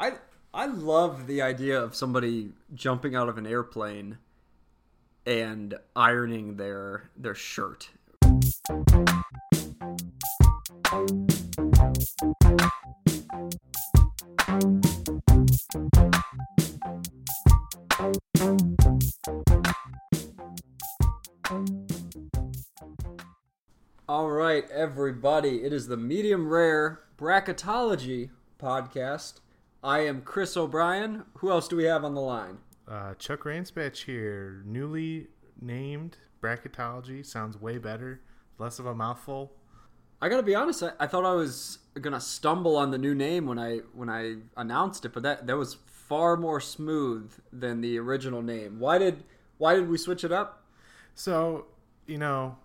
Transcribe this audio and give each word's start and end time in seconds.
I 0.00 0.14
I 0.54 0.64
love 0.64 1.26
the 1.26 1.42
idea 1.42 1.78
of 1.78 1.94
somebody 1.94 2.52
jumping 2.74 3.14
out 3.14 3.28
of 3.28 3.36
an 3.36 3.46
airplane 3.46 4.16
and 5.26 5.74
ironing 5.94 6.56
their 6.56 7.10
their 7.18 7.34
shirt. 7.34 7.90
All 24.08 24.30
right, 24.30 24.64
everybody. 24.70 25.62
It 25.62 25.74
is 25.74 25.88
the 25.88 25.98
medium 25.98 26.48
rare 26.48 27.00
bracketology 27.18 28.30
podcast. 28.58 29.40
I 29.82 30.00
am 30.00 30.22
Chris 30.22 30.56
O'Brien. 30.56 31.24
Who 31.38 31.50
else 31.50 31.66
do 31.66 31.76
we 31.76 31.84
have 31.84 32.04
on 32.04 32.14
the 32.14 32.20
line? 32.20 32.58
Uh, 32.86 33.14
Chuck 33.14 33.44
Ransbatch 33.44 34.04
here, 34.04 34.62
newly 34.66 35.28
named 35.60 36.18
bracketology. 36.42 37.24
Sounds 37.24 37.58
way 37.58 37.78
better, 37.78 38.20
less 38.58 38.78
of 38.78 38.86
a 38.86 38.94
mouthful. 38.94 39.52
I 40.20 40.28
gotta 40.28 40.42
be 40.42 40.54
honest. 40.54 40.82
I, 40.82 40.92
I 41.00 41.06
thought 41.06 41.24
I 41.24 41.32
was 41.32 41.78
gonna 41.98 42.20
stumble 42.20 42.76
on 42.76 42.90
the 42.90 42.98
new 42.98 43.14
name 43.14 43.46
when 43.46 43.58
I 43.58 43.78
when 43.94 44.10
I 44.10 44.36
announced 44.56 45.06
it, 45.06 45.14
but 45.14 45.22
that 45.22 45.46
that 45.46 45.56
was 45.56 45.78
far 45.86 46.36
more 46.36 46.60
smooth 46.60 47.32
than 47.50 47.80
the 47.80 47.98
original 47.98 48.42
name. 48.42 48.78
Why 48.80 48.98
did 48.98 49.24
why 49.56 49.74
did 49.76 49.88
we 49.88 49.96
switch 49.96 50.24
it 50.24 50.32
up? 50.32 50.64
So 51.14 51.66
you 52.06 52.18
know, 52.18 52.58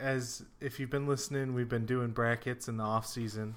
as 0.00 0.44
if 0.60 0.80
you've 0.80 0.90
been 0.90 1.06
listening, 1.06 1.52
we've 1.52 1.68
been 1.68 1.86
doing 1.86 2.12
brackets 2.12 2.66
in 2.66 2.78
the 2.78 2.84
off 2.84 3.06
season, 3.06 3.56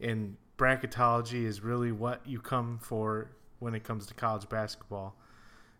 and 0.00 0.36
bracketology 0.58 1.44
is 1.44 1.60
really 1.60 1.92
what 1.92 2.20
you 2.26 2.40
come 2.40 2.78
for 2.80 3.30
when 3.58 3.74
it 3.74 3.84
comes 3.84 4.06
to 4.06 4.14
college 4.14 4.48
basketball. 4.48 5.16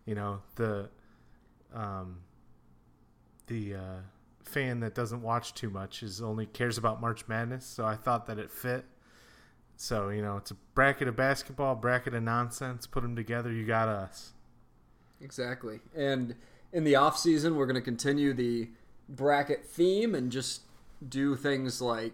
You 0.05 0.15
know 0.15 0.41
the 0.55 0.89
um, 1.73 2.19
the 3.47 3.75
uh, 3.75 3.99
fan 4.43 4.79
that 4.79 4.95
doesn't 4.95 5.21
watch 5.21 5.53
too 5.53 5.69
much 5.69 6.03
is 6.03 6.21
only 6.21 6.45
cares 6.45 6.77
about 6.77 7.01
March 7.01 7.27
Madness. 7.27 7.65
So 7.65 7.85
I 7.85 7.95
thought 7.95 8.25
that 8.27 8.39
it 8.39 8.51
fit. 8.51 8.85
So 9.75 10.09
you 10.09 10.21
know, 10.21 10.37
it's 10.37 10.51
a 10.51 10.57
bracket 10.73 11.07
of 11.07 11.15
basketball, 11.15 11.75
bracket 11.75 12.13
of 12.13 12.23
nonsense. 12.23 12.87
Put 12.87 13.03
them 13.03 13.15
together, 13.15 13.51
you 13.51 13.65
got 13.65 13.87
us. 13.87 14.33
Exactly. 15.21 15.79
And 15.95 16.35
in 16.71 16.83
the 16.83 16.95
off 16.95 17.17
season, 17.17 17.55
we're 17.55 17.65
going 17.65 17.75
to 17.75 17.81
continue 17.81 18.33
the 18.33 18.69
bracket 19.09 19.65
theme 19.65 20.13
and 20.15 20.31
just 20.31 20.61
do 21.07 21.35
things 21.35 21.81
like 21.81 22.13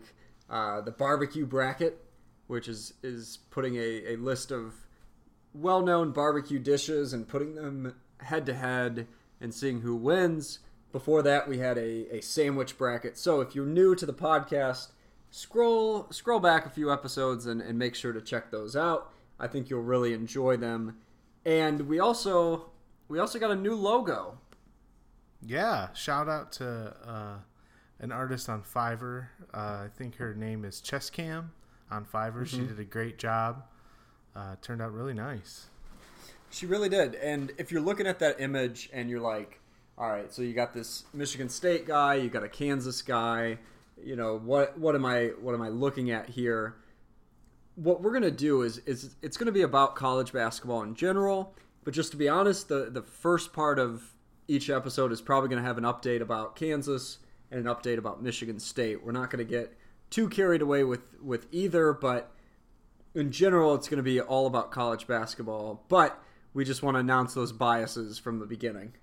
uh, 0.49 0.81
the 0.81 0.91
barbecue 0.91 1.45
bracket, 1.45 2.02
which 2.47 2.67
is 2.67 2.93
is 3.01 3.39
putting 3.49 3.75
a, 3.75 4.13
a 4.13 4.15
list 4.17 4.51
of 4.51 4.73
well 5.53 5.81
known 5.81 6.11
barbecue 6.11 6.59
dishes 6.59 7.13
and 7.13 7.27
putting 7.27 7.55
them 7.55 7.95
head 8.17 8.45
to 8.45 8.53
head 8.53 9.07
and 9.39 9.53
seeing 9.53 9.81
who 9.81 9.95
wins. 9.95 10.59
Before 10.91 11.21
that, 11.23 11.47
we 11.47 11.57
had 11.57 11.77
a, 11.77 12.17
a 12.17 12.21
sandwich 12.21 12.77
bracket. 12.77 13.17
So 13.17 13.41
if 13.41 13.55
you're 13.55 13.65
new 13.65 13.95
to 13.95 14.05
the 14.05 14.13
podcast, 14.13 14.89
scroll 15.31 16.07
scroll 16.11 16.39
back 16.39 16.65
a 16.65 16.69
few 16.69 16.91
episodes 16.91 17.45
and, 17.45 17.61
and 17.61 17.77
make 17.77 17.95
sure 17.95 18.13
to 18.13 18.21
check 18.21 18.51
those 18.51 18.75
out. 18.75 19.11
I 19.39 19.47
think 19.47 19.69
you'll 19.69 19.81
really 19.81 20.13
enjoy 20.13 20.57
them. 20.57 20.97
And 21.45 21.87
we 21.87 21.99
also 21.99 22.69
we 23.07 23.19
also 23.19 23.39
got 23.39 23.51
a 23.51 23.55
new 23.55 23.75
logo. 23.75 24.37
Yeah, 25.45 25.91
shout 25.93 26.29
out 26.29 26.53
to 26.53 26.95
uh, 27.05 27.37
an 27.99 28.11
artist 28.11 28.47
on 28.47 28.63
Fiverr. 28.63 29.27
Uh, 29.53 29.57
I 29.57 29.87
think 29.93 30.15
her 30.15 30.33
name 30.33 30.63
is 30.63 30.81
Chesscam 30.81 31.49
on 31.93 32.05
Fiverr. 32.05 32.43
Mm-hmm. 32.43 32.45
She 32.45 32.67
did 32.67 32.79
a 32.79 32.83
great 32.83 33.17
job. 33.17 33.63
Uh, 34.35 34.55
turned 34.61 34.81
out 34.81 34.91
really 34.93 35.13
nice. 35.13 35.67
She 36.49 36.65
really 36.65 36.89
did. 36.89 37.15
And 37.15 37.51
if 37.57 37.71
you're 37.71 37.81
looking 37.81 38.07
at 38.07 38.19
that 38.19 38.39
image 38.39 38.89
and 38.93 39.09
you're 39.09 39.21
like, 39.21 39.59
all 39.97 40.09
right, 40.09 40.31
so 40.33 40.41
you 40.41 40.53
got 40.53 40.73
this 40.73 41.03
Michigan 41.13 41.49
State 41.49 41.85
guy, 41.85 42.15
you 42.15 42.29
got 42.29 42.43
a 42.43 42.49
Kansas 42.49 43.01
guy, 43.01 43.59
you 44.03 44.15
know, 44.15 44.37
what 44.37 44.77
what 44.77 44.95
am 44.95 45.05
I 45.05 45.27
what 45.39 45.53
am 45.53 45.61
I 45.61 45.69
looking 45.69 46.09
at 46.11 46.29
here? 46.29 46.75
What 47.75 48.01
we're 48.01 48.13
gonna 48.13 48.31
do 48.31 48.63
is 48.63 48.79
is 48.79 49.15
it's 49.21 49.37
gonna 49.37 49.51
be 49.51 49.61
about 49.61 49.95
college 49.95 50.33
basketball 50.33 50.81
in 50.81 50.95
general. 50.95 51.55
But 51.83 51.93
just 51.93 52.11
to 52.11 52.17
be 52.17 52.27
honest, 52.27 52.69
the 52.69 52.89
the 52.89 53.03
first 53.03 53.53
part 53.53 53.77
of 53.77 54.13
each 54.47 54.69
episode 54.69 55.11
is 55.11 55.21
probably 55.21 55.49
going 55.49 55.61
to 55.61 55.67
have 55.67 55.77
an 55.77 55.83
update 55.83 56.21
about 56.21 56.55
Kansas 56.55 57.19
and 57.51 57.65
an 57.65 57.73
update 57.73 57.97
about 57.97 58.21
Michigan 58.21 58.59
State. 58.59 59.03
We're 59.03 59.11
not 59.11 59.29
going 59.29 59.45
to 59.45 59.49
get 59.49 59.77
too 60.13 60.29
carried 60.29 60.61
away 60.61 60.83
with 60.83 61.01
with 61.21 61.47
either, 61.51 61.91
but 61.91 62.31
in 63.15 63.31
general, 63.31 63.73
it's 63.73 63.89
going 63.89 63.97
to 63.97 64.03
be 64.03 64.21
all 64.21 64.45
about 64.45 64.71
college 64.71 65.07
basketball. 65.07 65.83
But 65.89 66.21
we 66.53 66.63
just 66.63 66.83
want 66.83 66.95
to 66.95 66.99
announce 66.99 67.33
those 67.33 67.51
biases 67.51 68.19
from 68.19 68.37
the 68.37 68.45
beginning. 68.45 68.93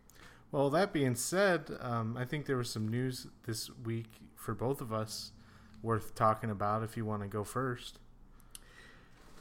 Well, 0.53 0.71
that 0.71 0.93
being 0.93 1.16
said, 1.16 1.71
um, 1.81 2.16
I 2.16 2.25
think 2.25 2.47
there 2.47 2.56
was 2.56 2.71
some 2.71 2.88
news 2.88 3.26
this 3.44 3.71
week 3.84 4.06
for 4.37 4.54
both 4.54 4.81
of 4.81 4.93
us 4.93 5.32
worth 5.82 6.15
talking 6.15 6.48
about. 6.48 6.84
If 6.84 6.97
you 6.97 7.04
want 7.04 7.22
to 7.22 7.28
go 7.28 7.42
first. 7.42 7.98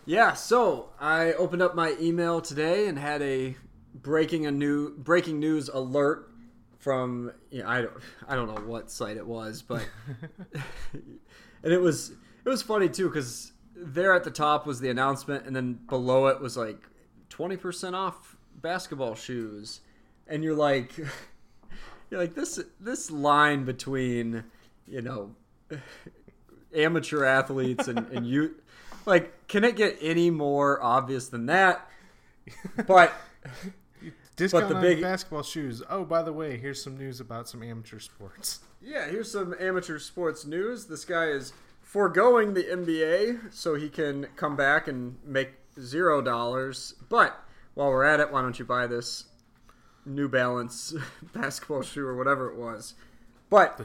Yeah, 0.05 0.33
so 0.33 0.89
I 0.99 1.33
opened 1.33 1.61
up 1.61 1.75
my 1.75 1.95
email 1.99 2.41
today 2.41 2.87
and 2.87 2.97
had 2.97 3.21
a 3.21 3.55
breaking 3.93 4.47
a 4.47 4.51
new 4.51 4.97
breaking 4.97 5.39
news 5.39 5.69
alert 5.69 6.31
from 6.79 7.31
you 7.51 7.61
know, 7.61 7.69
I 7.69 7.81
don't 7.81 7.93
I 8.27 8.35
don't 8.35 8.47
know 8.47 8.65
what 8.65 8.89
site 8.89 9.17
it 9.17 9.27
was, 9.27 9.61
but 9.61 9.87
and 11.63 11.73
it 11.73 11.81
was 11.81 12.11
it 12.45 12.49
was 12.49 12.61
funny 12.61 12.89
too 12.89 13.07
because 13.07 13.51
there 13.75 14.13
at 14.13 14.23
the 14.23 14.31
top 14.31 14.65
was 14.65 14.79
the 14.79 14.89
announcement, 14.89 15.45
and 15.45 15.55
then 15.55 15.79
below 15.87 16.27
it 16.27 16.39
was 16.39 16.57
like 16.57 16.81
twenty 17.29 17.57
percent 17.57 17.95
off 17.95 18.37
basketball 18.55 19.15
shoes, 19.15 19.81
and 20.27 20.43
you're 20.43 20.55
like 20.55 20.97
you're 22.09 22.19
like 22.19 22.35
this 22.35 22.59
this 22.79 23.11
line 23.11 23.65
between 23.65 24.43
you 24.87 25.01
know 25.01 25.35
amateur 26.75 27.23
athletes 27.23 27.87
and, 27.87 27.99
and 28.11 28.27
you 28.27 28.55
like 29.05 29.47
can 29.47 29.63
it 29.63 29.75
get 29.75 29.97
any 30.01 30.29
more 30.29 30.81
obvious 30.81 31.29
than 31.29 31.47
that? 31.47 31.85
But 32.87 33.13
Discount 34.39 34.69
but 34.69 34.73
the 34.73 34.79
big 34.79 35.01
basketball 35.01 35.43
shoes. 35.43 35.83
Oh, 35.89 36.05
by 36.05 36.23
the 36.23 36.33
way, 36.33 36.57
here's 36.57 36.81
some 36.81 36.97
news 36.97 37.19
about 37.19 37.47
some 37.47 37.61
amateur 37.61 37.99
sports. 37.99 38.61
Yeah, 38.81 39.09
here's 39.09 39.29
some 39.29 39.53
amateur 39.59 39.99
sports 39.99 40.45
news. 40.45 40.85
This 40.85 41.03
guy 41.03 41.25
is 41.25 41.51
foregoing 41.81 42.53
the 42.53 42.63
NBA 42.63 43.53
so 43.53 43.75
he 43.75 43.89
can 43.89 44.27
come 44.37 44.55
back 44.55 44.87
and 44.87 45.17
make 45.25 45.49
zero 45.77 46.21
dollars. 46.21 46.95
But 47.09 47.37
while 47.73 47.89
we're 47.89 48.05
at 48.05 48.21
it, 48.21 48.31
why 48.31 48.41
don't 48.41 48.57
you 48.57 48.63
buy 48.63 48.87
this 48.87 49.25
New 50.05 50.29
Balance 50.29 50.95
basketball 51.33 51.81
shoe 51.81 52.07
or 52.07 52.15
whatever 52.15 52.49
it 52.49 52.55
was? 52.55 52.93
But 53.49 53.81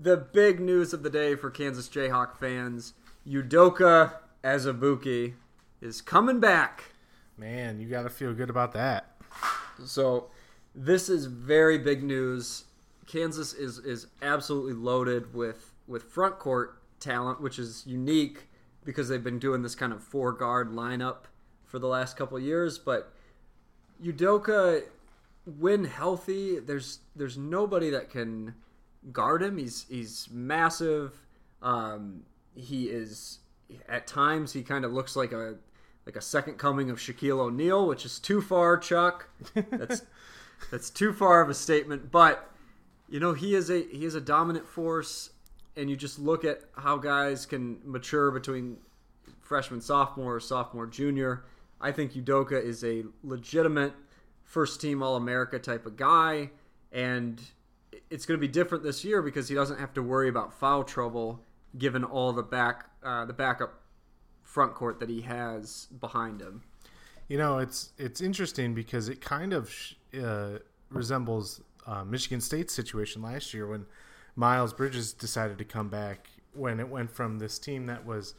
the 0.00 0.16
big 0.16 0.60
news 0.60 0.92
of 0.92 1.02
the 1.02 1.10
day 1.10 1.34
for 1.34 1.50
Kansas 1.50 1.88
Jayhawk 1.88 2.36
fans: 2.36 2.92
Udoka 3.26 4.12
Azubuike 4.44 5.34
is 5.80 6.00
coming 6.00 6.38
back. 6.38 6.92
Man, 7.36 7.80
you 7.80 7.88
got 7.88 8.04
to 8.04 8.10
feel 8.10 8.32
good 8.32 8.48
about 8.48 8.72
that. 8.74 9.15
So 9.84 10.30
this 10.74 11.08
is 11.08 11.26
very 11.26 11.78
big 11.78 12.02
news. 12.02 12.64
Kansas 13.06 13.52
is 13.52 13.78
is 13.78 14.06
absolutely 14.22 14.74
loaded 14.74 15.34
with 15.34 15.72
with 15.86 16.02
front 16.04 16.38
court 16.38 16.82
talent, 17.00 17.40
which 17.40 17.58
is 17.58 17.84
unique 17.86 18.48
because 18.84 19.08
they've 19.08 19.22
been 19.22 19.38
doing 19.38 19.62
this 19.62 19.74
kind 19.74 19.92
of 19.92 20.02
four 20.02 20.32
guard 20.32 20.70
lineup 20.70 21.24
for 21.64 21.78
the 21.78 21.88
last 21.88 22.16
couple 22.16 22.38
years. 22.38 22.78
But 22.78 23.12
Udoka, 24.02 24.82
when 25.44 25.84
healthy, 25.84 26.58
there's 26.58 27.00
there's 27.14 27.36
nobody 27.36 27.90
that 27.90 28.10
can 28.10 28.54
guard 29.12 29.42
him. 29.42 29.58
He's 29.58 29.86
he's 29.88 30.28
massive. 30.30 31.12
Um, 31.62 32.22
he 32.54 32.84
is 32.84 33.40
at 33.88 34.06
times 34.06 34.52
he 34.52 34.62
kind 34.62 34.84
of 34.84 34.92
looks 34.92 35.16
like 35.16 35.32
a 35.32 35.56
like 36.06 36.16
a 36.16 36.20
second 36.20 36.54
coming 36.54 36.88
of 36.88 36.98
Shaquille 36.98 37.40
O'Neal, 37.40 37.86
which 37.86 38.06
is 38.06 38.18
too 38.18 38.40
far, 38.40 38.78
Chuck. 38.78 39.28
That's 39.54 40.02
that's 40.70 40.88
too 40.88 41.12
far 41.12 41.40
of 41.40 41.50
a 41.50 41.54
statement, 41.54 42.10
but 42.10 42.48
you 43.08 43.20
know 43.20 43.32
he 43.32 43.54
is 43.54 43.68
a 43.68 43.82
he 43.82 44.04
is 44.04 44.14
a 44.14 44.20
dominant 44.20 44.66
force, 44.66 45.30
and 45.76 45.90
you 45.90 45.96
just 45.96 46.18
look 46.18 46.44
at 46.44 46.62
how 46.76 46.96
guys 46.96 47.44
can 47.44 47.80
mature 47.84 48.30
between 48.30 48.78
freshman, 49.40 49.80
sophomore, 49.80 50.38
sophomore, 50.38 50.86
junior. 50.86 51.44
I 51.80 51.92
think 51.92 52.12
Udoka 52.12 52.62
is 52.62 52.84
a 52.84 53.04
legitimate 53.22 53.92
first 54.44 54.80
team 54.80 55.02
All 55.02 55.16
America 55.16 55.58
type 55.58 55.86
of 55.86 55.96
guy, 55.96 56.50
and 56.92 57.40
it's 58.10 58.24
going 58.24 58.38
to 58.38 58.46
be 58.46 58.50
different 58.50 58.84
this 58.84 59.04
year 59.04 59.20
because 59.22 59.48
he 59.48 59.54
doesn't 59.54 59.80
have 59.80 59.92
to 59.94 60.02
worry 60.02 60.28
about 60.28 60.54
foul 60.54 60.84
trouble 60.84 61.42
given 61.76 62.04
all 62.04 62.32
the 62.32 62.42
back 62.42 62.88
uh, 63.02 63.24
the 63.24 63.32
backup 63.32 63.82
front 64.56 64.74
court 64.74 64.98
that 65.00 65.10
he 65.10 65.20
has 65.20 65.86
behind 66.00 66.40
him. 66.40 66.62
You 67.28 67.38
know, 67.42 67.58
it's 67.58 67.92
it's 67.98 68.20
interesting 68.20 68.74
because 68.74 69.08
it 69.14 69.20
kind 69.20 69.52
of 69.52 69.62
uh, 70.28 70.58
resembles 70.90 71.60
uh, 71.86 72.04
Michigan 72.04 72.40
State's 72.40 72.74
situation 72.74 73.20
last 73.22 73.52
year 73.52 73.66
when 73.66 73.84
Miles 74.34 74.72
Bridges 74.72 75.12
decided 75.12 75.58
to 75.58 75.64
come 75.64 75.88
back 75.90 76.28
when 76.54 76.80
it 76.80 76.88
went 76.88 77.10
from 77.10 77.38
this 77.38 77.58
team 77.58 77.86
that 77.86 78.06
was, 78.06 78.34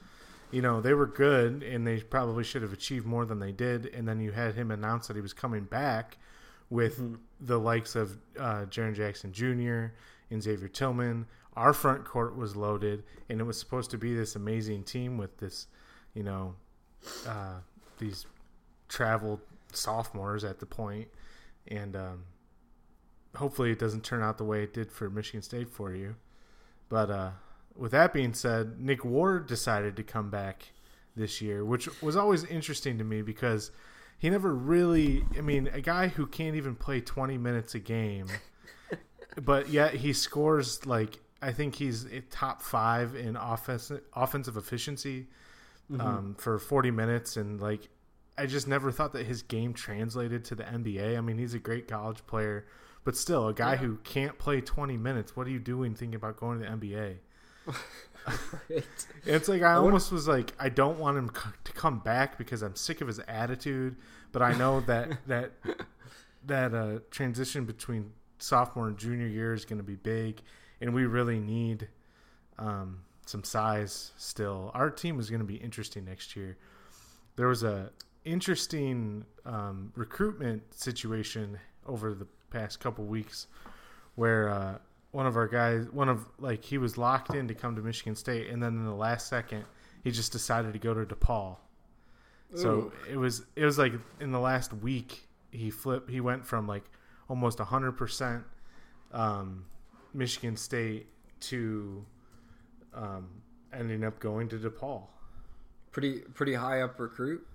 you 0.51 0.61
know, 0.61 0.81
they 0.81 0.93
were 0.93 1.05
good 1.27 1.61
and 1.61 1.85
they 1.85 1.97
probably 1.99 2.43
should 2.43 2.63
have 2.63 2.73
achieved 2.73 3.05
more 3.05 3.25
than 3.25 3.39
they 3.39 3.51
did. 3.51 3.85
And 3.95 4.07
then 4.07 4.19
you 4.19 4.31
had 4.31 4.55
him 4.55 4.71
announce 4.71 5.07
that 5.07 5.15
he 5.15 5.21
was 5.21 5.33
coming 5.33 5.65
back 5.65 6.17
with 6.69 6.97
Mm-hmm. 6.99 7.15
the 7.51 7.59
likes 7.59 7.95
of 7.95 8.17
uh, 8.39 8.65
Jaren 8.73 8.95
Jackson 8.95 9.31
Jr. 9.31 9.93
and 10.31 10.41
Xavier 10.41 10.67
Tillman. 10.67 11.25
Our 11.55 11.73
front 11.73 12.05
court 12.05 12.35
was 12.35 12.55
loaded, 12.55 13.03
and 13.29 13.39
it 13.41 13.45
was 13.45 13.57
supposed 13.59 13.89
to 13.91 13.97
be 13.97 14.13
this 14.15 14.35
amazing 14.35 14.83
team 14.83 15.17
with 15.17 15.37
this, 15.37 15.67
you 16.17 16.23
know, 16.23 16.55
uh, 17.27 17.59
these 17.99 18.25
traveled 18.89 19.39
sophomores 19.71 20.43
at 20.43 20.59
the 20.59 20.65
point, 20.65 21.07
and 21.67 21.95
um, 21.95 22.23
hopefully 23.35 23.71
it 23.71 23.77
doesn't 23.77 24.03
turn 24.03 24.23
out 24.23 24.39
the 24.39 24.43
way 24.43 24.63
it 24.63 24.73
did 24.73 24.91
for 24.91 25.11
Michigan 25.11 25.43
State 25.43 25.69
for 25.69 25.93
you. 25.93 26.15
But 26.89 27.11
uh, 27.11 27.29
with 27.75 27.91
that 27.91 28.13
being 28.13 28.33
said, 28.33 28.79
Nick 28.79 29.05
Ward 29.05 29.45
decided 29.45 29.95
to 29.97 30.03
come 30.03 30.31
back 30.31 30.63
this 31.15 31.39
year, 31.39 31.63
which 31.63 31.87
was 32.01 32.15
always 32.15 32.43
interesting 32.45 32.97
to 32.97 33.03
me 33.03 33.21
because 33.21 33.69
he 34.17 34.31
never 34.31 34.55
really. 34.55 35.23
I 35.37 35.41
mean, 35.41 35.67
a 35.67 35.81
guy 35.81 36.07
who 36.07 36.25
can't 36.25 36.55
even 36.55 36.73
play 36.73 36.99
20 36.99 37.37
minutes 37.37 37.75
a 37.75 37.79
game, 37.79 38.25
but 39.43 39.69
yet 39.69 39.93
he 39.93 40.13
scores 40.13 40.83
like 40.87 41.19
I 41.43 41.51
think 41.51 41.75
he's 41.75 42.07
top 42.31 42.63
five 42.63 43.13
in 43.13 43.35
offense, 43.35 43.91
offensive 44.15 44.57
efficiency 44.57 45.27
um, 45.99 46.35
for 46.37 46.59
40 46.59 46.91
minutes, 46.91 47.37
and 47.37 47.59
like 47.61 47.89
I 48.37 48.45
just 48.45 48.67
never 48.67 48.91
thought 48.91 49.13
that 49.13 49.25
his 49.25 49.41
game 49.41 49.73
translated 49.73 50.45
to 50.45 50.55
the 50.55 50.63
NBA. 50.63 51.17
I 51.17 51.21
mean, 51.21 51.37
he's 51.37 51.53
a 51.53 51.59
great 51.59 51.87
college 51.87 52.25
player, 52.27 52.65
but 53.03 53.15
still, 53.15 53.47
a 53.47 53.53
guy 53.53 53.71
Yeah. 53.73 53.77
who 53.77 53.95
can't 54.03 54.37
play 54.37 54.61
20 54.61 54.97
minutes. 54.97 55.35
What 55.35 55.47
are 55.47 55.51
you 55.51 55.59
doing 55.59 55.95
thinking 55.95 56.15
about 56.15 56.37
going 56.37 56.59
to 56.59 56.65
the 56.65 56.71
NBA? 56.71 57.15
Right. 58.69 58.85
It's 59.25 59.47
like 59.47 59.61
I 59.61 59.77
would- 59.79 59.85
almost 59.85 60.11
was 60.11 60.27
like 60.27 60.53
I 60.59 60.67
don't 60.69 60.99
want 60.99 61.17
him 61.17 61.31
c- 61.33 61.49
to 61.63 61.71
come 61.71 61.99
back 61.99 62.37
because 62.37 62.61
I'm 62.61 62.75
sick 62.75 62.99
of 62.99 63.07
his 63.07 63.19
attitude, 63.27 63.95
but 64.33 64.41
I 64.41 64.53
know 64.53 64.81
that 64.81 65.17
that 65.27 65.53
that 66.45 66.73
uh, 66.73 66.99
transition 67.09 67.63
between 67.65 68.11
sophomore 68.39 68.87
and 68.87 68.97
junior 68.97 69.27
year 69.27 69.53
is 69.53 69.63
going 69.63 69.77
to 69.79 69.83
be 69.83 69.95
big, 69.95 70.41
and 70.81 70.93
we 70.93 71.05
really 71.05 71.39
need 71.39 71.87
um, 72.59 72.99
some 73.27 73.43
size 73.43 74.11
still. 74.17 74.71
Our 74.73 74.89
team 74.89 75.19
is 75.19 75.29
going 75.29 75.41
to 75.41 75.45
be 75.45 75.55
interesting 75.55 76.05
next 76.05 76.35
year. 76.35 76.57
There 77.35 77.47
was 77.47 77.63
a 77.63 77.91
interesting 78.25 79.25
um, 79.45 79.91
recruitment 79.95 80.73
situation 80.73 81.59
over 81.85 82.13
the 82.13 82.27
past 82.49 82.79
couple 82.79 83.05
weeks 83.05 83.47
where 84.15 84.49
uh, 84.49 84.77
one 85.11 85.25
of 85.25 85.37
our 85.37 85.47
guys, 85.47 85.87
one 85.91 86.09
of 86.09 86.25
like 86.39 86.63
he 86.63 86.77
was 86.77 86.97
locked 86.97 87.33
in 87.33 87.47
to 87.47 87.53
come 87.53 87.75
to 87.75 87.81
Michigan 87.81 88.15
State, 88.15 88.49
and 88.49 88.61
then 88.61 88.73
in 88.73 88.85
the 88.85 88.93
last 88.95 89.27
second 89.27 89.65
he 90.03 90.11
just 90.11 90.31
decided 90.31 90.73
to 90.73 90.79
go 90.79 90.93
to 90.93 91.05
DePaul. 91.05 91.57
So 92.55 92.69
Ooh. 92.69 92.91
it 93.09 93.17
was 93.17 93.43
it 93.55 93.65
was 93.65 93.77
like 93.77 93.93
in 94.19 94.31
the 94.31 94.39
last 94.39 94.73
week 94.73 95.27
he 95.51 95.69
flipped 95.69 96.09
he 96.09 96.21
went 96.21 96.45
from 96.45 96.67
like 96.67 96.83
almost 97.29 97.59
hundred 97.59 97.93
percent 97.93 98.43
um, 99.11 99.65
Michigan 100.13 100.55
State 100.55 101.07
to 101.41 102.05
um, 102.93 103.27
ending 103.73 104.03
up 104.03 104.19
going 104.19 104.47
to 104.49 104.57
DePaul. 104.57 105.03
pretty 105.91 106.19
pretty 106.33 106.53
high 106.53 106.81
up 106.81 106.99
recruit. 106.99 107.45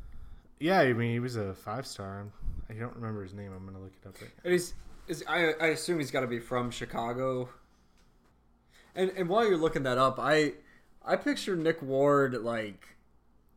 Yeah, 0.60 0.80
I 0.80 0.92
mean 0.92 1.12
he 1.12 1.20
was 1.20 1.36
a 1.36 1.54
five 1.54 1.86
star. 1.86 2.26
I 2.70 2.74
don't 2.74 2.94
remember 2.94 3.22
his 3.22 3.34
name. 3.34 3.52
I'm 3.52 3.64
gonna 3.64 3.80
look 3.80 3.92
it 4.00 4.06
up. 4.06 4.20
Right 4.20 4.30
And 4.44 4.52
he's 4.52 4.74
is 5.08 5.24
I 5.28 5.52
I 5.60 5.66
assume 5.68 5.98
he's 5.98 6.10
got 6.10 6.20
to 6.20 6.26
be 6.26 6.38
from 6.38 6.70
Chicago. 6.70 7.48
And 8.94 9.10
and 9.16 9.28
while 9.28 9.46
you're 9.46 9.56
looking 9.56 9.82
that 9.84 9.98
up, 9.98 10.18
I 10.18 10.54
I 11.04 11.16
picture 11.16 11.56
Nick 11.56 11.82
Ward 11.82 12.34
like 12.42 12.96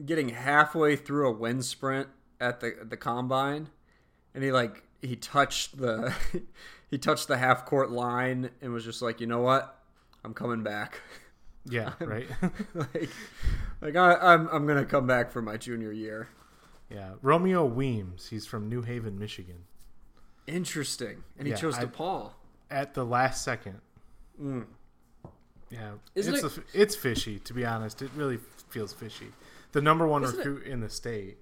getting 0.03 0.29
halfway 0.29 0.95
through 0.95 1.29
a 1.29 1.31
wind 1.31 1.65
sprint 1.65 2.07
at 2.39 2.59
the 2.59 2.75
the 2.83 2.97
combine, 2.97 3.69
and 4.33 4.43
he 4.43 4.51
like 4.51 4.83
he 5.01 5.15
touched 5.15 5.77
the 5.77 6.13
he 6.89 6.97
touched 6.97 7.27
the 7.27 7.37
half 7.37 7.65
court 7.65 7.91
line 7.91 8.49
and 8.61 8.73
was 8.73 8.83
just 8.83 9.01
like, 9.01 9.21
you 9.21 9.27
know 9.27 9.41
what, 9.41 9.79
I'm 10.23 10.33
coming 10.33 10.63
back. 10.63 11.01
Yeah, 11.67 11.93
right. 11.99 12.27
like 12.73 13.09
like 13.81 13.95
I, 13.95 14.13
I'm 14.15 14.47
I'm 14.49 14.67
gonna 14.67 14.85
come 14.85 15.07
back 15.07 15.31
for 15.31 15.41
my 15.41 15.57
junior 15.57 15.91
year. 15.91 16.27
yeah, 16.89 17.13
Romeo 17.21 17.65
Weems. 17.65 18.27
He's 18.29 18.45
from 18.45 18.69
New 18.69 18.81
Haven, 18.83 19.17
Michigan. 19.17 19.65
Interesting, 20.47 21.23
and 21.37 21.47
he 21.47 21.51
Yeah, 21.53 21.59
chose 21.59 21.75
I- 21.77 21.85
DePaul. 21.85 22.31
At 22.69 22.93
the 22.93 23.03
last 23.05 23.43
second. 23.43 23.79
Mm. 24.41 24.65
Yeah, 25.69 25.93
Isn't 26.15 26.35
it's 26.35 26.43
it- 26.43 26.57
a, 26.57 26.81
it's 26.81 26.95
fishy 26.95 27.39
to 27.39 27.53
be 27.53 27.65
honest. 27.65 28.01
It 28.01 28.11
really 28.15 28.39
feels 28.69 28.93
fishy. 28.93 29.27
The 29.71 29.81
number 29.81 30.07
one 30.07 30.23
Isn't 30.23 30.35
it- 30.39 30.45
recruit 30.45 30.67
in 30.67 30.79
the 30.81 30.89
state. 30.89 31.37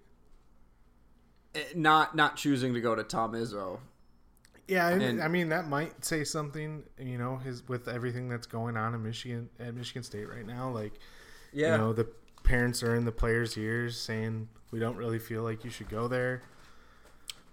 Eh, 1.56 1.62
Not 1.76 2.16
not 2.16 2.36
choosing 2.36 2.74
to 2.74 2.82
go 2.82 2.96
to 2.96 3.04
Tom 3.04 3.34
Izzo. 3.34 3.80
Yeah, 4.68 4.90
and, 4.90 5.22
I 5.22 5.28
mean 5.28 5.50
that 5.50 5.68
might 5.68 6.06
say 6.06 6.24
something. 6.24 6.84
You 6.98 7.18
know, 7.18 7.38
his 7.38 7.68
with 7.68 7.88
everything 7.88 8.30
that's 8.30 8.48
going 8.48 8.78
on 8.78 8.94
in 8.96 9.04
Michigan 9.04 9.50
at 9.60 9.76
Michigan 9.76 10.04
State 10.04 10.30
right 10.30 10.46
now. 10.46 10.70
Like, 10.70 10.94
Yeah, 11.52 11.74
you 11.74 11.78
know, 11.78 11.94
the 11.94 12.08
parents 12.44 12.82
are 12.84 12.96
in 12.96 13.06
the 13.06 13.12
players' 13.12 13.58
ears 13.58 14.00
saying 14.00 14.48
we 14.72 14.80
don't 14.80 14.96
really 14.96 15.20
feel 15.20 15.44
like 15.44 15.64
you 15.64 15.70
should 15.70 15.90
go 15.90 16.08
there. 16.08 16.44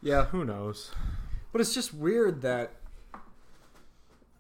yeah. 0.03 0.27
Who 0.27 0.45
knows? 0.45 0.93
But 1.53 1.61
it's 1.61 1.75
just 1.75 1.93
weird 1.93 2.43
that 2.43 2.75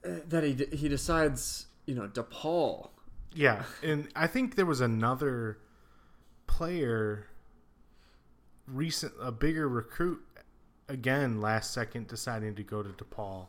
uh, 0.04 0.20
that 0.28 0.44
he 0.44 0.76
he 0.76 0.88
decides, 0.88 1.66
you 1.86 1.94
know, 1.94 2.06
DePaul. 2.06 2.90
Yeah, 3.34 3.64
and 3.82 4.08
I 4.14 4.26
think 4.26 4.54
there 4.56 4.66
was 4.66 4.80
another 4.80 5.58
player 6.46 7.26
recent 8.66 9.12
a 9.20 9.32
bigger 9.32 9.68
recruit 9.68 10.20
again 10.90 11.40
last 11.40 11.72
second 11.72 12.08
deciding 12.08 12.54
to 12.56 12.62
go 12.62 12.82
to 12.82 12.90
DePaul. 12.90 13.46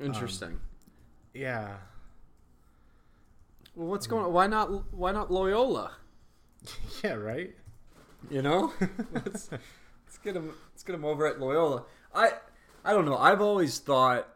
Um, 0.00 0.06
Interesting. 0.06 0.60
Yeah. 1.32 1.76
well, 3.74 3.88
what's 3.88 4.06
going? 4.06 4.24
on? 4.26 4.32
Why 4.32 4.46
not? 4.46 4.92
Why 4.92 5.12
not 5.12 5.30
Loyola? 5.30 5.92
Yeah, 7.02 7.14
right? 7.14 7.54
You 8.30 8.40
know, 8.40 8.72
let's, 9.12 9.50
let's 9.52 10.18
get 10.22 10.34
him. 10.34 10.54
Let's 10.72 10.82
get 10.82 10.94
him 10.94 11.04
over 11.04 11.26
at 11.26 11.38
Loyola. 11.38 11.84
I 12.14 12.32
I 12.82 12.92
don't 12.94 13.04
know. 13.04 13.18
I've 13.18 13.42
always 13.42 13.78
thought. 13.78 14.26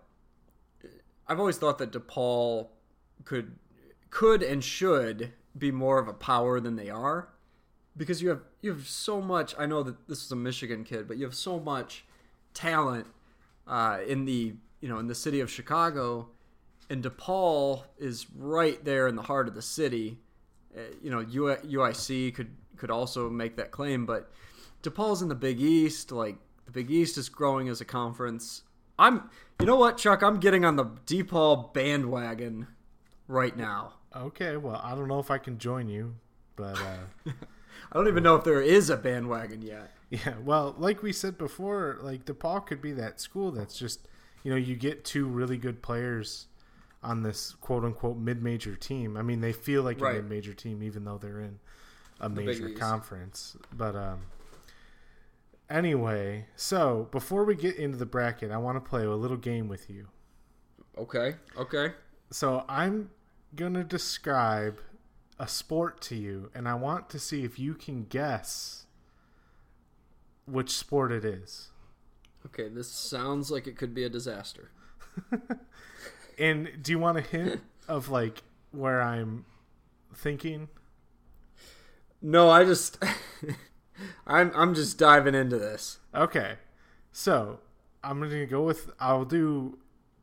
I've 1.26 1.40
always 1.40 1.56
thought 1.56 1.78
that 1.78 1.92
DePaul 1.92 2.68
could 3.24 3.56
could 4.10 4.42
and 4.42 4.62
should 4.62 5.32
be 5.56 5.70
more 5.70 5.98
of 5.98 6.08
a 6.08 6.12
power 6.12 6.60
than 6.60 6.76
they 6.76 6.90
are, 6.90 7.30
because 7.96 8.20
you 8.20 8.28
have 8.28 8.42
you 8.60 8.72
have 8.72 8.86
so 8.86 9.22
much. 9.22 9.54
I 9.58 9.64
know 9.64 9.82
that 9.82 10.06
this 10.08 10.22
is 10.22 10.30
a 10.30 10.36
Michigan 10.36 10.84
kid, 10.84 11.08
but 11.08 11.16
you 11.16 11.24
have 11.24 11.34
so 11.34 11.58
much 11.58 12.04
talent 12.58 13.06
uh, 13.68 13.98
in 14.06 14.24
the 14.24 14.54
you 14.80 14.88
know 14.88 14.98
in 14.98 15.06
the 15.06 15.14
city 15.14 15.40
of 15.40 15.50
Chicago, 15.50 16.28
and 16.90 17.02
DePaul 17.02 17.84
is 17.98 18.26
right 18.34 18.84
there 18.84 19.06
in 19.06 19.14
the 19.14 19.22
heart 19.22 19.46
of 19.48 19.54
the 19.54 19.62
city. 19.62 20.18
Uh, 20.76 20.80
you 21.02 21.10
know, 21.10 21.20
U- 21.20 21.56
UIC 21.64 22.34
could 22.34 22.50
could 22.76 22.90
also 22.90 23.30
make 23.30 23.56
that 23.56 23.70
claim, 23.70 24.06
but 24.06 24.30
DePaul's 24.82 25.22
in 25.22 25.28
the 25.28 25.34
Big 25.34 25.60
East. 25.60 26.10
Like 26.10 26.36
the 26.66 26.72
Big 26.72 26.90
East 26.90 27.16
is 27.16 27.28
growing 27.28 27.68
as 27.68 27.80
a 27.80 27.84
conference. 27.84 28.62
I'm, 28.98 29.30
you 29.60 29.66
know 29.66 29.76
what, 29.76 29.96
Chuck? 29.96 30.22
I'm 30.22 30.40
getting 30.40 30.64
on 30.64 30.74
the 30.74 30.84
DePaul 30.84 31.72
bandwagon 31.72 32.66
right 33.28 33.56
now. 33.56 33.94
Okay, 34.16 34.56
well, 34.56 34.80
I 34.82 34.96
don't 34.96 35.06
know 35.06 35.20
if 35.20 35.30
I 35.30 35.38
can 35.38 35.58
join 35.58 35.88
you, 35.88 36.16
but 36.56 36.76
uh 36.80 37.30
I 37.92 37.94
don't 37.94 38.08
even 38.08 38.24
know 38.24 38.34
if 38.34 38.44
there 38.44 38.60
is 38.60 38.90
a 38.90 38.96
bandwagon 38.96 39.62
yet. 39.62 39.92
Yeah, 40.10 40.34
well, 40.44 40.74
like 40.78 41.02
we 41.02 41.12
said 41.12 41.36
before, 41.38 41.98
like 42.00 42.24
DePaul 42.24 42.64
could 42.66 42.80
be 42.80 42.92
that 42.92 43.20
school 43.20 43.50
that's 43.50 43.78
just, 43.78 44.08
you 44.42 44.50
know, 44.50 44.56
you 44.56 44.74
get 44.76 45.04
two 45.04 45.26
really 45.26 45.56
good 45.58 45.82
players 45.82 46.46
on 47.02 47.22
this 47.22 47.54
quote 47.60 47.84
unquote 47.84 48.16
mid 48.16 48.42
major 48.42 48.74
team. 48.74 49.16
I 49.16 49.22
mean, 49.22 49.40
they 49.40 49.52
feel 49.52 49.82
like 49.82 50.00
Right. 50.00 50.16
a 50.18 50.22
mid 50.22 50.28
major 50.30 50.54
team 50.54 50.82
even 50.82 51.04
though 51.04 51.18
they're 51.18 51.40
in 51.40 51.58
a 52.20 52.28
Big 52.28 52.46
major 52.46 52.70
conference. 52.70 53.56
But 53.72 53.94
um 53.94 54.22
anyway, 55.70 56.46
so 56.56 57.08
before 57.10 57.44
we 57.44 57.54
get 57.54 57.76
into 57.76 57.96
the 57.96 58.06
bracket, 58.06 58.50
I 58.50 58.58
want 58.58 58.82
to 58.82 58.88
play 58.88 59.04
a 59.04 59.10
little 59.14 59.36
game 59.36 59.68
with 59.68 59.88
you. 59.90 60.08
Okay. 60.96 61.36
Okay. 61.56 61.92
So 62.30 62.64
I'm 62.68 63.10
gonna 63.54 63.84
describe 63.84 64.80
a 65.38 65.46
sport 65.46 66.00
to 66.02 66.16
you, 66.16 66.50
and 66.54 66.68
I 66.68 66.74
want 66.74 67.08
to 67.10 67.18
see 67.18 67.44
if 67.44 67.58
you 67.58 67.74
can 67.74 68.04
guess 68.04 68.86
which 70.48 70.70
sport 70.70 71.12
it 71.12 71.24
is. 71.24 71.68
Okay. 72.46 72.68
This 72.68 72.88
sounds 72.88 73.50
like 73.50 73.66
it 73.66 73.76
could 73.76 73.94
be 73.94 74.04
a 74.04 74.08
disaster. 74.08 74.70
And 76.38 76.82
do 76.82 76.92
you 76.92 76.98
want 76.98 77.18
a 77.18 77.20
hint 77.22 77.60
of 77.88 78.08
like 78.08 78.42
where 78.70 79.00
I'm 79.02 79.44
thinking? 80.14 80.68
No, 82.20 82.50
I 82.50 82.64
just, 82.64 83.02
I'm 84.26 84.52
I'm 84.54 84.74
just 84.74 84.98
diving 84.98 85.34
into 85.34 85.58
this. 85.58 85.98
Okay, 86.14 86.56
so 87.12 87.60
I'm 88.02 88.20
gonna 88.20 88.46
go 88.46 88.62
with 88.62 88.90
I'll 89.00 89.24
do 89.24 89.78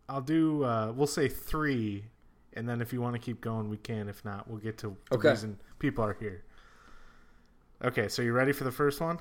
I'll 0.09 0.21
do 0.21 0.63
uh, 0.63 0.91
we'll 0.95 1.07
say 1.07 1.27
three, 1.27 2.05
and 2.53 2.67
then 2.67 2.81
if 2.81 2.93
you 2.93 3.01
want 3.01 3.15
to 3.15 3.19
keep 3.19 3.41
going, 3.41 3.69
we 3.69 3.77
can. 3.77 4.07
If 4.09 4.23
not, 4.25 4.47
we'll 4.49 4.59
get 4.59 4.77
to 4.79 4.95
the 5.09 5.17
Okay. 5.17 5.29
reason 5.29 5.59
people 5.79 6.03
are 6.03 6.13
here. 6.13 6.43
Okay, 7.83 8.07
so 8.07 8.21
you 8.21 8.33
ready 8.33 8.51
for 8.51 8.63
the 8.63 8.71
first 8.71 9.01
one? 9.01 9.19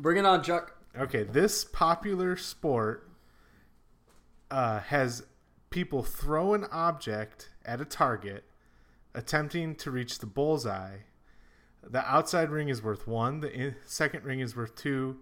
Bring 0.00 0.16
it 0.16 0.24
on, 0.24 0.42
Chuck. 0.42 0.74
Okay, 0.98 1.24
this 1.24 1.62
popular 1.62 2.34
sport 2.34 3.06
uh, 4.50 4.80
has 4.80 5.26
people 5.68 6.02
throw 6.02 6.54
an 6.54 6.64
object 6.72 7.50
at 7.66 7.82
a 7.82 7.84
target, 7.84 8.44
attempting 9.14 9.74
to 9.74 9.90
reach 9.90 10.18
the 10.18 10.26
bullseye. 10.26 11.00
The 11.82 12.02
outside 12.10 12.48
ring 12.48 12.70
is 12.70 12.82
worth 12.82 13.06
one, 13.06 13.40
the 13.40 13.52
in- 13.52 13.76
second 13.84 14.24
ring 14.24 14.40
is 14.40 14.56
worth 14.56 14.74
two, 14.74 15.18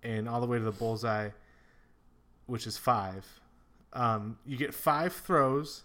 and 0.00 0.28
all 0.28 0.40
the 0.40 0.46
way 0.46 0.58
to 0.58 0.64
the 0.64 0.70
bullseye, 0.70 1.30
which 2.46 2.68
is 2.68 2.78
five. 2.78 3.26
Um, 3.92 4.38
you 4.46 4.56
get 4.56 4.72
five 4.72 5.12
throws, 5.12 5.82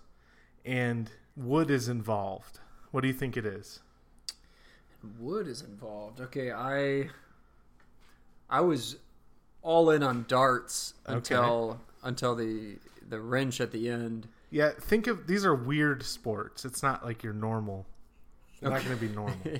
and 0.64 1.10
wood 1.36 1.72
is 1.72 1.90
involved. 1.90 2.60
What 2.92 3.02
do 3.02 3.08
you 3.08 3.14
think 3.14 3.38
it 3.38 3.46
is? 3.48 3.80
Wood 5.18 5.48
is 5.48 5.64
involved. 5.64 6.22
Okay, 6.22 6.52
I 6.52 7.10
I 8.50 8.62
was 8.62 8.98
all 9.62 9.90
in 9.90 10.04
on 10.04 10.26
darts 10.28 10.94
until 11.06 11.80
until 12.04 12.36
the 12.36 12.78
the 13.08 13.20
wrench 13.20 13.60
at 13.62 13.72
the 13.72 13.90
end. 13.90 14.28
Yeah, 14.52 14.72
think 14.80 15.08
of 15.08 15.28
these 15.28 15.46
are 15.46 15.56
weird 15.56 16.04
sports. 16.04 16.66
It's 16.66 16.82
not 16.84 17.04
like 17.04 17.24
your 17.24 17.34
normal. 17.34 17.86
They're 18.62 18.72
not 18.72 18.84
going 18.84 18.98
to 18.98 19.08
be 19.08 19.14
normal. 19.14 19.38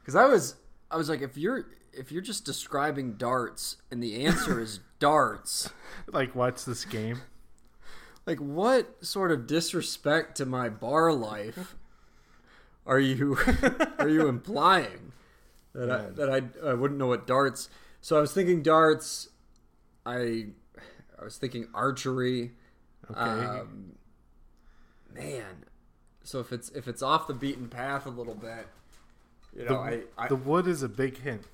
Because 0.00 0.16
I 0.16 0.24
was 0.24 0.56
I 0.90 0.96
was 0.96 1.08
like, 1.08 1.22
if 1.22 1.36
you're 1.36 1.64
if 1.92 2.10
you're 2.10 2.22
just 2.22 2.44
describing 2.44 3.12
darts 3.12 3.76
and 3.88 4.02
the 4.02 4.24
answer 4.24 4.60
is 4.60 4.80
darts, 4.98 5.70
like, 6.08 6.34
what's 6.34 6.64
this 6.64 6.84
game? 6.84 7.20
like 8.26 8.38
what 8.38 9.04
sort 9.04 9.30
of 9.32 9.46
disrespect 9.46 10.36
to 10.36 10.46
my 10.46 10.68
bar 10.68 11.12
life 11.12 11.74
are 12.86 13.00
you 13.00 13.36
are 13.98 14.08
you 14.08 14.28
implying 14.28 15.11
that 15.74 15.90
I, 15.90 16.10
that 16.10 16.30
I 16.30 16.70
I 16.70 16.74
wouldn't 16.74 16.98
know 16.98 17.06
what 17.06 17.26
darts? 17.26 17.68
So 18.00 18.16
I 18.16 18.20
was 18.20 18.32
thinking 18.32 18.62
darts. 18.62 19.28
I 20.04 20.46
I 21.18 21.24
was 21.24 21.36
thinking 21.36 21.68
archery. 21.74 22.52
Okay. 23.10 23.20
Um, 23.20 23.92
man, 25.14 25.64
so 26.24 26.40
if 26.40 26.52
it's 26.52 26.70
if 26.70 26.88
it's 26.88 27.02
off 27.02 27.26
the 27.26 27.34
beaten 27.34 27.68
path 27.68 28.06
a 28.06 28.10
little 28.10 28.34
bit, 28.34 28.66
you 29.56 29.64
know, 29.64 29.76
I, 29.76 30.02
I 30.18 30.28
the 30.28 30.36
wood 30.36 30.66
is 30.66 30.82
a 30.82 30.88
big 30.88 31.18
hint. 31.18 31.44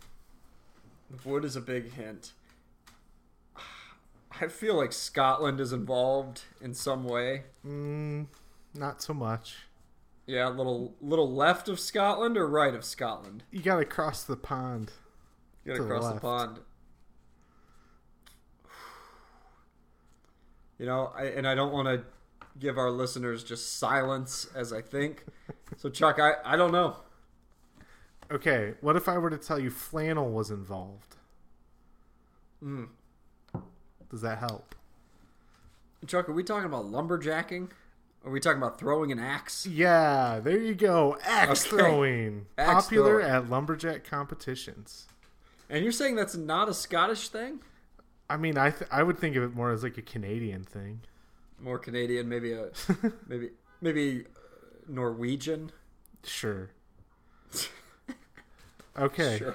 The 1.11 1.29
wood 1.29 1.45
is 1.45 1.57
a 1.57 1.61
big 1.61 1.93
hint. 1.93 2.33
I 4.41 4.49
feel 4.49 4.77
like 4.77 4.93
Scotland 4.93 5.61
is 5.61 5.73
involved 5.73 6.43
in 6.61 6.75
some 6.75 7.05
way. 7.05 7.45
Mm, 7.67 8.27
not 8.75 9.03
so 9.03 9.15
much. 9.15 9.57
Yeah, 10.29 10.47
a 10.47 10.51
little 10.51 10.95
little 11.01 11.33
left 11.33 11.71
of 11.71 11.81
Scotland 11.81 12.37
or 12.37 12.47
right 12.47 12.75
of 12.75 12.85
Scotland. 12.85 13.45
You 13.51 13.63
got 13.63 13.79
to 13.79 13.87
cross 13.87 14.23
the 14.25 14.37
pond. 14.37 14.93
You 15.65 15.73
gotta 15.73 15.83
the 15.83 15.89
cross 15.89 16.05
the 16.05 16.11
left. 16.11 16.23
pond. 16.23 16.59
You 20.79 20.85
know, 20.85 21.11
I, 21.17 21.25
and 21.25 21.49
I 21.49 21.55
don't 21.55 21.73
want 21.73 21.89
to 21.89 22.05
give 22.59 22.77
our 22.77 22.91
listeners 22.91 23.43
just 23.43 23.79
silence 23.79 24.47
as 24.55 24.71
I 24.71 24.83
think. 24.83 25.25
So, 25.79 25.89
Chuck, 25.89 26.19
I, 26.21 26.35
I 26.45 26.57
don't 26.57 26.73
know. 26.73 26.97
Okay, 28.31 28.75
what 28.83 28.97
if 28.97 29.09
I 29.09 29.17
were 29.17 29.31
to 29.31 29.39
tell 29.39 29.59
you 29.59 29.71
flannel 29.71 30.31
was 30.31 30.51
involved? 30.51 31.17
Mm. 32.63 32.89
Does 34.11 34.21
that 34.21 34.39
help? 34.39 34.75
Chuck, 36.07 36.29
are 36.29 36.33
we 36.33 36.45
talking 36.45 36.67
about 36.67 36.85
lumberjacking? 36.85 37.71
Are 38.25 38.31
we 38.31 38.41
talking 38.41 38.59
about 38.59 38.79
throwing 38.79 39.11
an 39.13 39.19
axe? 39.19 39.65
Yeah, 39.67 40.41
there 40.43 40.59
you 40.59 40.75
go. 40.75 41.17
Axe 41.25 41.67
Okay. 41.67 41.77
throwing. 41.77 42.47
Axe 42.59 42.85
Popular 42.85 43.21
throwing. 43.21 43.27
at 43.35 43.49
lumberjack 43.51 44.05
competitions. 44.05 45.07
And 45.71 45.83
you're 45.83 45.93
saying 45.93 46.17
that's 46.17 46.37
not 46.37 46.69
a 46.69 46.75
Scottish 46.75 47.29
thing? 47.29 47.61
I 48.29 48.37
mean, 48.37 48.59
I 48.59 48.71
th- 48.71 48.91
I 48.91 49.03
would 49.03 49.19
think 49.19 49.37
of 49.37 49.43
it 49.43 49.55
more 49.55 49.71
as 49.71 49.83
like 49.83 49.97
a 49.99 50.03
Canadian 50.03 50.65
thing. 50.65 51.01
More 51.61 51.79
Canadian, 51.79 52.29
maybe 52.29 52.53
a 52.53 52.71
maybe 53.27 53.51
maybe 53.81 54.25
uh, 54.27 54.29
Norwegian. 54.89 55.71
Sure. 56.25 56.71
Okay. 58.99 59.39
Sure. 59.39 59.55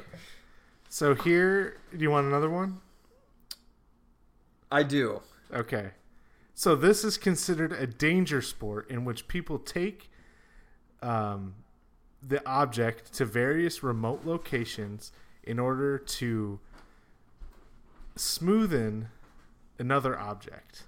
So 0.88 1.16
here, 1.16 1.76
do 1.92 2.02
you 2.02 2.10
want 2.10 2.28
another 2.28 2.50
one? 2.50 2.80
I 4.72 4.84
do. 4.84 5.22
Okay. 5.54 5.90
So 6.56 6.76
this 6.76 7.04
is 7.04 7.18
considered 7.18 7.74
a 7.74 7.88
danger 7.88 8.42
sport 8.42 8.90
in 8.90 9.06
which 9.06 9.28
people 9.28 9.58
take 9.58 10.10
um, 11.02 11.56
the 12.22 12.46
object 12.48 13.14
to 13.14 13.26
various 13.26 13.84
remote 13.84 14.22
locations 14.24 15.12
in 15.44 15.60
order 15.60 15.98
to 15.98 16.60
smoothen 18.16 19.08
another 19.80 20.18
object. 20.18 20.84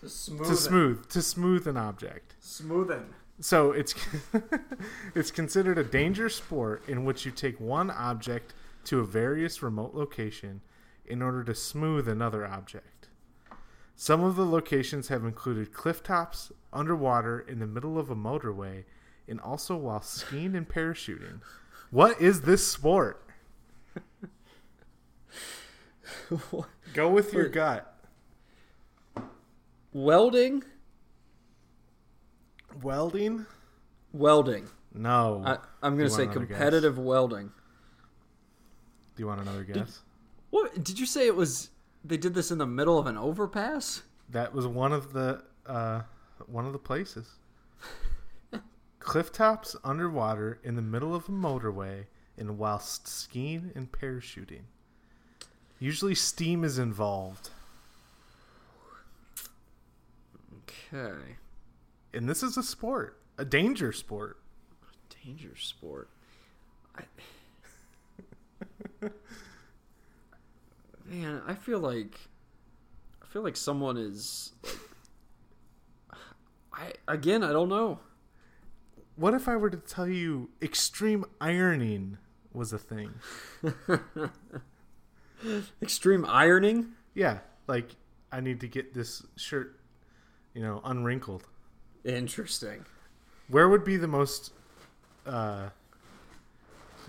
To 0.00 0.08
smooth. 0.08 0.46
To 0.48 0.56
smooth, 0.56 1.08
to 1.08 1.22
smooth 1.22 1.66
an 1.66 1.76
object. 1.76 2.34
Smoothing. 2.40 3.06
So 3.40 3.72
it's 3.72 3.94
it's 5.14 5.30
considered 5.30 5.78
a 5.78 5.84
danger 5.84 6.28
sport 6.28 6.82
in 6.88 7.04
which 7.04 7.24
you 7.24 7.30
take 7.30 7.60
one 7.60 7.90
object 7.90 8.52
to 8.86 9.00
a 9.00 9.04
various 9.04 9.62
remote 9.62 9.94
location 9.94 10.60
in 11.06 11.22
order 11.22 11.44
to 11.44 11.54
smooth 11.54 12.08
another 12.08 12.46
object. 12.46 12.95
Some 13.98 14.22
of 14.22 14.36
the 14.36 14.44
locations 14.44 15.08
have 15.08 15.24
included 15.24 15.72
cliff 15.72 16.02
tops, 16.02 16.52
underwater, 16.70 17.40
in 17.40 17.60
the 17.60 17.66
middle 17.66 17.98
of 17.98 18.10
a 18.10 18.14
motorway, 18.14 18.84
and 19.26 19.40
also 19.40 19.74
while 19.74 20.02
skiing 20.02 20.54
and 20.54 20.68
parachuting. 20.68 21.40
What 21.90 22.20
is 22.20 22.42
this 22.42 22.70
sport? 22.70 23.24
Go 26.92 27.08
with 27.08 27.32
your 27.32 27.48
gut. 27.48 27.90
Welding. 29.94 30.62
Welding? 32.82 33.46
Welding. 34.12 34.68
No. 34.92 35.42
I, 35.46 35.56
I'm 35.82 35.96
going 35.96 36.08
to 36.08 36.14
say 36.14 36.24
another 36.24 36.40
guess? 36.40 36.48
competitive 36.48 36.98
welding. 36.98 37.50
Do 39.16 39.22
you 39.22 39.26
want 39.26 39.40
another 39.40 39.64
guess? 39.64 40.00
What 40.50 40.84
did 40.84 40.98
you 40.98 41.06
say? 41.06 41.26
It 41.26 41.34
was 41.34 41.70
they 42.08 42.16
did 42.16 42.34
this 42.34 42.50
in 42.50 42.58
the 42.58 42.66
middle 42.66 42.98
of 42.98 43.06
an 43.06 43.16
overpass. 43.16 44.02
That 44.28 44.54
was 44.54 44.66
one 44.66 44.92
of 44.92 45.12
the 45.12 45.42
uh, 45.66 46.02
one 46.46 46.66
of 46.66 46.72
the 46.72 46.78
places. 46.78 47.28
Cliff 48.98 49.32
tops 49.32 49.76
underwater 49.84 50.58
in 50.64 50.74
the 50.74 50.82
middle 50.82 51.14
of 51.14 51.28
a 51.28 51.32
motorway 51.32 52.06
and 52.36 52.58
whilst 52.58 53.06
skiing 53.06 53.70
and 53.74 53.90
parachuting. 53.90 54.62
Usually 55.78 56.14
steam 56.14 56.64
is 56.64 56.78
involved. 56.78 57.50
Okay, 60.62 61.36
And 62.12 62.28
this 62.28 62.42
is 62.42 62.56
a 62.56 62.62
sport, 62.62 63.20
a 63.38 63.44
danger 63.44 63.92
sport. 63.92 64.38
danger 65.24 65.54
sport. 65.56 66.08
I... 66.96 67.02
Man, 71.08 71.42
I 71.46 71.54
feel 71.54 71.78
like 71.78 72.18
I 73.22 73.26
feel 73.26 73.42
like 73.42 73.56
someone 73.56 73.96
is 73.96 74.52
like 74.62 76.18
I 76.72 76.92
again 77.12 77.42
I 77.42 77.52
don't 77.52 77.68
know. 77.68 78.00
What 79.16 79.32
if 79.34 79.48
I 79.48 79.56
were 79.56 79.70
to 79.70 79.78
tell 79.78 80.08
you 80.08 80.50
extreme 80.60 81.24
ironing 81.40 82.18
was 82.52 82.72
a 82.72 82.78
thing? 82.78 83.14
Extreme 85.82 86.26
ironing. 86.26 86.92
Yeah, 87.14 87.38
like 87.66 87.96
I 88.32 88.40
need 88.40 88.60
to 88.60 88.68
get 88.68 88.92
this 88.94 89.22
shirt, 89.36 89.78
you 90.54 90.62
know, 90.62 90.80
unwrinkled. 90.84 91.44
Interesting. 92.04 92.84
Where 93.48 93.68
would 93.68 93.84
be 93.84 93.96
the 93.96 94.08
most 94.08 94.52
uh, 95.24 95.70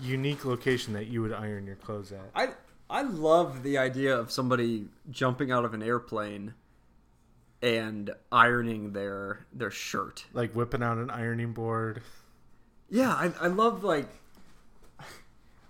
unique 0.00 0.44
location 0.44 0.92
that 0.94 1.08
you 1.08 1.20
would 1.22 1.32
iron 1.32 1.66
your 1.66 1.76
clothes 1.76 2.12
at? 2.12 2.30
I 2.34 2.48
I 2.90 3.02
love 3.02 3.62
the 3.62 3.78
idea 3.78 4.16
of 4.16 4.30
somebody 4.30 4.86
jumping 5.10 5.50
out 5.52 5.64
of 5.64 5.74
an 5.74 5.82
airplane 5.82 6.54
and 7.60 8.10
ironing 8.32 8.92
their 8.92 9.46
their 9.52 9.70
shirt. 9.70 10.24
Like 10.32 10.52
whipping 10.52 10.82
out 10.82 10.98
an 10.98 11.10
ironing 11.10 11.52
board. 11.52 12.02
Yeah, 12.90 13.10
I, 13.12 13.32
I 13.40 13.46
love 13.48 13.84
like 13.84 14.08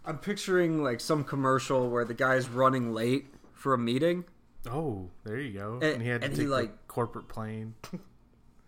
I'm 0.05 0.19
picturing 0.19 0.83
like 0.83 1.01
some 1.01 1.25
commercial 1.25 1.91
where 1.91 2.05
the 2.05 2.15
guy's 2.15 2.49
running 2.49 2.93
late 2.95 3.27
for 3.53 3.75
a 3.75 3.79
meeting. 3.79 4.25
Oh, 4.71 5.09
there 5.25 5.39
you 5.39 5.59
go. 5.59 5.75
And- 5.75 5.85
And, 5.85 6.03
he 6.03 6.09
had 6.09 6.21
to 6.23 6.27
and 6.27 6.35
take 6.35 6.43
he, 6.43 6.47
the 6.47 6.53
like- 6.53 6.89
corporate 6.89 7.29
plane. 7.29 7.75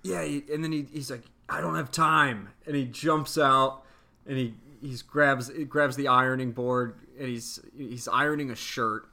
Yeah, 0.02 0.25
he, 0.25 0.42
and 0.50 0.64
then 0.64 0.73
he, 0.73 0.87
he's 0.90 1.11
like, 1.11 1.25
I 1.47 1.61
don't 1.61 1.75
have 1.75 1.90
time, 1.90 2.49
and 2.64 2.75
he 2.75 2.87
jumps 2.87 3.37
out 3.37 3.83
and 4.26 4.38
he 4.38 4.54
he's 4.80 5.02
grabs 5.02 5.49
he 5.54 5.64
grabs 5.66 5.95
the 5.95 6.09
ironing 6.09 6.52
board 6.52 6.95
and 7.21 7.29
he's 7.29 7.61
he's 7.77 8.09
ironing 8.09 8.50
a 8.50 8.57
shirt, 8.57 9.07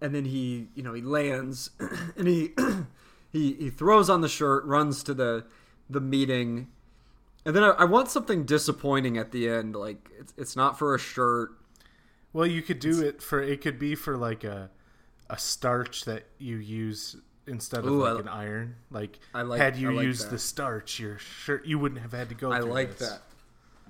and 0.00 0.12
then 0.14 0.24
he 0.24 0.66
you 0.74 0.82
know 0.82 0.94
he 0.94 1.02
lands 1.02 1.70
and 2.16 2.26
he 2.26 2.50
he 3.32 3.52
he 3.54 3.70
throws 3.70 4.10
on 4.10 4.20
the 4.22 4.28
shirt, 4.28 4.64
runs 4.64 5.02
to 5.04 5.14
the 5.14 5.44
the 5.90 6.00
meeting, 6.00 6.68
And 7.46 7.54
then 7.56 7.62
I, 7.62 7.68
I 7.70 7.84
want 7.84 8.10
something 8.10 8.44
disappointing 8.44 9.16
at 9.16 9.30
the 9.32 9.48
end. 9.48 9.76
Like 9.76 10.10
it's 10.18 10.34
it's 10.36 10.56
not 10.56 10.78
for 10.78 10.94
a 10.94 10.98
shirt. 10.98 11.50
Well, 12.32 12.46
you 12.46 12.62
could 12.62 12.78
do 12.80 13.00
it 13.02 13.22
for 13.22 13.42
it 13.42 13.60
could 13.60 13.78
be 13.78 13.94
for 13.94 14.16
like 14.16 14.42
a 14.44 14.70
a 15.30 15.38
starch 15.38 16.04
that 16.06 16.24
you 16.38 16.56
use 16.56 17.16
instead 17.46 17.80
of 17.80 17.86
Ooh, 17.86 18.02
like 18.02 18.16
I- 18.16 18.20
an 18.20 18.28
iron. 18.28 18.76
Like, 18.90 19.18
I 19.34 19.42
like- 19.42 19.60
had 19.60 19.76
you 19.76 19.92
like 19.92 20.04
used 20.04 20.26
that. 20.26 20.30
the 20.30 20.38
starch, 20.38 20.98
your 21.00 21.18
shirt 21.18 21.66
you 21.66 21.78
wouldn't 21.78 22.00
have 22.02 22.12
had 22.12 22.28
to 22.30 22.34
go. 22.34 22.50
I 22.52 22.60
like 22.60 22.96
this. 22.98 23.08
that. 23.10 23.22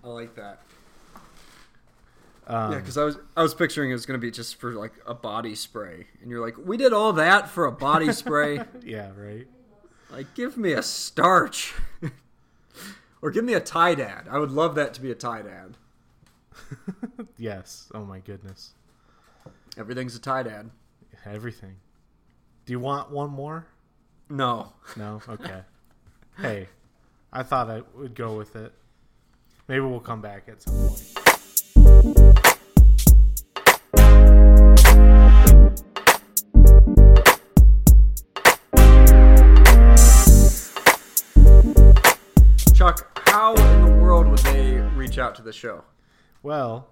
I 0.05 0.09
like 0.09 0.35
that. 0.37 0.61
Um, 2.49 2.73
Yeah, 2.73 2.79
because 2.79 2.97
I 2.97 3.05
was 3.05 3.19
I 3.37 3.43
was 3.43 3.55
picturing 3.55 3.91
it 3.91 3.93
was 3.93 4.07
gonna 4.07 4.19
be 4.19 4.31
just 4.31 4.57
for 4.57 4.73
like 4.73 4.93
a 5.07 5.15
body 5.15 5.55
spray, 5.55 6.07
and 6.23 6.31
you're 6.31 6.45
like, 6.45 6.57
we 6.59 6.77
did 6.77 6.93
all 6.93 7.13
that 7.15 7.49
for 7.51 7.67
a 7.67 7.73
body 7.73 8.11
spray. 8.23 8.61
yeah, 8.83 9.11
right. 9.17 9.47
like, 10.11 10.35
give 10.35 10.57
me 10.57 10.73
a 10.73 10.83
starch, 10.83 11.75
or 13.23 13.31
give 13.31 13.45
me 13.45 13.53
a 13.55 13.61
Tide 13.61 14.01
ad. 14.01 14.27
I 14.31 14.39
would 14.39 14.51
love 14.51 14.75
that 14.77 14.95
to 14.95 15.01
be 15.03 15.11
a 15.11 15.15
Tide 15.15 15.47
ad. 15.47 15.77
Yes. 17.39 17.89
Oh 17.95 18.05
my 18.05 18.19
goodness. 18.19 18.73
Everything's 19.77 20.17
a 20.17 20.21
Tide 20.21 20.47
ad. 20.49 20.71
Everything. 21.25 21.77
Do 22.67 22.73
you 22.73 22.81
want 22.81 23.11
one 23.11 23.31
more? 23.31 23.67
No, 24.29 24.73
No. 24.97 25.23
Okay. 25.29 25.61
hey, 26.39 26.69
I 27.33 27.43
thought 27.45 27.71
I 27.71 27.83
would 27.95 28.15
go 28.15 28.37
with 28.37 28.57
it. 28.57 28.73
Maybe 29.69 29.81
we'll 29.81 30.01
come 30.01 30.21
back 30.21 30.49
at 30.49 30.61
some 30.63 30.75
point. 30.75 31.18
They 44.43 44.81
reach 44.97 45.19
out 45.19 45.35
to 45.37 45.43
the 45.43 45.53
show? 45.53 45.85
Well, 46.43 46.89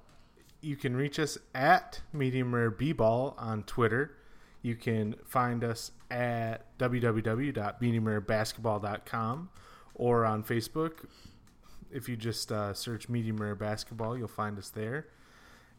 you 0.61 0.77
can 0.77 0.95
reach 0.97 1.19
us 1.19 1.39
at 1.55 2.01
Medium 2.13 2.55
Rare 2.55 2.71
B-Ball 2.71 3.35
on 3.39 3.63
Twitter. 3.65 4.17
You 4.63 4.75
can 4.75 5.15
find 5.25 5.63
us 5.63 5.93
at 6.11 6.77
www.mediumrarebasketball.com 6.79 9.51
or 9.95 10.25
on 10.25 10.43
Facebook. 10.43 11.07
If 11.91 12.09
you 12.09 12.17
just 12.17 12.51
uh, 12.51 12.73
search 12.75 13.09
Medium 13.09 13.37
Rare 13.37 13.55
Basketball, 13.55 14.19
you'll 14.19 14.27
find 14.29 14.59
us 14.59 14.71
there. 14.71 15.07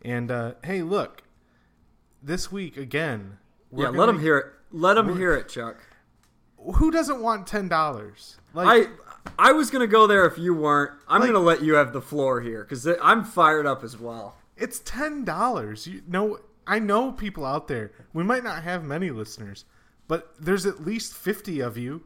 And 0.03 0.31
uh, 0.31 0.53
hey, 0.63 0.83
look, 0.83 1.23
this 2.21 2.51
week 2.51 2.77
again. 2.77 3.37
we're 3.71 3.85
yeah, 3.85 3.89
let 3.89 4.05
them 4.07 4.19
hear 4.19 4.37
it. 4.37 4.45
Let 4.71 4.95
them 4.95 5.17
hear 5.17 5.33
it, 5.33 5.49
Chuck. 5.49 5.77
Who 6.57 6.91
doesn't 6.91 7.21
want 7.21 7.47
ten 7.47 7.67
dollars? 7.67 8.37
Like, 8.53 8.67
I 8.67 8.87
I 9.39 9.51
was 9.51 9.69
gonna 9.69 9.87
go 9.87 10.07
there 10.07 10.25
if 10.25 10.37
you 10.37 10.53
weren't. 10.53 10.91
I'm 11.07 11.21
Like- 11.21 11.29
gonna 11.31 11.43
let 11.43 11.61
you 11.61 11.75
have 11.75 11.93
the 11.93 12.01
floor 12.01 12.41
here 12.41 12.63
because 12.63 12.87
I'm 13.01 13.23
fired 13.23 13.65
up 13.65 13.83
as 13.83 13.97
well. 13.97 14.35
It's 14.55 14.79
ten 14.79 15.23
dollars. 15.23 15.87
You 15.87 16.01
know, 16.07 16.39
I 16.65 16.79
know 16.79 17.11
people 17.11 17.45
out 17.45 17.67
there. 17.67 17.91
We 18.13 18.23
might 18.23 18.43
not 18.43 18.63
have 18.63 18.83
many 18.83 19.09
listeners, 19.11 19.65
but 20.07 20.33
there's 20.39 20.65
at 20.65 20.83
least 20.85 21.13
fifty 21.13 21.59
of 21.59 21.77
you. 21.77 22.03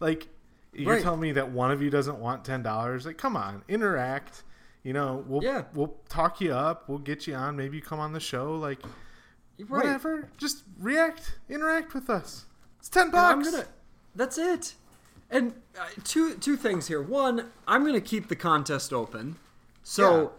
Like, 0.00 0.28
you're 0.72 0.92
Right. 0.94 1.02
telling 1.02 1.20
me 1.20 1.32
that 1.32 1.50
one 1.50 1.70
of 1.70 1.80
you 1.82 1.90
doesn't 1.90 2.18
want 2.18 2.44
ten 2.44 2.62
dollars? 2.62 3.06
Like, 3.06 3.18
come 3.18 3.36
on, 3.36 3.62
interact. 3.68 4.42
You 4.82 4.92
know, 4.92 5.24
we'll 5.26 5.42
Yeah. 5.42 5.64
we'll 5.74 5.96
talk 6.08 6.40
you 6.40 6.52
up. 6.52 6.88
We'll 6.88 6.98
get 6.98 7.26
you 7.26 7.34
on. 7.34 7.56
Maybe 7.56 7.76
you 7.76 7.82
come 7.82 7.98
on 8.00 8.12
the 8.12 8.20
show. 8.20 8.54
Like, 8.56 8.80
Right. 9.58 9.68
whatever. 9.84 10.28
Just 10.36 10.64
react, 10.78 11.38
interact 11.48 11.94
with 11.94 12.08
us. 12.10 12.46
It's 12.78 12.88
ten 12.88 13.10
bucks. 13.10 13.50
gonna. 13.50 13.64
That's 14.14 14.38
it. 14.38 14.74
And 15.30 15.54
uh, 15.78 15.84
two 16.04 16.34
two 16.36 16.56
things 16.56 16.86
here. 16.88 17.02
One, 17.02 17.50
I'm 17.66 17.84
gonna 17.84 18.00
keep 18.00 18.28
the 18.28 18.36
contest 18.36 18.92
open. 18.92 19.36
So 19.82 20.32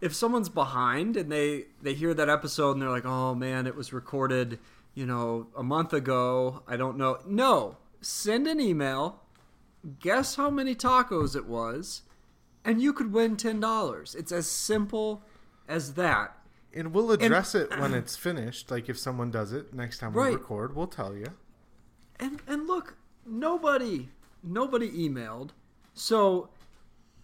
if 0.00 0.14
someone's 0.14 0.48
behind 0.50 1.16
and 1.16 1.30
they 1.32 1.66
they 1.82 1.94
hear 1.94 2.12
that 2.14 2.28
episode 2.28 2.72
and 2.72 2.82
they're 2.82 2.90
like, 2.90 3.06
"Oh 3.06 3.34
man, 3.34 3.66
it 3.66 3.74
was 3.74 3.92
recorded, 3.92 4.58
you 4.94 5.06
know, 5.06 5.46
a 5.56 5.62
month 5.62 5.92
ago. 5.94 6.62
I 6.68 6.76
don't 6.76 6.98
know." 6.98 7.18
No, 7.26 7.78
send 8.02 8.46
an 8.46 8.60
email. 8.60 9.20
Guess 10.00 10.36
how 10.36 10.50
many 10.50 10.74
tacos 10.74 11.34
it 11.36 11.46
was, 11.46 12.02
and 12.64 12.80
you 12.82 12.92
could 12.92 13.12
win 13.12 13.36
ten 13.36 13.60
dollars. 13.60 14.14
It's 14.14 14.32
as 14.32 14.46
simple 14.46 15.22
as 15.68 15.94
that. 15.94 16.36
And 16.76 16.92
we'll 16.92 17.12
address 17.12 17.54
it 17.54 17.70
when 17.78 17.94
it's 18.00 18.16
finished. 18.16 18.70
Like 18.70 18.88
if 18.90 18.98
someone 18.98 19.30
does 19.30 19.52
it 19.52 19.72
next 19.72 19.98
time 19.98 20.12
Right. 20.12 20.30
we 20.30 20.36
record, 20.36 20.74
we'll 20.76 20.86
tell 20.86 21.14
you. 21.14 21.28
And 22.20 22.42
and 22.46 22.66
look, 22.66 22.96
nobody 23.26 24.08
nobody 24.44 24.90
emailed. 24.90 25.50
So 25.94 26.48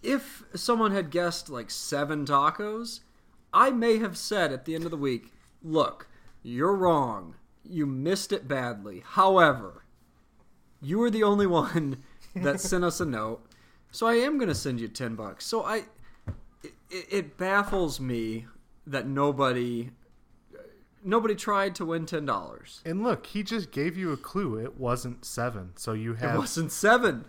if 0.02 0.44
someone 0.54 0.92
had 0.92 1.10
guessed 1.10 1.48
like 1.48 1.70
seven 1.70 2.24
tacos, 2.24 3.00
I 3.52 3.70
may 3.70 3.98
have 3.98 4.16
said 4.16 4.52
at 4.52 4.64
the 4.64 4.74
end 4.74 4.84
of 4.84 4.90
the 4.90 4.96
week, 4.96 5.32
look, 5.62 6.08
you're 6.42 6.74
wrong. 6.74 7.34
You 7.68 7.86
missed 7.86 8.32
it 8.32 8.48
badly. 8.48 9.02
However, 9.04 9.84
you 10.80 10.98
were 10.98 11.10
the 11.10 11.22
only 11.22 11.46
one 11.46 12.02
that 12.34 12.60
sent 12.60 12.84
us 12.84 13.00
a 13.00 13.04
note. 13.04 13.44
So 13.90 14.06
I 14.06 14.14
am 14.14 14.38
going 14.38 14.48
to 14.48 14.54
send 14.54 14.80
you 14.80 14.88
10 14.88 15.14
bucks. 15.16 15.44
So 15.44 15.64
I 15.64 15.84
it, 16.62 17.06
it 17.10 17.36
baffles 17.36 18.00
me 18.00 18.46
that 18.86 19.06
nobody 19.06 19.90
nobody 21.04 21.34
tried 21.34 21.74
to 21.76 21.84
win 21.84 22.06
$10. 22.06 22.80
And 22.84 23.02
look, 23.02 23.26
he 23.26 23.42
just 23.42 23.70
gave 23.70 23.96
you 23.96 24.12
a 24.12 24.16
clue. 24.16 24.56
It 24.58 24.78
wasn't 24.78 25.24
seven. 25.24 25.72
So 25.76 25.92
you 25.92 26.14
have 26.14 26.34
It 26.34 26.38
wasn't 26.38 26.72
7. 26.72 27.24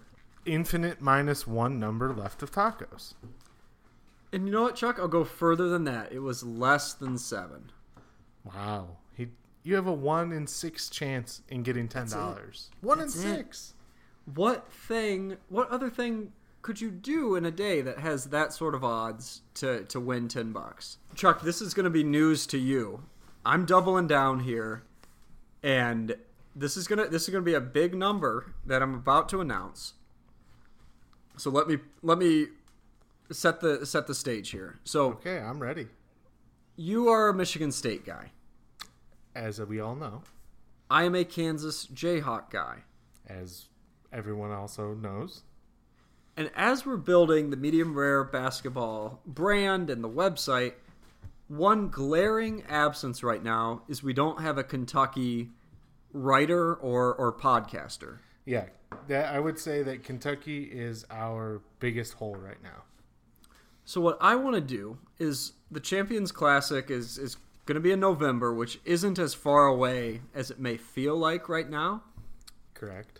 infinite 0.45 1.01
minus 1.01 1.45
one 1.47 1.79
number 1.79 2.13
left 2.13 2.41
of 2.43 2.51
tacos. 2.51 3.13
And 4.33 4.45
you 4.45 4.51
know 4.53 4.61
what, 4.63 4.75
Chuck? 4.75 4.97
I'll 4.99 5.07
go 5.07 5.23
further 5.23 5.67
than 5.69 5.83
that. 5.85 6.11
It 6.11 6.19
was 6.19 6.43
less 6.43 6.93
than 6.93 7.17
seven. 7.17 7.71
Wow. 8.43 8.97
He 9.13 9.27
you 9.63 9.75
have 9.75 9.87
a 9.87 9.93
one 9.93 10.31
in 10.31 10.47
six 10.47 10.89
chance 10.89 11.41
in 11.49 11.63
getting 11.63 11.87
ten 11.87 12.07
dollars. 12.09 12.69
One 12.81 12.99
That's 12.99 13.21
in 13.21 13.29
it. 13.31 13.35
six. 13.37 13.73
What 14.33 14.71
thing? 14.71 15.35
What 15.49 15.69
other 15.69 15.89
thing 15.89 16.31
could 16.61 16.79
you 16.79 16.91
do 16.91 17.35
in 17.35 17.45
a 17.45 17.51
day 17.51 17.81
that 17.81 17.99
has 17.99 18.25
that 18.25 18.53
sort 18.53 18.73
of 18.73 18.83
odds 18.85 19.41
to 19.55 19.83
to 19.85 19.99
win 19.99 20.27
ten 20.29 20.53
bucks? 20.53 20.97
Chuck, 21.13 21.41
this 21.41 21.61
is 21.61 21.73
going 21.73 21.83
to 21.83 21.89
be 21.89 22.03
news 22.03 22.47
to 22.47 22.57
you. 22.57 23.03
I'm 23.45 23.65
doubling 23.65 24.07
down 24.07 24.41
here, 24.41 24.83
and 25.63 26.15
this 26.55 26.77
is 26.77 26.87
gonna 26.87 27.07
this 27.07 27.23
is 27.23 27.29
gonna 27.29 27.43
be 27.43 27.53
a 27.53 27.61
big 27.61 27.95
number 27.95 28.53
that 28.65 28.81
I'm 28.81 28.93
about 28.93 29.29
to 29.29 29.41
announce. 29.41 29.93
So 31.37 31.49
let 31.49 31.67
me 31.67 31.77
let 32.03 32.17
me 32.17 32.47
set 33.31 33.61
the 33.61 33.85
set 33.85 34.07
the 34.07 34.15
stage 34.15 34.49
here. 34.51 34.79
So 34.83 35.11
Okay, 35.13 35.39
I'm 35.39 35.59
ready. 35.59 35.87
you 36.75 37.07
are 37.07 37.29
a 37.29 37.33
Michigan 37.33 37.71
State 37.71 38.05
guy. 38.05 38.31
As 39.33 39.59
we 39.61 39.79
all 39.79 39.95
know, 39.95 40.23
I 40.89 41.03
am 41.03 41.15
a 41.15 41.23
Kansas 41.23 41.87
Jayhawk 41.87 42.49
guy. 42.49 42.83
as 43.27 43.67
everyone 44.11 44.51
also 44.51 44.93
knows. 44.93 45.43
And 46.35 46.51
as 46.55 46.85
we're 46.85 46.97
building 46.97 47.49
the 47.49 47.55
medium 47.57 47.93
rare 47.97 48.23
basketball 48.25 49.21
brand 49.25 49.89
and 49.89 50.03
the 50.03 50.09
website, 50.09 50.73
one 51.57 51.89
glaring 51.89 52.63
absence 52.69 53.23
right 53.23 53.43
now 53.43 53.81
is 53.89 54.01
we 54.01 54.13
don't 54.13 54.41
have 54.41 54.57
a 54.57 54.63
Kentucky 54.63 55.49
writer 56.13 56.73
or, 56.75 57.13
or 57.13 57.33
podcaster. 57.33 58.19
Yeah, 58.45 58.65
that 59.07 59.33
I 59.33 59.39
would 59.39 59.59
say 59.59 59.83
that 59.83 60.03
Kentucky 60.03 60.63
is 60.63 61.05
our 61.11 61.61
biggest 61.79 62.13
hole 62.13 62.35
right 62.35 62.61
now. 62.63 62.83
So 63.83 63.99
what 63.99 64.17
I 64.21 64.35
want 64.35 64.55
to 64.55 64.61
do 64.61 64.97
is 65.19 65.53
the 65.69 65.79
Champions 65.81 66.31
Classic 66.31 66.89
is 66.89 67.17
is 67.17 67.35
going 67.65 67.75
to 67.75 67.81
be 67.81 67.91
in 67.91 67.99
November, 67.99 68.53
which 68.53 68.79
isn't 68.85 69.19
as 69.19 69.33
far 69.33 69.67
away 69.67 70.21
as 70.33 70.49
it 70.51 70.59
may 70.59 70.77
feel 70.77 71.17
like 71.17 71.49
right 71.49 71.69
now. 71.69 72.03
Correct. 72.73 73.19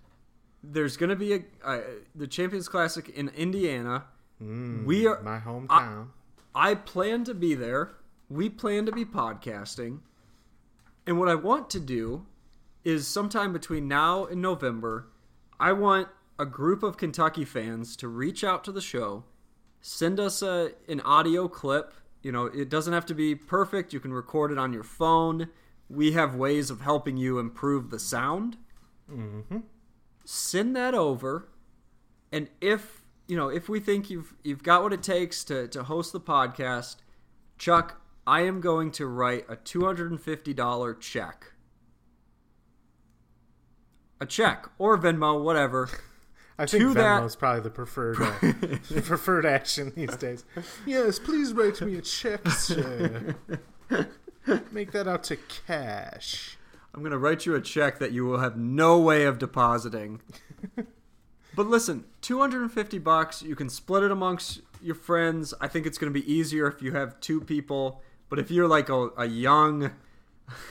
There's 0.63 0.95
going 0.95 1.09
to 1.09 1.15
be 1.15 1.33
a 1.33 1.39
uh, 1.65 1.81
the 2.15 2.27
Champions 2.27 2.69
Classic 2.69 3.09
in 3.09 3.29
Indiana. 3.29 4.05
Mm, 4.41 4.85
We 4.85 5.05
are- 5.05 5.21
my 5.21 5.39
hometown. 5.39 6.07
I 6.55 6.75
plan 6.75 7.23
to 7.25 7.33
be 7.33 7.55
there. 7.55 7.91
We 8.31 8.47
plan 8.47 8.85
to 8.85 8.93
be 8.93 9.03
podcasting. 9.03 9.99
And 11.05 11.19
what 11.19 11.27
I 11.27 11.35
want 11.35 11.69
to 11.71 11.81
do 11.81 12.25
is 12.85 13.05
sometime 13.05 13.51
between 13.51 13.89
now 13.89 14.25
and 14.25 14.41
November, 14.41 15.09
I 15.59 15.73
want 15.73 16.07
a 16.39 16.45
group 16.45 16.81
of 16.81 16.95
Kentucky 16.95 17.43
fans 17.43 17.97
to 17.97 18.07
reach 18.07 18.41
out 18.41 18.63
to 18.63 18.71
the 18.71 18.79
show, 18.79 19.25
send 19.81 20.17
us 20.17 20.41
a 20.41 20.71
an 20.87 21.01
audio 21.01 21.49
clip. 21.49 21.93
You 22.23 22.31
know, 22.31 22.45
it 22.45 22.69
doesn't 22.69 22.93
have 22.93 23.05
to 23.07 23.13
be 23.13 23.35
perfect. 23.35 23.91
You 23.91 23.99
can 23.99 24.13
record 24.13 24.51
it 24.51 24.57
on 24.57 24.71
your 24.71 24.83
phone. 24.83 25.49
We 25.89 26.13
have 26.13 26.33
ways 26.33 26.69
of 26.69 26.81
helping 26.81 27.17
you 27.17 27.37
improve 27.37 27.89
the 27.89 27.99
sound. 27.99 28.55
mm-hmm. 29.11 29.59
Send 30.23 30.75
that 30.77 30.93
over, 30.93 31.49
and 32.31 32.47
if 32.61 33.01
you 33.27 33.35
know 33.35 33.49
if 33.49 33.67
we 33.67 33.81
think 33.81 34.09
you've 34.09 34.33
you've 34.43 34.63
got 34.63 34.83
what 34.83 34.93
it 34.93 35.03
takes 35.03 35.43
to 35.45 35.67
to 35.67 35.83
host 35.83 36.13
the 36.13 36.21
podcast, 36.21 36.97
Chuck, 37.57 38.00
I 38.31 38.43
am 38.43 38.61
going 38.61 38.91
to 38.91 39.07
write 39.07 39.43
a 39.49 39.57
two 39.57 39.83
hundred 39.83 40.09
and 40.09 40.21
fifty 40.21 40.53
dollar 40.53 40.93
check. 40.93 41.51
A 44.21 44.25
check 44.25 44.69
or 44.77 44.97
Venmo, 44.97 45.43
whatever. 45.43 45.89
I 46.57 46.65
think 46.65 46.81
Venmo 46.81 46.93
that- 46.93 47.21
Venmo's 47.23 47.35
probably 47.35 47.59
the 47.59 47.69
preferred 47.71 48.21
uh, 48.21 49.01
preferred 49.01 49.45
action 49.45 49.91
these 49.97 50.15
days. 50.15 50.45
Yes, 50.85 51.19
please 51.19 51.51
write 51.51 51.81
me 51.81 51.95
a 51.95 52.01
check, 52.01 52.47
sir. 52.47 53.35
Make 54.71 54.93
that 54.93 55.09
out 55.09 55.25
to 55.25 55.35
cash. 55.35 56.57
I'm 56.93 57.01
going 57.01 57.11
to 57.11 57.17
write 57.17 57.45
you 57.45 57.53
a 57.55 57.61
check 57.61 57.99
that 57.99 58.13
you 58.13 58.25
will 58.25 58.39
have 58.39 58.55
no 58.55 58.97
way 58.97 59.25
of 59.25 59.39
depositing. 59.39 60.21
but 61.55 61.67
listen, 61.67 62.05
250 62.21 62.97
bucks, 62.99 63.43
you 63.43 63.57
can 63.57 63.67
split 63.69 64.03
it 64.03 64.11
amongst 64.11 64.61
your 64.81 64.95
friends. 64.95 65.53
I 65.59 65.67
think 65.67 65.85
it's 65.85 65.97
going 65.97 66.13
to 66.13 66.17
be 66.17 66.31
easier 66.31 66.67
if 66.67 66.81
you 66.81 66.93
have 66.93 67.19
two 67.19 67.41
people, 67.41 68.01
but 68.31 68.39
if 68.39 68.49
you're 68.49 68.67
like 68.67 68.89
a, 68.89 69.09
a 69.17 69.27
young 69.27 69.91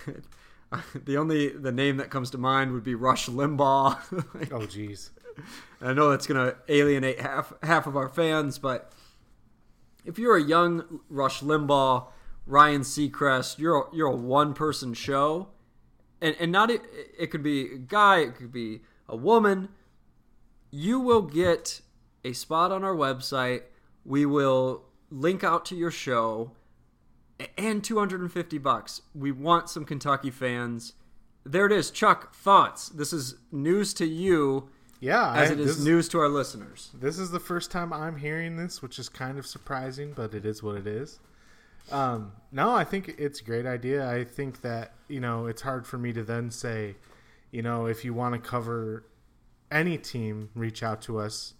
the 1.04 1.16
only 1.16 1.48
the 1.48 1.72
name 1.72 1.96
that 1.98 2.10
comes 2.10 2.30
to 2.30 2.38
mind 2.38 2.72
would 2.72 2.84
be 2.84 2.94
Rush 2.94 3.28
Limbaugh. 3.28 3.98
Like, 4.34 4.52
Oh, 4.52 4.60
jeez. 4.60 5.10
I 5.80 5.92
know 5.92 6.10
that's 6.10 6.26
going 6.26 6.50
to 6.50 6.56
alienate 6.68 7.20
half 7.20 7.52
half 7.62 7.86
of 7.86 7.96
our 7.96 8.08
fans, 8.08 8.58
but 8.58 8.92
if 10.04 10.18
you're 10.18 10.36
a 10.36 10.42
young 10.42 11.00
Rush 11.08 11.40
Limbaugh, 11.40 12.08
Ryan 12.46 12.82
Seacrest, 12.82 13.58
you're 13.58 13.76
a, 13.76 13.94
you're 13.94 14.08
a 14.08 14.16
one 14.16 14.54
person 14.54 14.92
show, 14.92 15.48
and 16.20 16.36
and 16.38 16.52
not 16.52 16.70
it, 16.70 16.82
it 17.18 17.28
could 17.28 17.42
be 17.42 17.74
a 17.74 17.78
guy, 17.78 18.18
it 18.18 18.36
could 18.36 18.52
be 18.52 18.80
a 19.08 19.16
woman. 19.16 19.68
You 20.70 21.00
will 21.00 21.22
get 21.22 21.80
a 22.24 22.32
spot 22.32 22.70
on 22.70 22.84
our 22.84 22.94
website. 22.94 23.62
We 24.04 24.26
will 24.26 24.84
link 25.10 25.42
out 25.42 25.64
to 25.66 25.76
your 25.76 25.90
show, 25.90 26.52
and 27.58 27.82
250 27.82 28.58
bucks. 28.58 29.02
We 29.14 29.32
want 29.32 29.68
some 29.70 29.84
Kentucky 29.84 30.30
fans. 30.30 30.94
There 31.44 31.66
it 31.66 31.72
is, 31.72 31.90
Chuck. 31.90 32.34
Thoughts? 32.34 32.88
This 32.90 33.12
is 33.12 33.36
news 33.50 33.94
to 33.94 34.06
you 34.06 34.68
Yeah, 35.00 35.32
as 35.34 35.50
I- 35.50 35.52
it 35.54 35.60
is 35.60 35.76
this, 35.76 35.84
news 35.84 36.08
to 36.10 36.18
our 36.20 36.28
listeners. 36.28 36.90
This 36.98 37.18
is 37.18 37.30
the 37.30 37.40
first 37.40 37.70
time 37.70 37.92
I'm 37.92 38.16
hearing 38.16 38.56
this, 38.56 38.82
which 38.82 38.98
is 38.98 39.08
kind 39.08 39.38
of 39.38 39.46
surprising, 39.46 40.12
but 40.14 40.34
it 40.34 40.44
is 40.44 40.62
what 40.62 40.76
it 40.76 40.86
is. 40.86 41.18
Um, 41.90 42.32
no, 42.52 42.70
I 42.72 42.84
think 42.84 43.14
it's 43.18 43.40
a 43.40 43.44
great 43.44 43.66
idea. 43.66 44.08
I 44.08 44.24
think 44.24 44.60
that 44.60 44.92
you 45.08 45.18
know 45.20 45.46
it's 45.46 45.62
hard 45.62 45.86
for 45.86 45.98
me 45.98 46.12
to 46.12 46.22
then 46.22 46.50
say, 46.50 46.96
you 47.50 47.62
know, 47.62 47.86
if 47.86 48.04
you 48.04 48.12
want 48.14 48.34
to 48.34 48.40
cover 48.40 49.04
any 49.72 49.96
team, 49.98 50.50
reach 50.54 50.82
out 50.82 51.00
to 51.02 51.18
us. 51.18 51.54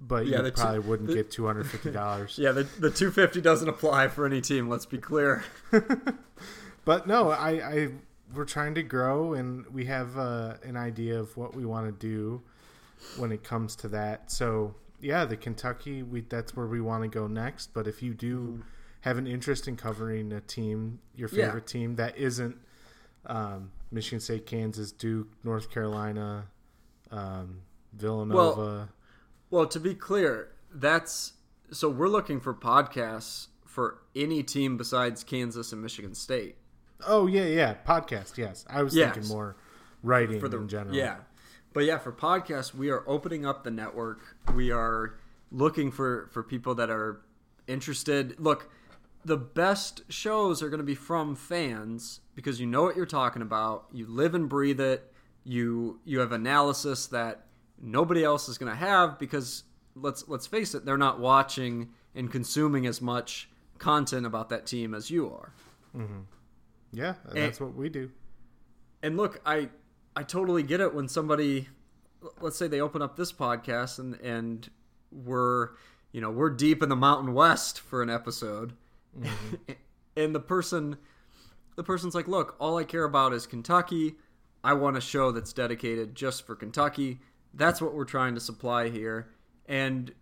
But 0.00 0.26
Yeah, 0.26 0.38
you 0.38 0.42
the 0.44 0.50
two- 0.52 0.60
probably 0.62 0.78
wouldn't 0.80 1.08
the- 1.08 1.14
get 1.14 1.30
two 1.30 1.46
hundred 1.46 1.66
fifty 1.68 1.90
dollars. 1.90 2.38
Yeah, 2.40 2.52
the, 2.52 2.62
the 2.62 2.90
250 2.90 3.40
doesn't 3.40 3.68
apply 3.68 4.08
for 4.08 4.26
any 4.26 4.40
team. 4.40 4.68
Let's 4.68 4.86
be 4.86 4.98
clear. 4.98 5.42
But 6.84 7.06
no, 7.06 7.30
I, 7.30 7.50
I 7.50 7.88
we're 8.34 8.46
trying 8.46 8.74
to 8.76 8.82
grow, 8.82 9.34
and 9.34 9.66
we 9.66 9.84
have 9.86 10.16
uh, 10.16 10.54
an 10.62 10.76
idea 10.76 11.18
of 11.20 11.36
what 11.36 11.54
we 11.54 11.66
want 11.66 11.86
to 11.86 11.92
do 11.92 12.40
when 13.18 13.30
it 13.30 13.44
comes 13.44 13.76
to 13.76 13.88
that. 13.88 14.30
So 14.32 14.74
yeah, 15.00 15.24
the 15.26 15.36
Kentucky, 15.36 16.02
we 16.02 16.22
that's 16.22 16.56
where 16.56 16.66
we 16.66 16.80
want 16.80 17.02
to 17.02 17.08
go 17.08 17.26
next. 17.26 17.74
But 17.74 17.86
if 17.86 18.02
you 18.02 18.14
do 18.14 18.62
have 19.02 19.18
an 19.18 19.26
interest 19.26 19.68
in 19.68 19.76
covering 19.76 20.32
a 20.32 20.40
team, 20.40 21.00
your 21.14 21.28
Yeah. 21.30 21.46
favorite 21.46 21.66
team 21.66 21.96
that 21.96 22.16
isn't 22.16 22.56
um, 23.26 23.70
Michigan 23.90 24.20
State, 24.20 24.46
Kansas, 24.46 24.90
Duke, 24.90 25.28
North 25.44 25.70
Carolina, 25.70 26.46
um, 27.10 27.60
Villanova. 27.92 28.60
Well, 28.62 28.88
to 29.50 29.80
be 29.80 29.94
clear, 29.94 30.50
that's 30.72 31.32
so 31.70 31.88
we're 31.88 32.08
looking 32.08 32.40
for 32.40 32.54
podcasts 32.54 33.48
for 33.64 33.98
any 34.16 34.42
team 34.42 34.76
besides 34.76 35.22
Kansas 35.24 35.72
and 35.72 35.82
Michigan 35.82 36.14
State. 36.14 36.56
oh 37.06 37.26
yeah, 37.26 37.44
yeah, 37.44 37.74
podcast. 37.86 38.36
Yes, 38.36 38.64
I 38.68 38.82
was 38.82 38.94
Yes. 38.94 39.14
thinking 39.14 39.28
more 39.28 39.56
writing 40.02 40.40
for 40.40 40.48
the 40.48 40.58
in 40.58 40.68
general. 40.68 40.94
Yeah, 40.96 41.16
but 41.72 41.84
yeah, 41.84 41.98
for 41.98 42.12
podcasts, 42.12 42.74
we 42.74 42.90
are 42.90 43.04
opening 43.06 43.46
up 43.46 43.64
the 43.64 43.70
network. 43.70 44.36
We 44.54 44.70
are 44.70 45.14
looking 45.50 45.90
for 45.90 46.28
for 46.32 46.42
people 46.42 46.74
that 46.76 46.90
are 46.90 47.20
interested. 47.66 48.34
Look, 48.40 48.70
the 49.24 49.36
best 49.36 50.02
shows 50.08 50.62
are 50.62 50.68
going 50.70 50.78
to 50.80 50.84
be 50.84 50.94
from 50.94 51.36
fans 51.36 52.20
because 52.34 52.60
you 52.60 52.66
know 52.66 52.82
what 52.82 52.96
you're 52.96 53.06
talking 53.06 53.42
about. 53.42 53.86
You 53.92 54.06
live 54.06 54.34
and 54.34 54.48
breathe 54.48 54.80
it. 54.80 55.12
You 55.44 56.00
you 56.04 56.20
have 56.20 56.32
analysis 56.32 57.06
that 57.08 57.44
nobody 57.80 58.24
else 58.24 58.48
is 58.48 58.58
going 58.58 58.70
to 58.70 58.78
have 58.78 59.18
because 59.18 59.64
let's 59.94 60.26
let's 60.28 60.46
face 60.46 60.74
it, 60.74 60.84
they're 60.84 60.96
not 60.96 61.20
watching 61.20 61.90
and 62.14 62.30
consuming 62.30 62.86
as 62.86 63.00
much 63.00 63.48
content 63.78 64.26
about 64.26 64.48
that 64.48 64.66
team 64.66 64.94
as 64.94 65.10
you 65.10 65.30
are. 65.30 65.52
Mm-hmm. 65.96 66.20
yeah, 66.92 67.14
that's 67.32 67.60
what 67.60 67.74
we 67.74 67.88
do. 67.88 68.10
and 69.02 69.16
look, 69.16 69.40
I 69.46 69.68
I 70.14 70.22
totally 70.22 70.62
get 70.62 70.80
it 70.80 70.94
when 70.94 71.08
somebody 71.08 71.68
let's 72.40 72.56
say 72.56 72.66
they 72.68 72.80
open 72.80 73.02
up 73.02 73.16
this 73.16 73.32
podcast 73.32 73.98
and 73.98 74.20
and 74.20 74.68
we're 75.10 75.70
you 76.12 76.20
know, 76.20 76.30
we're 76.30 76.50
deep 76.50 76.82
in 76.82 76.88
the 76.88 76.96
Mountain 76.96 77.34
West 77.34 77.80
for 77.80 78.02
an 78.02 78.08
episode. 78.10 78.72
Mm-hmm. 79.18 79.72
and 80.16 80.34
the 80.34 80.40
person 80.40 80.96
the 81.76 81.84
person's 81.84 82.14
like, 82.14 82.26
"Look, 82.26 82.56
all 82.58 82.76
I 82.76 82.84
care 82.84 83.04
about 83.04 83.32
is 83.32 83.46
Kentucky. 83.46 84.16
I 84.64 84.72
want 84.74 84.96
a 84.96 85.00
show 85.00 85.30
that's 85.30 85.52
dedicated 85.52 86.14
just 86.14 86.44
for 86.44 86.56
Kentucky. 86.56 87.20
That's 87.58 87.80
what 87.82 87.92
we're 87.92 88.04
trying 88.04 88.34
to 88.36 88.40
supply 88.40 88.88
here." 88.88 89.28
And 89.66 90.12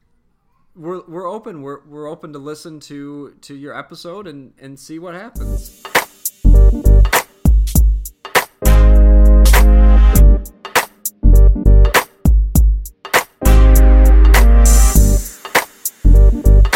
we're 0.75 1.03
we're 1.07 1.29
open. 1.31 1.63
We're 1.63 1.85
we're 1.87 2.09
open 2.09 2.33
to 2.33 2.39
listen 2.39 2.81
to 2.81 3.35
to 3.43 3.55
your 3.55 3.79
episode 3.79 4.27
and 4.27 4.55
and 4.59 4.79
see 4.79 4.99
what 4.99 5.15
happens. 5.15 5.83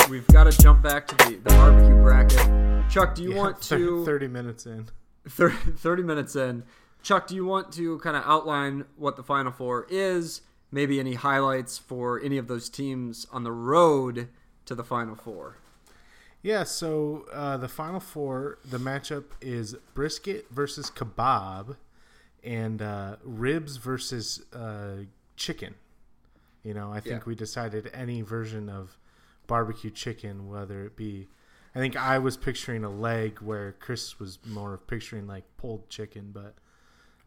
We've 0.09 0.27
got 0.29 0.51
to 0.51 0.59
jump 0.61 0.83
back 0.83 1.07
to 1.09 1.14
the, 1.16 1.37
the 1.37 1.51
barbecue 1.51 2.03
bracket. 2.03 2.90
Chuck, 2.90 3.14
do 3.14 3.23
you 3.23 3.31
Yeah, 3.33 3.38
want 3.38 3.62
to 3.62 4.05
30 4.05 4.29
minutes 4.29 4.66
in. 4.66 4.88
30, 5.29 5.55
30 5.77 6.03
minutes 6.03 6.35
in. 6.37 6.64
Chuck, 7.03 7.29
do 7.29 7.35
you 7.37 7.44
want 7.44 7.73
to 7.75 7.99
kind 8.01 8.16
of 8.16 8.25
outline 8.27 8.85
what 8.96 9.16
the 9.16 9.23
Final 9.23 9.53
Four 9.53 9.87
is? 9.88 10.42
Maybe 10.72 11.00
any 11.00 11.14
highlights 11.14 11.78
for 11.78 12.20
any 12.20 12.38
of 12.38 12.46
those 12.46 12.68
teams 12.68 13.26
on 13.33 13.42
the 13.44 13.52
road 13.52 14.28
to 14.66 14.74
the 14.74 14.85
Final 14.85 15.16
Four? 15.16 15.56
Yeah, 16.42 16.64
so 16.64 17.26
uh, 17.33 17.59
the 17.59 17.68
final 17.68 18.00
four, 18.00 18.59
the 18.64 18.78
matchup 18.78 19.24
is 19.42 19.74
brisket 19.92 20.46
versus 20.50 20.90
kebab, 20.90 21.76
and 22.42 22.80
uh, 22.80 23.16
ribs 23.22 23.76
versus 23.76 24.42
uh, 24.54 25.04
chicken. 25.37 25.74
You 26.62 26.72
know, 26.72 26.92
I 26.92 27.00
think 27.00 27.16
Yeah. 27.22 27.26
we 27.26 27.35
decided 27.35 27.90
any 27.92 28.22
version 28.22 28.70
of 28.70 28.96
barbecue 29.48 29.90
chicken, 29.90 30.48
whether 30.48 30.85
it 30.87 30.96
be. 30.96 31.28
I 31.74 31.78
think 31.78 31.94
I 31.96 32.18
was 32.18 32.37
picturing 32.38 32.85
a 32.85 32.90
leg, 32.90 33.40
where 33.40 33.72
Chris 33.72 34.18
was 34.18 34.38
more 34.46 34.72
of 34.74 34.87
picturing 34.87 35.26
like 35.26 35.44
pulled 35.59 35.88
chicken, 35.90 36.30
but 36.33 36.54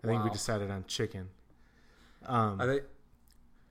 I 0.03 0.07
think 0.07 0.23
we 0.23 0.31
decided 0.31 0.71
on 0.71 0.85
chicken. 0.87 1.29
Um, 2.25 2.59
I 2.59 2.65
think 2.65 2.83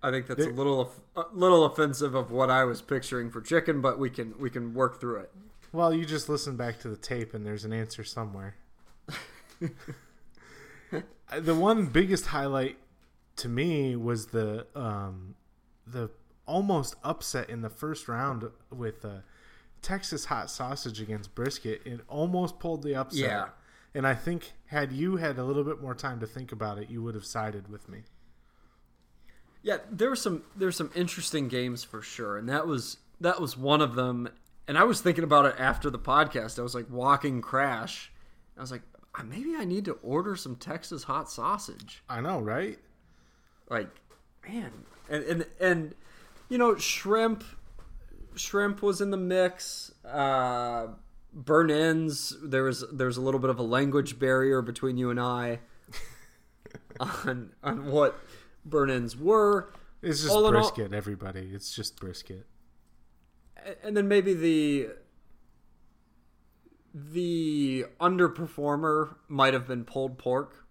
I 0.03 0.11
think 0.11 0.27
that's 0.27 0.45
a 0.45 0.51
little 0.51 0.93
a 1.15 1.25
little 1.33 1.65
offensive 1.65 2.15
of 2.15 2.31
what 2.31 2.51
I 2.51 2.65
was 2.65 2.83
picturing 2.83 3.31
for 3.31 3.41
chicken, 3.41 3.81
but 3.81 3.99
we 3.99 4.11
can 4.11 4.35
we 4.39 4.51
can 4.51 4.75
work 4.75 5.01
through 5.01 5.21
it. 5.21 5.33
Well, 5.73 5.95
you 5.95 6.05
just 6.05 6.29
listen 6.29 6.57
back 6.57 6.81
to 6.81 6.89
the 6.89 6.97
tape 6.97 7.35
and 7.35 7.47
there's 7.47 7.65
an 7.65 7.73
answer 7.73 8.05
somewhere. 8.05 8.57
the 11.39 11.55
one 11.55 11.87
biggest 11.87 12.27
highlight 12.27 12.77
to 13.37 13.49
me 13.49 13.97
was 13.97 14.27
the 14.27 14.67
um, 14.75 15.35
the 15.87 16.11
almost 16.47 16.97
upset 17.05 17.49
in 17.49 17.63
the 17.63 17.71
first 17.71 18.09
round 18.09 18.45
with 18.71 19.05
uh, 19.05 19.19
Texas 19.81 20.27
hot 20.27 20.51
sausage 20.51 21.01
against 21.01 21.35
brisket. 21.35 21.83
It 21.85 22.01
almost 22.09 22.59
pulled 22.59 22.83
the 22.83 22.95
upset. 22.95 23.21
Yeah. 23.21 23.49
And 23.95 24.07
I 24.07 24.15
think 24.15 24.53
had 24.67 24.93
you 24.93 25.17
had 25.17 25.39
a 25.39 25.45
little 25.45 25.65
bit 25.65 25.81
more 25.81 25.95
time 25.95 26.21
to 26.21 26.27
think 26.27 26.51
about 26.51 26.79
it, 26.79 26.91
you 26.91 27.03
would 27.03 27.15
have 27.15 27.27
sided 27.27 27.69
with 27.69 27.89
me. 27.89 28.03
Yeah, 29.63 29.79
there 29.91 30.09
were 30.09 30.17
some 30.17 30.43
there's 30.57 30.77
some 30.77 30.91
interesting 30.95 31.49
games 31.49 31.85
for 31.85 32.03
sure, 32.03 32.37
and 32.37 32.49
that 32.49 32.67
was 32.67 32.99
that 33.21 33.41
was 33.41 33.57
one 33.57 33.81
of 33.81 33.95
them. 33.95 34.29
And 34.69 34.79
I 34.79 34.85
was 34.85 35.01
thinking 35.01 35.25
about 35.25 35.47
it 35.47 35.55
after 35.59 35.91
the 35.91 35.99
podcast. 35.99 36.59
I 36.59 36.63
was 36.63 36.75
like 36.75 36.89
walking 36.91 37.41
crash. 37.41 38.13
I 38.57 38.61
was 38.61 38.71
like, 38.71 38.83
"Ah, 39.15 39.23
maybe 39.23 39.55
I 39.57 39.65
need 39.65 39.85
to 39.87 39.93
order 40.03 40.37
some 40.37 40.57
Texas 40.57 41.05
hot 41.05 41.31
sausage. 41.31 42.03
I 42.09 42.21
know, 42.21 42.41
right? 42.41 42.79
Like, 43.69 43.89
man, 44.49 44.73
and 45.09 45.25
and 45.25 45.47
and 45.61 45.95
you 46.49 46.59
know, 46.59 46.77
shrimp, 46.77 47.45
shrimp 48.35 48.83
was 48.83 49.01
in 49.01 49.11
the 49.11 49.17
mix. 49.17 49.93
Uh, 50.05 50.89
burnt 51.33 51.71
ends. 51.71 52.37
There 52.43 52.65
was 52.65 52.85
there 52.93 53.07
was 53.07 53.17
a 53.17 53.21
little 53.21 53.41
bit 53.41 53.51
of 53.51 53.59
a 53.59 53.63
language 53.63 54.19
barrier 54.19 54.61
between 54.63 54.97
you 54.97 55.11
and 55.11 55.21
I 55.21 55.61
on 57.01 57.53
on 57.63 57.87
what 57.87 58.19
burnt 58.65 58.91
ends 58.91 59.17
were. 59.17 59.73
It's 60.03 60.21
just 60.23 60.33
All 60.33 60.47
in 60.49 60.55
all- 60.57 60.61
brisket, 60.63 60.93
everybody. 60.93 61.51
It's 61.53 61.75
just 61.75 61.99
brisket. 62.01 62.47
and 63.83 63.97
then 63.97 64.09
maybe 64.09 64.35
the 64.35 64.89
the 66.95 67.87
underperformer 68.01 69.15
might 69.29 69.55
have 69.55 69.67
been 69.67 69.85
pulled 69.85 70.19
pork. 70.19 70.67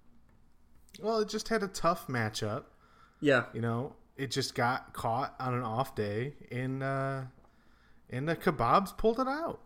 Well, 1.01 1.19
it 1.19 1.29
just 1.29 1.47
had 1.49 1.63
a 1.63 1.67
tough 1.67 2.07
matchup. 2.07 2.65
Yeah, 3.21 3.45
You 3.53 3.61
know, 3.61 3.95
it 4.17 4.31
just 4.31 4.55
got 4.55 4.93
caught 4.93 5.35
on 5.39 5.53
an 5.53 5.61
off 5.61 5.93
day, 5.95 6.33
and 6.51 6.81
uh, 6.83 7.21
and 8.09 8.27
the 8.27 8.35
kebabs 8.35 8.95
pulled 8.97 9.19
it 9.19 9.27
out. 9.27 9.61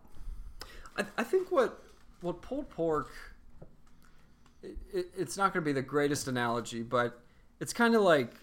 I, 0.96 1.04
I 1.18 1.22
think 1.24 1.50
what 1.50 1.82
what 2.20 2.42
pulled 2.42 2.68
pork. 2.70 3.10
It, 4.62 4.76
it, 4.92 5.06
it's 5.16 5.36
not 5.36 5.52
going 5.54 5.62
to 5.64 5.68
be 5.68 5.72
the 5.72 5.82
greatest 5.82 6.28
analogy, 6.28 6.82
but 6.82 7.20
it's 7.60 7.72
kind 7.72 7.94
of 7.94 8.02
like 8.02 8.34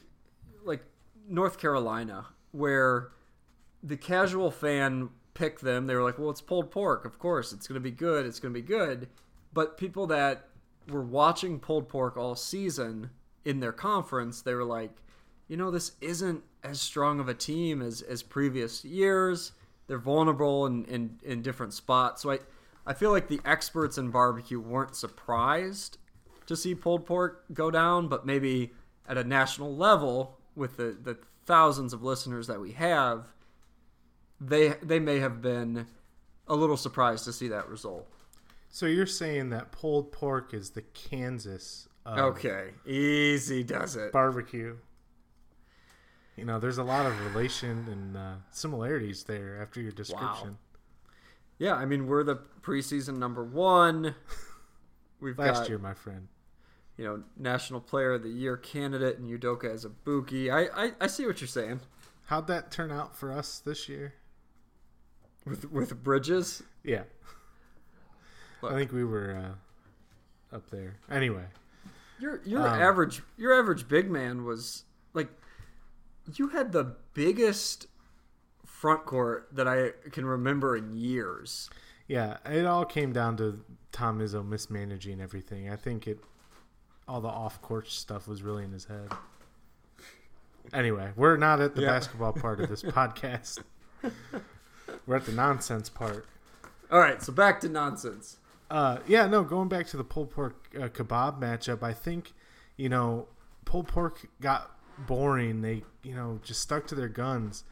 like 0.63 0.84
North 1.28 1.60
Carolina, 1.60 2.28
where 2.52 3.12
the 3.82 3.97
casual 3.97 4.52
fan 4.52 5.10
picked 5.34 5.62
them. 5.62 5.88
They 5.88 5.95
were 5.95 6.04
like, 6.04 6.17
"Well, 6.17 6.30
it's 6.30 6.41
pulled 6.41 6.71
pork. 6.71 7.06
Of 7.06 7.19
course, 7.19 7.54
it's 7.54 7.67
going 7.67 7.76
to 7.76 7.84
be 7.84 7.91
good. 7.91 8.26
It's 8.26 8.39
going 8.39 8.54
to 8.54 8.60
be 8.60 8.65
good." 8.65 9.10
But 9.54 9.78
people 9.78 10.08
that 10.08 10.47
were 10.89 11.04
watching 11.04 11.60
pulled 11.60 11.88
pork 11.88 12.17
all 12.17 12.36
season 12.36 13.12
in 13.45 13.60
their 13.60 13.71
conference, 13.71 14.41
they 14.41 14.54
were 14.54 14.63
like, 14.63 14.91
"You 15.47 15.58
know, 15.58 15.71
this 15.71 15.93
isn't 16.02 16.43
as 16.63 16.80
strong 16.82 17.19
of 17.19 17.28
a 17.28 17.34
team 17.34 17.82
as 17.82 18.02
as 18.02 18.23
previous 18.23 18.84
years. 18.84 19.52
They're 19.88 19.97
vulnerable 19.97 20.65
in 20.65 20.86
in, 20.86 21.19
in 21.23 21.41
different 21.41 21.73
spots." 21.73 22.21
So 22.21 22.32
I 22.32 22.39
I 22.86 22.93
feel 22.93 23.12
like 23.12 23.28
the 23.28 23.41
experts 23.45 23.97
in 23.97 24.10
barbecue 24.10 24.60
weren't 24.60 24.95
surprised 24.95 25.97
to 26.47 26.56
see 26.56 26.76
pulled 26.76 27.06
pork 27.06 27.45
go 27.54 27.71
down, 27.71 28.08
but 28.08 28.26
maybe 28.26 28.73
at 29.08 29.18
a 29.18 29.24
national 29.24 29.76
level 29.76 30.38
with 30.56 30.78
the, 30.78 30.98
the 31.02 31.18
thousands 31.46 31.94
of 31.94 32.04
listeners 32.04 32.48
that 32.48 32.60
we 32.60 32.72
have, 32.74 33.28
they 34.39 34.70
they 34.82 35.00
may 35.00 35.20
have 35.20 35.42
been 35.42 35.88
a 36.48 36.56
little 36.56 36.78
surprised 36.78 37.26
to 37.26 37.34
see 37.34 37.48
that 37.50 37.70
result. 37.70 38.08
So 38.70 38.86
you're 38.86 39.06
saying 39.06 39.50
that 39.52 39.72
pulled 39.72 40.12
pork 40.12 40.54
is 40.54 40.72
the 40.72 40.82
Kansas 40.82 41.88
of 42.06 42.18
Okay, 42.18 42.72
easy 42.86 43.63
does 43.63 43.96
it. 43.96 44.12
barbecue. 44.12 44.78
You 46.36 46.46
know, 46.46 46.60
there's 46.60 46.80
a 46.80 46.84
lot 46.84 47.06
of 47.06 47.13
relation 47.34 47.86
and 47.92 48.18
uh, 48.18 48.34
similarities 48.50 49.24
there 49.24 49.62
after 49.62 49.80
your 49.80 49.92
description. 49.92 50.58
Yeah, 51.60 51.76
I 51.76 51.86
mean 51.86 52.08
we're 52.08 52.24
the 52.24 52.38
preseason 52.62 53.18
number 53.18 53.44
one. 53.44 54.16
We've 55.22 55.38
Last 55.38 55.60
got 55.60 55.70
year, 55.70 55.78
my 55.78 55.94
friend. 55.94 56.28
You 56.97 57.06
know 57.06 57.23
national 57.38 57.82
player 57.82 58.13
of 58.13 58.23
the 58.23 58.29
year 58.29 58.56
candidate 58.58 59.17
and 59.17 59.29
Udoka 59.29 59.63
Azubuike. 59.65 60.51
I, 60.51 60.86
I 60.86 60.91
I 61.01 61.08
see 61.08 61.25
what 61.25 61.41
you're 61.41 61.47
saying 61.47 61.79
How'd 62.27 62.47
that 62.47 62.71
turn 62.71 62.91
out 62.91 63.15
for 63.15 63.32
us 63.32 63.60
this 63.60 63.89
year? 63.89 64.13
with 65.45 65.69
with 65.71 66.03
Bridges. 66.03 66.63
Yeah. 66.84 67.03
Look. 68.62 68.71
I 68.71 68.75
think 68.75 68.91
we 68.93 69.03
were 69.03 69.56
uh, 70.51 70.56
up 70.56 70.69
there. 70.69 70.95
Anyway, 71.12 71.45
Your 72.19 72.41
your 72.45 72.62
Um, 72.65 72.79
average 72.82 73.21
your 73.38 73.58
average 73.60 73.88
big 73.88 74.10
man 74.10 74.45
was 74.45 74.84
like 75.13 75.29
you 76.36 76.49
had 76.49 76.71
the 76.71 76.95
biggest 77.13 77.88
front 78.65 79.06
court 79.06 79.49
that 79.51 79.67
I 79.67 79.91
can 80.12 80.25
remember 80.25 80.77
in 80.77 80.93
years. 80.93 81.69
yeah, 82.08 82.38
it 82.45 82.65
all 82.65 82.86
came 82.86 83.12
down 83.12 83.36
to 83.38 83.63
Tom 83.91 84.19
Izzo 84.19 84.47
mismanaging 84.47 85.19
everything. 85.19 85.69
I 85.69 85.75
think 85.75 86.08
it, 86.08 86.19
all 87.08 87.22
the 87.22 87.28
off 87.28 87.62
court 87.62 87.88
stuff 87.88 88.28
was 88.28 88.42
really 88.44 88.63
in 88.63 88.72
his 88.72 88.86
head. 88.86 89.10
Anyway, 90.74 91.12
we're 91.16 91.38
not 91.38 91.60
at 91.62 91.76
the 91.76 91.82
Yeah. 91.82 91.89
basketball 91.89 92.34
part 92.34 92.60
of 92.60 92.70
this 92.70 92.82
podcast. 92.84 93.60
We're 95.06 95.18
at 95.18 95.26
the 95.26 95.32
nonsense 95.34 95.89
part. 95.89 96.26
All 96.92 97.00
right, 97.00 97.22
so 97.22 97.34
back 97.34 97.60
to 97.62 97.70
nonsense. 97.70 98.38
Uh, 98.70 99.00
yeah, 99.08 99.28
no, 99.28 99.44
going 99.44 99.68
back 99.68 99.88
to 99.88 99.98
the 99.98 100.04
pulled 100.04 100.32
pork 100.32 100.70
uh, 100.76 100.88
kebab 100.88 101.39
matchup, 101.39 101.84
I 101.84 101.94
think, 101.94 102.34
you 102.78 102.89
know, 102.89 103.28
pulled 103.66 103.88
pork 103.88 104.26
got 104.42 104.72
boring. 104.98 105.62
They, 105.62 105.84
you 106.02 106.16
know, 106.16 106.39
just 106.44 106.62
stuck 106.62 106.88
to 106.88 106.96
their 106.96 107.10
guns. 107.10 107.63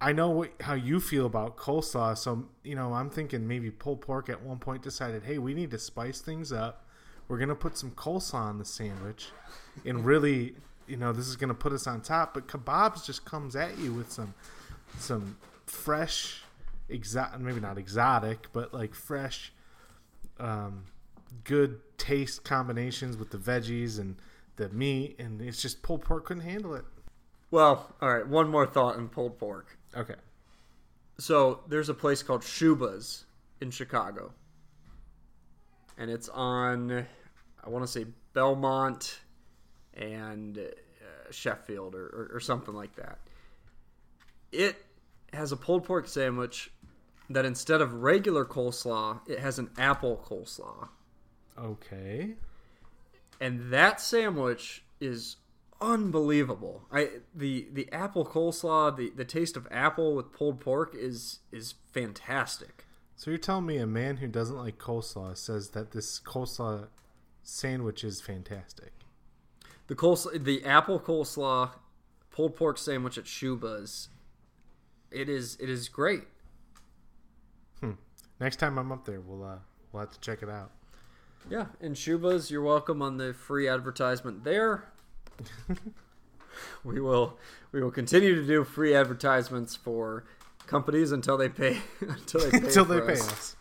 I 0.00 0.12
know 0.12 0.30
what, 0.30 0.50
how 0.60 0.74
you 0.74 1.00
feel 1.00 1.26
about 1.26 1.56
coleslaw, 1.56 2.18
so, 2.18 2.44
you 2.64 2.74
know, 2.74 2.92
I'm 2.92 3.08
thinking 3.08 3.46
maybe 3.46 3.70
pulled 3.70 4.00
pork 4.00 4.28
at 4.28 4.42
one 4.42 4.58
point 4.58 4.82
decided, 4.82 5.22
hey, 5.24 5.38
we 5.38 5.54
need 5.54 5.70
to 5.70 5.78
spice 5.78 6.20
things 6.20 6.52
up. 6.52 6.84
We're 7.28 7.38
going 7.38 7.48
to 7.48 7.54
put 7.54 7.78
some 7.78 7.92
coleslaw 7.92 8.34
on 8.34 8.58
the 8.58 8.64
sandwich 8.64 9.28
and 9.84 10.04
really, 10.04 10.54
you 10.86 10.96
know, 10.96 11.12
this 11.12 11.28
is 11.28 11.36
going 11.36 11.48
to 11.48 11.54
put 11.54 11.72
us 11.72 11.86
on 11.86 12.00
top. 12.02 12.34
But 12.34 12.46
kebabs 12.46 13.04
just 13.04 13.24
comes 13.24 13.56
at 13.56 13.78
you 13.78 13.92
with 13.92 14.10
some, 14.12 14.34
some 14.98 15.36
fresh, 15.66 16.42
exotic, 16.88 17.40
maybe 17.40 17.60
not 17.60 17.78
exotic, 17.78 18.48
but 18.52 18.74
like 18.74 18.94
fresh, 18.94 19.52
um, 20.38 20.84
good 21.44 21.80
taste 21.96 22.44
combinations 22.44 23.16
with 23.16 23.30
the 23.30 23.38
veggies 23.38 23.98
and 23.98 24.16
the 24.56 24.68
meat, 24.68 25.16
and 25.18 25.40
it's 25.40 25.62
just 25.62 25.82
pulled 25.82 26.02
pork 26.02 26.26
couldn't 26.26 26.42
handle 26.42 26.74
it. 26.74 26.84
Well, 27.50 27.94
all 28.00 28.14
right, 28.14 28.26
one 28.26 28.48
more 28.48 28.66
thought 28.66 28.96
on 28.96 29.08
pulled 29.08 29.38
pork. 29.38 29.78
Okay. 29.96 30.14
So 31.18 31.60
there's 31.68 31.88
a 31.88 31.94
place 31.94 32.22
called 32.22 32.42
Schubas 32.42 33.24
in 33.60 33.70
Chicago, 33.70 34.32
and 36.02 36.10
it's 36.10 36.28
on 36.30 37.06
I 37.64 37.68
want 37.68 37.84
to 37.86 37.90
say 37.90 38.06
Belmont 38.32 39.20
and 39.94 40.58
uh, 40.58 41.30
Sheffield 41.30 41.94
or, 41.94 42.06
or, 42.06 42.30
or 42.34 42.40
something 42.40 42.74
like 42.74 42.96
that. 42.96 43.20
It 44.50 44.84
has 45.32 45.52
a 45.52 45.56
pulled 45.56 45.84
pork 45.84 46.08
sandwich 46.08 46.72
that 47.30 47.44
instead 47.44 47.80
of 47.80 48.02
regular 48.02 48.44
coleslaw, 48.44 49.20
it 49.28 49.38
has 49.38 49.60
an 49.60 49.70
apple 49.78 50.22
coleslaw. 50.28 50.88
Okay. 51.56 52.34
and 53.40 53.72
that 53.72 54.00
sandwich 54.00 54.82
is 55.00 55.36
unbelievable. 55.80 56.82
I 56.90 57.10
the 57.34 57.68
the 57.72 57.92
apple 57.92 58.24
coleslaw, 58.26 58.96
the 58.96 59.10
the 59.10 59.24
taste 59.24 59.56
of 59.56 59.68
apple 59.70 60.16
with 60.16 60.32
pulled 60.32 60.58
pork 60.58 60.94
is 60.98 61.38
is 61.52 61.74
fantastic. 61.92 62.86
So 63.16 63.30
you're 63.30 63.38
telling 63.38 63.66
me 63.66 63.76
a 63.76 63.86
man 63.86 64.16
who 64.16 64.26
doesn't 64.26 64.56
like 64.56 64.78
coleslaw 64.78 65.36
says 65.36 65.70
that 65.70 65.92
this 65.92 66.20
coleslaw 66.20 66.88
sandwich 67.42 68.04
is 68.04 68.20
fantastic. 68.20 68.92
The 69.86 69.94
coleslaw, 69.94 70.42
the 70.42 70.64
apple 70.64 70.98
coleslaw 70.98 71.70
pulled 72.30 72.56
pork 72.56 72.78
sandwich 72.78 73.18
at 73.18 73.24
Schubas, 73.24 74.08
it 75.10 75.28
is 75.28 75.56
it 75.60 75.68
is 75.68 75.88
great. 75.88 76.24
Hmm. 77.80 77.92
Next 78.40 78.56
time 78.56 78.78
I'm 78.78 78.90
up 78.90 79.04
there, 79.04 79.20
we'll 79.20 79.44
uh, 79.44 79.58
we'll 79.92 80.00
have 80.00 80.12
to 80.12 80.20
check 80.20 80.42
it 80.42 80.48
out. 80.48 80.72
Yeah, 81.50 81.66
and 81.80 81.96
Schubas, 81.96 82.50
you're 82.50 82.62
welcome 82.62 83.02
on 83.02 83.16
the 83.16 83.34
free 83.34 83.68
advertisement 83.68 84.44
there. 84.44 84.84
we 86.84 87.00
will 87.00 87.38
we 87.72 87.82
will 87.82 87.90
continue 87.90 88.34
to 88.34 88.46
do 88.46 88.64
free 88.64 88.94
advertisements 88.94 89.74
for 89.74 90.24
companies 90.66 91.12
until 91.12 91.36
they 91.36 91.48
pay 91.48 91.78
until 92.00 92.40
they 92.40 92.50
pay 92.60 92.66
Until 92.66 92.84
they 92.84 93.00
pay 93.00 93.12
us. 93.20 93.56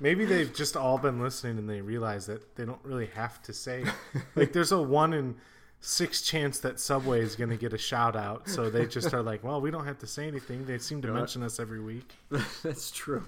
Maybe 0.00 0.24
they've 0.24 0.52
just 0.54 0.74
all 0.76 0.96
been 0.96 1.20
listening 1.20 1.58
and 1.58 1.68
they 1.68 1.82
realize 1.82 2.26
that 2.26 2.56
they 2.56 2.64
don't 2.64 2.82
really 2.82 3.06
have 3.08 3.42
to 3.42 3.52
say. 3.52 3.84
Like, 4.34 4.52
there's 4.54 4.72
a 4.72 4.80
one 4.80 5.12
in 5.12 5.36
six 5.80 6.22
chance 6.22 6.58
that 6.60 6.80
Subway 6.80 7.20
is 7.20 7.36
going 7.36 7.50
to 7.50 7.56
get 7.58 7.74
a 7.74 7.78
shout 7.78 8.16
out. 8.16 8.48
So 8.48 8.70
they 8.70 8.86
just 8.86 9.12
are 9.12 9.22
like, 9.22 9.44
well, 9.44 9.60
we 9.60 9.70
don't 9.70 9.84
have 9.84 9.98
to 9.98 10.06
say 10.06 10.26
anything. 10.26 10.64
They 10.64 10.78
seem 10.78 11.02
to 11.02 11.08
You 11.08 11.12
know 11.12 11.20
what? 11.20 11.24
mention 11.24 11.42
us 11.42 11.60
every 11.60 11.80
week. 11.80 12.14
That's 12.62 12.90
true. 12.90 13.24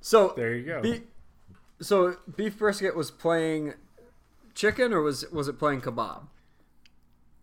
So 0.00 0.32
There 0.36 0.54
you 0.54 0.64
go. 0.64 0.80
Be- 0.82 1.02
so 1.80 2.16
beef 2.36 2.58
brisket 2.58 2.96
was 2.96 3.10
playing 3.12 3.74
chicken 4.54 4.92
or 4.92 5.00
was 5.00 5.24
was 5.30 5.46
it 5.46 5.58
playing 5.60 5.80
kebab? 5.82 6.26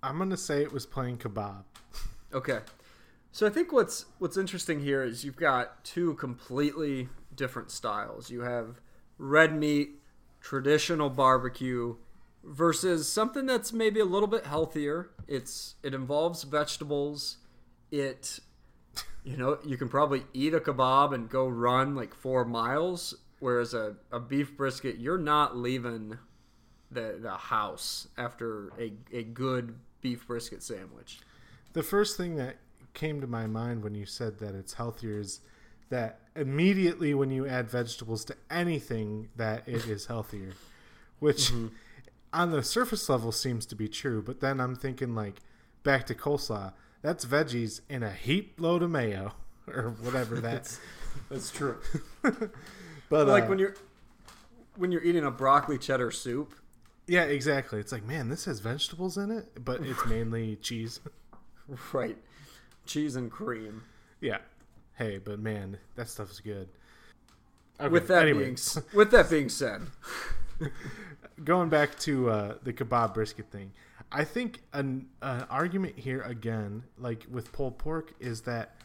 I'm 0.04 0.18
going 0.18 0.30
to 0.30 0.38
say 0.38 0.62
it 0.62 0.74
was 0.74 0.86
playing 0.86 1.18
kebab. 1.20 1.64
Okay. 2.34 2.60
So 3.36 3.46
I 3.46 3.50
think 3.50 3.74
what's 3.74 4.06
what's 4.18 4.38
interesting 4.38 4.80
here 4.80 5.04
is 5.04 5.26
you've 5.26 5.36
got 5.36 5.84
two 5.84 6.14
completely 6.14 7.10
different 7.36 7.70
styles. 7.70 8.30
You 8.30 8.44
have 8.44 8.80
red 9.18 9.54
meat, 9.54 10.00
traditional 10.40 11.10
barbecue 11.10 11.98
versus 12.46 13.12
something 13.12 13.46
that's 13.46 13.74
maybe 13.74 14.00
a 14.00 14.06
little 14.06 14.30
bit 14.30 14.46
healthier. 14.46 15.10
It's 15.28 15.76
it 15.84 15.94
involves 15.94 16.44
vegetables. 16.44 17.40
It 17.92 18.40
you 19.26 19.36
know, 19.36 19.58
you 19.66 19.76
can 19.76 19.90
probably 19.90 20.24
eat 20.34 20.54
a 20.54 20.62
kebab 20.62 21.14
and 21.14 21.30
go 21.30 21.46
run 21.46 21.94
like 21.94 22.16
4 22.16 22.46
miles 22.46 23.16
whereas 23.40 23.74
a, 23.74 23.98
a 24.14 24.20
beef 24.22 24.56
brisket 24.56 24.98
you're 24.98 25.18
not 25.18 25.58
leaving 25.58 26.18
the 26.90 27.20
the 27.22 27.34
house 27.36 28.08
after 28.18 28.72
a, 28.80 28.94
a 29.12 29.24
good 29.24 29.76
beef 30.00 30.26
brisket 30.26 30.64
sandwich. 30.64 31.20
The 31.74 31.84
first 31.84 32.16
thing 32.16 32.38
that 32.38 32.56
came 32.96 33.22
to 33.22 33.28
my 33.28 33.46
mind 33.46 33.84
when 33.84 33.94
you 33.94 34.06
said 34.06 34.40
that 34.40 34.56
it's 34.56 34.74
healthier 34.74 35.20
is 35.20 35.42
that 35.90 36.20
immediately 36.36 37.14
when 37.14 37.30
you 37.30 37.46
add 37.46 37.70
vegetables 37.70 38.26
to 38.26 38.36
anything 38.50 39.30
that 39.36 39.62
it 39.68 39.86
is 39.86 40.08
healthier 40.08 40.54
which 41.20 41.52
on 42.34 42.52
the 42.52 42.64
surface 42.64 43.08
level 43.08 43.32
seems 43.32 43.66
to 43.68 43.76
be 43.76 43.88
true 43.88 44.22
but 44.22 44.40
then 44.40 44.60
i'm 44.60 44.76
thinking 44.76 45.14
like 45.14 45.42
back 45.84 46.08
to 46.08 46.16
coleslaw 46.16 46.74
that's 47.04 47.24
veggies 47.24 47.82
in 47.88 48.02
a 48.02 48.12
heap 48.12 48.60
load 48.60 48.82
of 48.82 48.90
mayo 48.90 49.34
or 49.68 49.96
whatever 50.02 50.40
that's 50.40 50.80
That's 51.30 51.52
true. 51.52 51.78
but 52.22 53.28
like 53.28 53.46
uh, 53.46 53.48
when 53.48 53.60
you're 53.60 53.76
when 54.76 54.92
you're 54.92 55.04
eating 55.04 55.24
a 55.24 55.32
broccoli 55.32 55.78
cheddar 55.78 56.12
soup 56.12 56.54
Yeah, 57.08 57.24
exactly. 57.24 57.80
It's 57.80 57.92
like, 57.92 58.04
man, 58.06 58.30
this 58.30 58.46
has 58.46 58.60
vegetables 58.60 59.18
in 59.18 59.32
it, 59.32 59.64
but 59.64 59.82
it's 59.82 60.06
mainly 60.06 60.58
cheese. 60.58 61.00
Right. 61.94 62.18
Cheese 62.86 63.16
and 63.16 63.32
cream. 63.32 63.84
yeah. 64.22 64.38
Hey, 64.98 65.18
but 65.18 65.40
man, 65.40 65.78
that 65.96 66.08
stuff's 66.08 66.40
good. 66.40 66.70
Okay, 67.80 67.90
with 67.90 68.08
that 68.08 68.24
being 68.24 68.58
with 68.94 69.12
that 69.12 69.30
being 69.30 69.50
said, 69.50 69.82
going 71.44 71.70
back 71.70 71.98
to 72.00 72.30
uh, 72.30 72.56
the 72.64 72.72
kebab 72.74 73.14
brisket 73.14 73.52
thing, 73.52 73.72
I 74.12 74.24
think 74.24 74.62
an, 74.74 75.08
an 75.22 75.46
argument 75.50 75.98
here 76.00 76.22
again, 76.22 76.84
like 76.98 77.26
with 77.30 77.52
pulled 77.52 77.78
pork, 77.78 78.14
is 78.20 78.42
that 78.42 78.76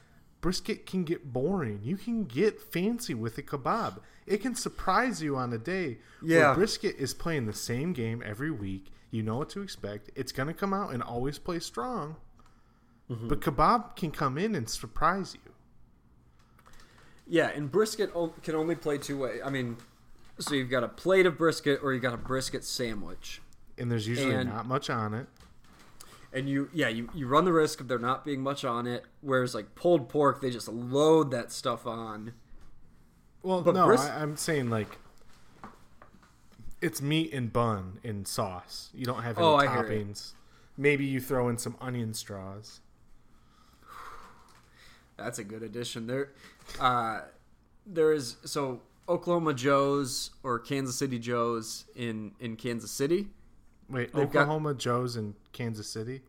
brisket 0.40 0.86
can 0.86 1.04
get 1.04 1.32
boring. 1.32 1.80
You 1.84 1.96
can 1.96 2.24
get 2.24 2.60
fancy 2.60 3.14
with 3.14 3.38
a 3.38 3.42
kebab. 3.42 3.98
It 4.26 4.38
can 4.38 4.54
surprise 4.54 5.22
you 5.22 5.36
on 5.36 5.52
a 5.52 5.58
day 5.58 5.98
Yeah. 6.22 6.46
where 6.48 6.54
brisket 6.56 6.96
is 6.98 7.14
playing 7.14 7.46
the 7.46 7.52
same 7.52 7.92
game 7.92 8.22
every 8.24 8.50
week. 8.50 8.90
You 9.12 9.22
know 9.22 9.38
what 9.38 9.50
to 9.50 9.62
expect. 9.62 10.10
It's 10.14 10.32
going 10.32 10.48
to 10.48 10.54
come 10.54 10.72
out 10.72 10.92
and 10.92 11.02
always 11.02 11.38
play 11.38 11.58
strong. 11.60 12.16
Mm-hmm. 13.10 13.28
But 13.28 13.40
kebab 13.40 13.96
can 13.96 14.10
come 14.12 14.38
in 14.38 14.54
and 14.54 14.68
surprise 14.68 15.34
you. 15.34 15.52
yeah, 17.26 17.48
and 17.48 17.70
brisket 17.70 18.12
can 18.42 18.54
only 18.54 18.74
play 18.76 18.98
two 18.98 19.18
ways. 19.18 19.40
I 19.44 19.50
mean, 19.50 19.76
so 20.38 20.54
you've 20.54 20.70
got 20.70 20.84
a 20.84 20.88
plate 20.88 21.26
of 21.26 21.36
brisket 21.36 21.80
or 21.82 21.92
you've 21.92 22.02
got 22.02 22.14
a 22.14 22.18
brisket 22.18 22.64
sandwich. 22.64 23.40
And 23.78 23.90
there's 23.90 24.06
usually 24.06 24.34
And- 24.34 24.48
not 24.50 24.66
much 24.66 24.90
on 24.90 25.14
it. 25.14 25.26
and 26.32 26.48
you 26.48 26.68
yeah 26.72 26.86
you, 26.88 27.08
you 27.12 27.26
run 27.26 27.44
the 27.44 27.52
risk 27.52 27.80
of 27.80 27.88
there 27.88 27.98
not 27.98 28.24
being 28.24 28.40
much 28.40 28.64
on 28.64 28.86
it 28.86 29.04
whereas 29.20 29.52
like 29.52 29.74
pulled 29.74 30.08
pork 30.08 30.40
they 30.40 30.48
just 30.50 30.68
load 30.68 31.32
that 31.32 31.50
stuff 31.50 31.84
on 31.88 32.32
Well, 33.42 33.62
But 33.62 33.74
no, 33.74 33.86
bris- 33.86 34.02
I, 34.02 34.22
I'm 34.22 34.36
saying 34.36 34.70
like 34.70 34.98
it's 36.80 37.02
meat 37.02 37.32
and 37.32 37.52
bun 37.52 37.98
and 38.04 38.26
sauce. 38.28 38.90
You 38.94 39.04
don't 39.04 39.22
have 39.22 39.36
any 39.38 39.46
Oh, 39.46 39.56
I 39.56 39.66
hear 39.66 39.92
you. 39.92 40.04
toppings. 40.04 40.32
Maybe 40.76 41.04
you 41.04 41.20
throw 41.20 41.48
in 41.48 41.58
some 41.58 41.76
onion 41.80 42.14
straws. 42.14 42.80
That's 45.20 45.38
a 45.38 45.44
good 45.44 45.62
addition 45.62 46.06
there 46.06 46.32
uh 46.80 47.20
there 47.86 48.12
is 48.12 48.36
so 48.44 48.80
oklahoma 49.08 49.52
joe's 49.54 50.30
or 50.42 50.58
kansas 50.58 50.96
city 50.96 51.18
joe's 51.18 51.84
in 51.94 52.32
in 52.40 52.56
kansas 52.56 52.90
city 52.90 53.28
Wait, 53.88 54.12
They've 54.14 54.30
got- 54.30 54.42
Oklahoma 54.42 54.74
Joe's 54.74 55.16
in 55.16 55.34
Kansas 55.52 55.90
City. 55.90 56.22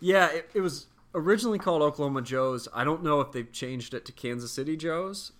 yeah 0.00 0.28
it, 0.30 0.50
it 0.52 0.60
was 0.60 0.86
originally 1.14 1.58
called 1.58 1.80
oklahoma 1.82 2.20
joe's 2.20 2.68
i 2.74 2.84
don't 2.84 3.02
know 3.02 3.20
if 3.22 3.32
they've 3.32 3.50
changed 3.50 3.94
it 3.94 4.04
to 4.04 4.12
kansas 4.12 4.52
city 4.52 4.76
joe's 4.76 5.32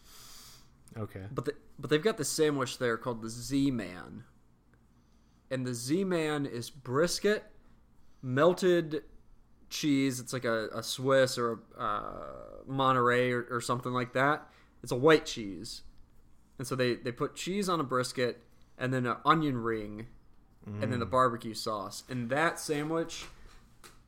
Okay. 0.99 1.25
But 1.31 1.45
the, 1.45 1.53
but 1.79 1.90
they've 1.90 2.03
got 2.03 2.16
the 2.16 2.25
sandwich 2.25 2.79
there 2.79 2.97
called 2.97 3.21
the 3.21 3.29
Z 3.29 3.71
Man, 3.71 4.25
and 5.51 5.66
the 5.66 5.75
Z 5.75 6.05
Man 6.05 6.47
is 6.47 6.71
brisket, 6.71 7.45
melted 8.23 9.03
cheese. 9.69 10.19
It's 10.19 10.33
like 10.33 10.47
a, 10.47 10.69
a 10.75 10.83
Swiss 10.83 11.37
or 11.37 11.59
a 11.79 11.83
uh, 11.83 12.56
Monterey 12.67 13.33
or, 13.33 13.47
or 13.51 13.61
something 13.61 13.93
like 13.93 14.13
that. 14.15 14.49
It's 14.83 14.93
a 14.93 14.97
white 14.97 15.27
cheese, 15.27 15.83
and 16.59 16.67
so 16.67 16.77
they 16.77 16.95
they 16.95 17.13
put 17.13 17.35
cheese 17.35 17.69
on 17.69 17.81
a 17.81 17.85
brisket 17.85 18.43
and 18.79 18.93
then 18.93 19.07
an 19.07 19.17
onion 19.25 19.59
ring, 19.59 20.07
and 20.67 20.93
then 20.93 20.99
the 20.99 21.07
mm. 21.07 21.11
barbecue 21.11 21.55
sauce. 21.55 22.05
And 22.09 22.29
that 22.31 22.59
sandwich 22.59 23.25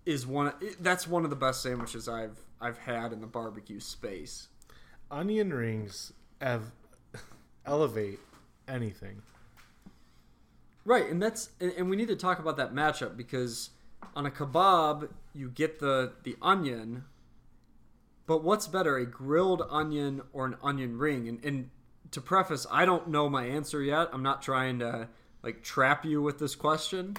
is 0.04 0.26
one. 0.26 0.52
That's 0.80 1.06
one 1.06 1.24
of 1.24 1.30
the 1.30 1.36
best 1.36 1.62
sandwiches 1.62 2.08
I've 2.08 2.38
I've 2.60 2.78
had 2.78 3.12
in 3.12 3.20
the 3.20 3.26
barbecue 3.26 3.80
space. 3.80 4.48
Onion 5.10 5.52
rings 5.52 6.12
have 6.40 6.72
elevate 7.66 8.18
anything. 8.66 9.22
Right, 10.84 11.08
and 11.08 11.22
that's 11.22 11.50
and, 11.60 11.72
and 11.76 11.90
we 11.90 11.96
need 11.96 12.08
to 12.08 12.16
talk 12.16 12.38
about 12.38 12.56
that 12.56 12.74
matchup 12.74 13.16
because 13.16 13.70
on 14.16 14.26
a 14.26 14.30
kebab 14.30 15.10
you 15.34 15.50
get 15.50 15.78
the 15.78 16.12
the 16.24 16.36
onion, 16.40 17.04
but 18.28 18.44
what's 18.44 18.68
better, 18.68 18.96
a 18.98 19.06
grilled 19.06 19.62
onion 19.70 20.20
or 20.32 20.44
an 20.46 20.56
onion 20.62 20.98
ring? 20.98 21.26
And, 21.28 21.44
and 21.44 21.70
to 22.12 22.20
preface, 22.20 22.66
I 22.70 22.84
don't 22.84 23.08
know 23.08 23.28
my 23.28 23.44
answer 23.46 23.82
yet. 23.82 24.10
I'm 24.12 24.22
not 24.22 24.42
trying 24.42 24.78
to 24.80 25.08
like 25.42 25.62
trap 25.62 26.04
you 26.04 26.22
with 26.22 26.38
this 26.38 26.54
question, 26.54 27.16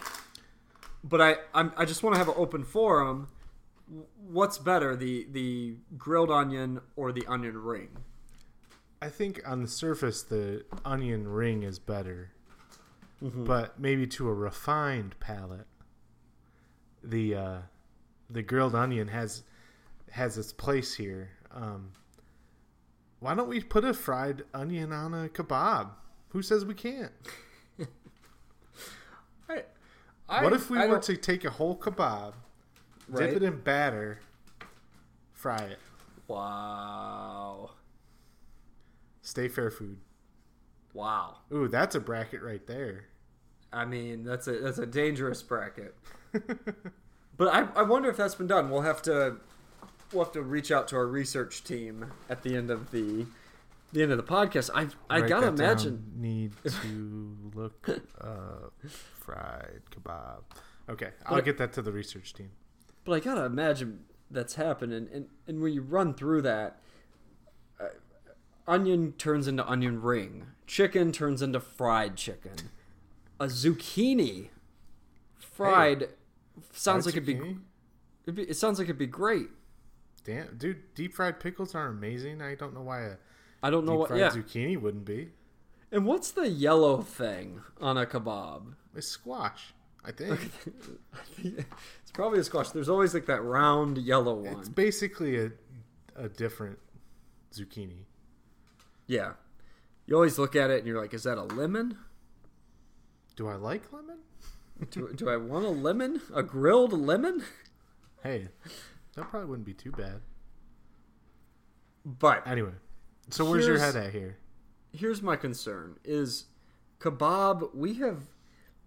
but 1.03 1.19
I 1.19 1.35
I'm, 1.53 1.73
I 1.75 1.85
just 1.85 2.03
want 2.03 2.13
to 2.13 2.19
have 2.19 2.29
an 2.29 2.35
open 2.37 2.63
forum. 2.63 3.27
What's 4.27 4.59
better, 4.59 4.95
the 4.95 5.27
the 5.31 5.75
grilled 5.97 6.29
onion 6.31 6.79
or 6.95 7.11
the 7.11 7.25
onion 7.27 7.57
ring? 7.57 7.89
I 9.01 9.09
think 9.09 9.41
on 9.45 9.61
the 9.63 9.67
surface 9.67 10.21
the 10.21 10.63
onion 10.85 11.27
ring 11.27 11.63
is 11.63 11.79
better, 11.79 12.31
Mm-hmm. 13.23 13.43
but 13.43 13.77
maybe 13.79 14.07
to 14.07 14.29
a 14.29 14.33
refined 14.33 15.19
palate, 15.19 15.67
the 17.03 17.35
uh, 17.35 17.57
the 18.29 18.41
grilled 18.43 18.75
onion 18.75 19.09
has 19.09 19.43
has 20.11 20.37
its 20.37 20.51
place 20.53 20.93
here. 20.95 21.29
Um, 21.51 21.91
why 23.19 23.35
don't 23.35 23.49
we 23.49 23.61
put 23.61 23.83
a 23.83 23.93
fried 23.93 24.43
onion 24.53 24.91
on 24.91 25.13
a 25.13 25.29
kebab? 25.29 25.89
Who 26.29 26.41
says 26.41 26.65
we 26.65 26.73
can't? 26.73 27.11
I, 30.31 30.43
what 30.43 30.53
if 30.53 30.69
we 30.69 30.77
I 30.77 30.85
were 30.85 30.93
don't- 30.93 31.03
to 31.03 31.17
take 31.17 31.43
a 31.43 31.49
whole 31.49 31.75
kebab, 31.77 32.33
Right. 33.07 33.27
dip 33.33 33.37
it 33.37 33.43
in 33.43 33.61
batter, 33.61 34.19
fry 35.33 35.57
it? 35.57 35.79
Wow, 36.27 37.71
Stay 39.23 39.47
fair 39.47 39.71
food. 39.71 39.97
wow. 40.93 41.37
Ooh, 41.51 41.67
that's 41.67 41.95
a 41.95 41.99
bracket 41.99 42.43
right 42.43 42.65
there. 42.67 43.05
I 43.73 43.85
mean, 43.85 44.23
that's 44.23 44.47
a 44.47 44.59
that's 44.59 44.77
a 44.77 44.85
dangerous 44.85 45.41
bracket. 45.41 45.95
but 47.37 47.47
I, 47.47 47.67
I 47.75 47.81
wonder 47.83 48.09
if 48.09 48.17
that's 48.17 48.35
been 48.35 48.47
done. 48.47 48.69
We'll 48.69 48.81
have 48.81 49.01
to 49.03 49.37
we'll 50.13 50.23
have 50.23 50.33
to 50.33 50.41
reach 50.41 50.71
out 50.71 50.87
to 50.89 50.95
our 50.95 51.07
research 51.07 51.63
team 51.63 52.11
at 52.29 52.43
the 52.43 52.55
end 52.55 52.69
of 52.71 52.91
the 52.91 53.25
the 53.91 54.03
end 54.03 54.11
of 54.11 54.17
the 54.17 54.23
podcast. 54.23 54.69
I 54.73 54.87
I 55.09 55.21
Write 55.21 55.29
gotta 55.29 55.45
that 55.47 55.55
down. 55.57 55.65
imagine. 55.65 56.13
Need 56.15 56.51
to 56.83 57.37
look 57.55 57.89
up 58.21 58.73
fried 59.17 59.81
kebab. 59.91 60.41
Okay, 60.89 61.11
I'll 61.25 61.35
But- 61.37 61.45
get 61.45 61.57
that 61.57 61.73
to 61.73 61.81
the 61.81 61.91
research 61.91 62.33
team. 62.33 62.51
But 63.05 63.13
I 63.13 63.19
gotta 63.19 63.45
imagine 63.45 64.05
that's 64.29 64.55
happening, 64.55 65.07
and 65.11 65.29
and 65.47 65.61
when 65.61 65.73
you 65.73 65.81
run 65.81 66.13
through 66.13 66.43
that, 66.43 66.79
uh, 67.79 67.85
onion 68.67 69.13
turns 69.13 69.47
into 69.47 69.65
onion 69.67 70.01
ring, 70.01 70.45
chicken 70.67 71.11
turns 71.11 71.41
into 71.41 71.59
fried 71.59 72.15
chicken, 72.15 72.53
a 73.39 73.45
zucchini 73.45 74.49
fried 75.39 76.09
sounds 76.71 77.05
like 77.05 77.15
it'd 77.15 77.25
be, 77.25 77.35
zucchini? 77.35 77.59
it'd 78.25 78.35
be 78.35 78.43
it 78.43 78.55
sounds 78.57 78.77
like 78.77 78.85
it'd 78.85 78.97
be 78.99 79.07
great. 79.07 79.49
Damn, 80.23 80.57
dude, 80.57 80.93
deep 80.95 81.13
fried 81.13 81.39
pickles 81.39 81.73
are 81.75 81.87
amazing. 81.87 82.41
I 82.41 82.55
don't 82.55 82.73
know 82.73 82.81
why 82.81 83.01
a 83.03 83.13
I 83.63 83.69
don't 83.69 83.85
know 83.85 83.93
deep 83.93 83.99
what. 83.99 84.07
fried 84.09 84.19
Yeah, 84.19 84.29
zucchini 84.29 84.79
wouldn't 84.79 85.05
be. 85.05 85.29
and 85.91 86.05
what's 86.05 86.31
the 86.31 86.47
yellow 86.49 87.01
thing 87.01 87.61
on 87.81 87.97
a 87.97 88.05
kebab? 88.05 88.73
It's 88.95 89.07
squash, 89.07 89.73
I 90.03 90.11
think. 90.11 90.39
it's 91.43 92.11
probably 92.13 92.39
a 92.39 92.43
squash. 92.43 92.69
There's 92.71 92.89
always 92.89 93.13
like 93.13 93.25
that 93.27 93.41
round 93.41 93.97
yellow 93.97 94.35
one. 94.35 94.59
it's 94.59 94.69
basically 94.69 95.37
a 95.39 95.51
a 96.15 96.27
different 96.29 96.79
zucchini. 97.53 98.03
Yeah, 99.07 99.33
you 100.05 100.15
always 100.15 100.37
look 100.37 100.55
at 100.55 100.69
it 100.69 100.79
and 100.79 100.87
you're 100.87 101.01
like, 101.01 101.13
is 101.13 101.23
that 101.23 101.37
a 101.37 101.43
lemon? 101.43 101.97
Do 103.35 103.47
I 103.47 103.55
like 103.55 103.91
lemon? 103.93 104.17
Do, 104.91 105.11
do 105.13 105.29
I 105.29 105.37
want 105.37 105.65
a 105.65 105.69
lemon? 105.69 106.21
A 106.33 106.43
grilled 106.43 106.93
lemon? 106.93 107.43
Hey, 108.23 108.49
that 109.19 109.29
probably 109.29 109.49
wouldn't 109.49 109.65
be 109.65 109.73
too 109.73 109.91
bad. 109.91 110.21
But 112.05 112.47
Anyway, 112.47 112.71
so 113.29 113.49
where's 113.49 113.67
your 113.67 113.77
head 113.77 113.95
at 113.95 114.11
here? 114.11 114.37
here's 114.91 115.21
my 115.21 115.35
concern: 115.35 115.97
is 116.03 116.45
kebab. 116.99 117.75
We 117.75 117.95
have 117.95 118.23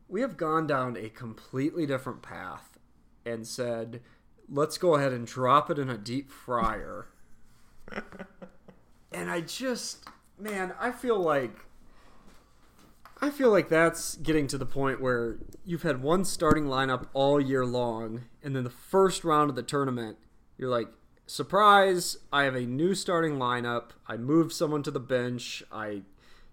we 0.08 0.20
have 0.20 0.36
gone 0.36 0.66
down 0.66 0.96
a 0.96 1.08
completely 1.08 1.86
different 1.86 2.22
path 2.22 2.78
and 3.24 3.46
said, 3.46 4.02
let's 4.48 4.76
go 4.76 4.96
ahead 4.96 5.12
and 5.12 5.26
drop 5.26 5.70
it 5.70 5.78
in 5.78 5.88
a 5.88 5.96
deep 5.96 6.30
fryer. 6.30 7.06
and 9.12 9.30
I 9.30 9.40
just, 9.40 10.04
man, 10.38 10.74
I 10.80 10.92
feel 10.92 11.18
like. 11.18 11.56
I 13.24 13.30
feel 13.30 13.50
like 13.50 13.68
that's 13.68 14.16
getting 14.16 14.48
to 14.48 14.58
the 14.58 14.66
point 14.66 15.00
where 15.00 15.38
you've 15.64 15.82
had 15.82 16.02
one 16.02 16.24
starting 16.24 16.64
lineup 16.64 17.06
all 17.12 17.40
year 17.40 17.64
long, 17.64 18.22
and 18.42 18.56
then 18.56 18.64
the 18.64 18.70
first 18.70 19.22
round 19.22 19.48
of 19.48 19.54
the 19.54 19.62
tournament, 19.62 20.18
you're 20.56 20.70
like, 20.70 20.88
surprise, 21.26 22.18
I 22.32 22.44
have 22.44 22.54
a 22.54 22.66
new 22.66 22.94
starting 22.94 23.36
lineup. 23.38 23.90
I 24.06 24.16
moved 24.16 24.52
someone 24.52 24.82
to 24.84 24.90
the 24.90 25.00
bench. 25.00 25.62
I, 25.72 26.02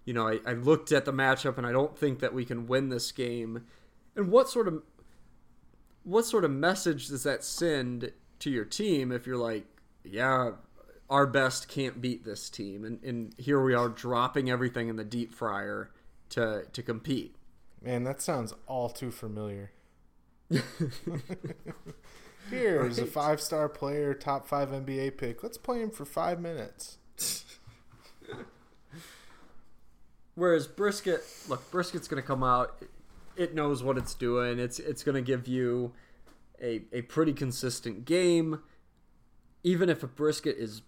you 0.04 0.14
know, 0.14 0.26
I, 0.26 0.40
I 0.46 0.52
looked 0.52 0.92
at 0.92 1.04
the 1.04 1.12
matchup, 1.12 1.58
and 1.58 1.66
I 1.66 1.72
don't 1.72 1.96
think 1.96 2.20
that 2.20 2.34
we 2.34 2.44
can 2.44 2.66
win 2.66 2.88
this 2.88 3.12
game. 3.12 3.66
And 4.16 4.30
what 4.30 4.48
sort 4.48 4.68
of 4.68 4.82
what 6.02 6.24
sort 6.24 6.44
of 6.44 6.50
message 6.50 7.08
does 7.08 7.22
that 7.24 7.44
send 7.44 8.12
to 8.38 8.50
your 8.50 8.64
team 8.64 9.12
if 9.12 9.26
you're 9.26 9.36
like, 9.36 9.66
yeah, 10.02 10.52
our 11.10 11.26
best 11.26 11.68
can't 11.68 12.00
beat 12.00 12.24
this 12.24 12.48
team, 12.48 12.84
and, 12.84 13.02
and 13.02 13.34
here 13.36 13.62
we 13.62 13.74
are 13.74 13.88
dropping 13.88 14.48
everything 14.48 14.88
in 14.88 14.96
the 14.96 15.04
deep 15.04 15.32
fryer 15.32 15.90
to 16.30 16.64
to 16.72 16.82
compete. 16.82 17.36
Man, 17.82 18.04
that 18.04 18.20
sounds 18.20 18.54
all 18.66 18.88
too 18.88 19.10
familiar. 19.10 19.72
Here's 22.50 22.98
a 22.98 23.06
five 23.06 23.40
star 23.40 23.68
player, 23.68 24.14
top 24.14 24.46
five 24.46 24.70
NBA 24.70 25.16
pick. 25.16 25.42
Let's 25.42 25.58
play 25.58 25.80
him 25.80 25.90
for 25.90 26.04
five 26.04 26.40
minutes. 26.40 26.98
Whereas 30.34 30.66
brisket, 30.66 31.22
look, 31.48 31.70
brisket's 31.70 32.08
going 32.08 32.22
to 32.22 32.26
come 32.26 32.42
out. 32.42 32.76
It, 32.80 32.90
it 33.36 33.54
knows 33.54 33.82
what 33.82 33.96
it's 33.96 34.14
doing. 34.14 34.58
It's 34.58 34.78
it's 34.78 35.02
going 35.02 35.14
to 35.14 35.22
give 35.22 35.46
you 35.46 35.92
a 36.62 36.82
a 36.92 37.02
pretty 37.02 37.32
consistent 37.32 38.04
game. 38.04 38.60
Even 39.62 39.88
if 39.88 40.02
a 40.02 40.06
brisket 40.06 40.56
is 40.58 40.82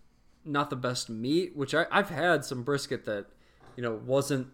not 0.45 0.71
the 0.71 0.77
best 0.77 1.09
meat, 1.09 1.57
which 1.57 1.75
I, 1.75 1.87
I've 1.91 2.09
had 2.09 2.45
some 2.45 2.63
brisket 2.63 3.05
that 3.05 3.27
you 3.77 3.83
know 3.83 4.01
wasn't 4.05 4.49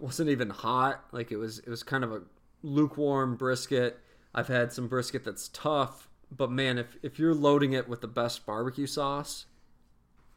wasn't 0.00 0.30
even 0.30 0.50
hot. 0.50 1.04
Like 1.12 1.32
it 1.32 1.36
was 1.36 1.58
it 1.60 1.68
was 1.68 1.82
kind 1.82 2.04
of 2.04 2.12
a 2.12 2.22
lukewarm 2.62 3.36
brisket. 3.36 4.00
I've 4.34 4.48
had 4.48 4.72
some 4.72 4.88
brisket 4.88 5.24
that's 5.24 5.48
tough, 5.48 6.08
but 6.30 6.50
man, 6.50 6.78
if 6.78 6.96
if 7.02 7.18
you're 7.18 7.34
loading 7.34 7.72
it 7.72 7.88
with 7.88 8.00
the 8.00 8.08
best 8.08 8.46
barbecue 8.46 8.86
sauce, 8.86 9.46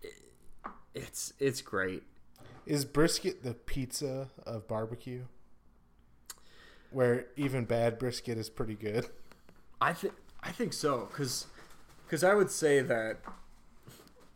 it, 0.02 0.14
it's 0.94 1.34
it's 1.39 1.62
great. 1.62 2.04
Is 2.66 2.86
brisket 2.86 3.44
the 3.44 3.54
pizza 3.54 4.30
of 4.46 4.68
barbecue? 4.68 5.26
Where 6.91 7.28
even 7.36 7.66
bad 7.66 7.98
brisket 7.98 8.38
is 8.38 8.50
pretty 8.50 8.76
good. 8.76 9.08
I 9.82 9.94
think 9.94 10.14
I 10.41 10.52
think 10.52 10.74
so 10.74 11.08
because 11.12 11.48
cuz 12.08 12.24
I 12.24 12.34
would 12.36 12.50
say 12.52 12.82
that 12.82 13.20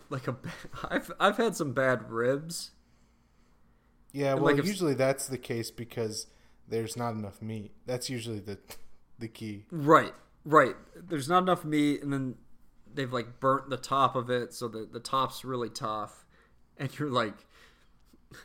like 0.09 0.27
a 0.27 0.35
I've 0.89 1.11
I've 1.19 1.37
had 1.37 1.55
some 1.55 1.73
bad 1.73 2.11
ribs. 2.11 2.71
Yeah, 4.13 4.35
And, 4.35 4.41
well, 4.41 4.53
like, 4.53 4.59
if- 4.59 4.65
usually 4.65 4.93
that's 4.93 5.27
the 5.27 5.37
case 5.37 5.69
because 5.71 6.27
there's 6.67 6.95
not 6.97 7.13
enough 7.13 7.41
meat. 7.41 7.71
That's 7.85 8.09
usually 8.09 8.39
the 8.39 8.57
the 9.19 9.27
key. 9.27 9.65
Right, 9.71 10.13
right. 10.45 10.75
There's 10.95 11.29
not 11.29 11.43
enough 11.43 11.65
meat, 11.65 12.01
and 12.03 12.11
then 12.11 12.35
they've 12.93 13.11
like 13.11 13.39
burnt 13.39 13.69
the 13.69 13.77
top 13.77 14.15
of 14.15 14.29
it, 14.29 14.53
so 14.53 14.67
the 14.67 14.87
the 14.91 14.99
top's 14.99 15.43
really 15.45 15.69
tough, 15.69 16.25
and 16.77 16.97
you're 16.97 17.09
like. 17.09 17.33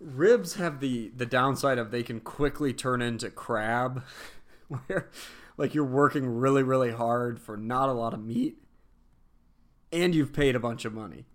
Ribs 0.00 0.54
have 0.54 0.80
the 0.80 1.12
the 1.16 1.26
downside 1.26 1.78
of 1.78 1.90
they 1.90 2.02
can 2.02 2.20
quickly 2.20 2.72
turn 2.72 3.00
into 3.00 3.30
crab, 3.30 4.02
where 4.68 5.10
like 5.56 5.74
you're 5.74 5.84
working 5.84 6.26
really 6.26 6.62
really 6.62 6.90
hard 6.90 7.40
for 7.40 7.56
not 7.56 7.88
a 7.88 7.92
lot 7.92 8.14
of 8.14 8.24
meat, 8.24 8.58
and 9.92 10.14
you've 10.14 10.32
paid 10.32 10.56
a 10.56 10.60
bunch 10.60 10.84
of 10.84 10.92
money. 10.92 11.26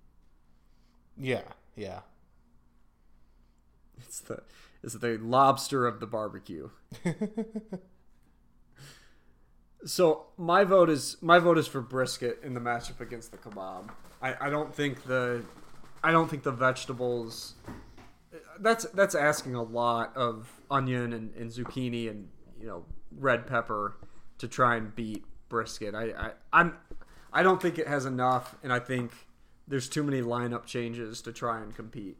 Yeah, 1.17 1.43
yeah. 1.75 2.01
It's 3.99 4.19
the 4.19 4.43
it's 4.83 4.93
the 4.95 5.17
lobster 5.17 5.87
of 5.87 5.99
the 5.99 6.07
barbecue. 6.07 6.69
so 9.85 10.27
my 10.37 10.63
vote 10.63 10.89
is 10.89 11.17
my 11.21 11.39
vote 11.39 11.57
is 11.57 11.67
for 11.67 11.81
brisket 11.81 12.39
in 12.43 12.53
the 12.53 12.59
matchup 12.59 12.99
against 12.99 13.31
the 13.31 13.37
kebab. 13.37 13.89
I, 14.21 14.47
I 14.47 14.49
don't 14.49 14.73
think 14.73 15.03
the 15.03 15.43
I 16.03 16.11
don't 16.11 16.29
think 16.29 16.43
the 16.43 16.51
vegetables 16.51 17.55
that's 18.59 18.85
that's 18.85 19.15
asking 19.15 19.55
a 19.55 19.63
lot 19.63 20.15
of 20.15 20.61
onion 20.69 21.13
and, 21.13 21.33
and 21.35 21.51
zucchini 21.51 22.09
and 22.09 22.27
you 22.59 22.67
know 22.67 22.85
red 23.17 23.47
pepper 23.47 23.97
to 24.39 24.47
try 24.47 24.75
and 24.75 24.95
beat 24.95 25.23
brisket. 25.49 25.95
I, 25.95 26.11
I 26.11 26.31
I'm 26.51 26.75
I 27.31 27.43
don't 27.43 27.61
think 27.61 27.77
it 27.77 27.87
has 27.87 28.05
enough 28.05 28.55
and 28.63 28.73
I 28.73 28.79
think 28.79 29.11
there's 29.67 29.89
too 29.89 30.03
many 30.03 30.21
lineup 30.21 30.65
changes 30.65 31.21
to 31.23 31.31
try 31.31 31.61
and 31.61 31.75
compete. 31.75 32.17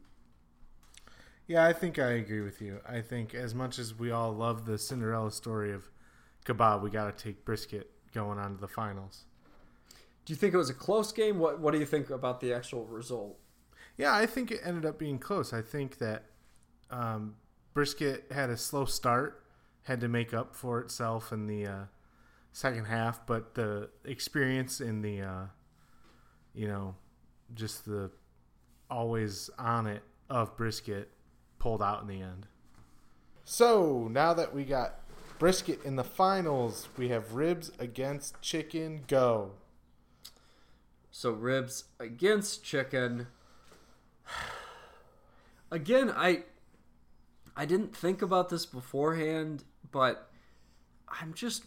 Yeah, 1.47 1.66
I 1.66 1.72
think 1.72 1.97
I 1.97 2.12
agree 2.12 2.41
with 2.41 2.62
you. 2.62 2.82
I 2.88 2.99
think 2.99 3.34
as 3.34 3.55
much 3.55 3.80
as 3.80 3.97
we 3.97 4.12
all 4.12 4.34
love 4.34 4.66
the 4.66 4.78
Cinderella 4.78 5.32
story 5.32 5.72
of 5.72 5.89
kebab, 6.48 6.82
we 6.82 6.89
got 6.89 7.16
to 7.16 7.24
take 7.24 7.45
brisket 7.45 7.91
going 8.14 8.39
on 8.39 8.56
to 8.56 8.62
the 8.62 8.68
finals. 8.68 9.26
Do 10.26 10.34
you 10.34 10.38
think 10.38 10.54
it 10.54 10.58
was 10.58 10.70
a 10.70 10.74
close 10.74 11.12
game? 11.12 11.39
What 11.39 11.60
What 11.60 11.74
do 11.74 11.80
you 11.80 11.86
think 11.86 12.10
about 12.10 12.41
the 12.41 12.54
actual 12.54 12.86
result? 12.86 13.38
Yeah, 13.98 14.16
I 14.16 14.26
think 14.26 14.52
it 14.52 14.62
ended 14.64 14.86
up 14.86 15.00
being 15.00 15.20
close. 15.20 15.54
I 15.54 15.62
think 15.62 15.98
that 15.98 16.26
um, 16.91 17.36
brisket 17.74 18.26
had 18.32 18.50
a 18.50 18.58
slow 18.58 18.86
start, 18.86 19.43
had 19.84 20.02
to 20.02 20.08
make 20.08 20.34
up 20.34 20.56
for 20.56 20.80
itself 20.80 21.32
in 21.32 21.48
the 21.48 21.66
uh, 21.66 21.84
second 22.52 22.86
half, 22.86 23.26
but 23.26 23.56
the 23.56 23.89
experience 24.06 24.82
in 24.82 25.02
the, 25.02 25.22
uh, 25.22 25.45
you 26.54 26.68
know, 26.68 26.95
just 27.54 27.86
the 27.86 28.12
always 28.89 29.50
on 29.58 29.88
it 29.88 30.04
of 30.30 30.56
brisket 30.58 31.10
pulled 31.60 31.82
out 31.82 32.02
in 32.02 32.08
the 32.08 32.22
end. 32.22 32.48
So 33.43 34.08
now 34.12 34.34
that 34.34 34.54
we 34.54 34.64
got 34.66 35.07
brisket 35.40 35.84
in 35.84 35.96
the 35.96 36.04
finals, 36.04 36.90
we 36.98 37.10
have 37.10 37.34
ribs 37.34 37.72
against 37.80 38.42
chicken. 38.42 39.04
Go. 39.08 39.52
So 41.12 41.32
ribs 41.32 41.86
against 42.00 42.64
chicken. 42.64 43.28
Again, 45.72 46.14
I 46.16 46.44
I 47.56 47.66
didn't 47.66 47.96
think 47.96 48.22
about 48.22 48.50
this 48.50 48.66
beforehand, 48.66 49.64
but 49.92 50.30
I'm 51.08 51.34
just 51.34 51.64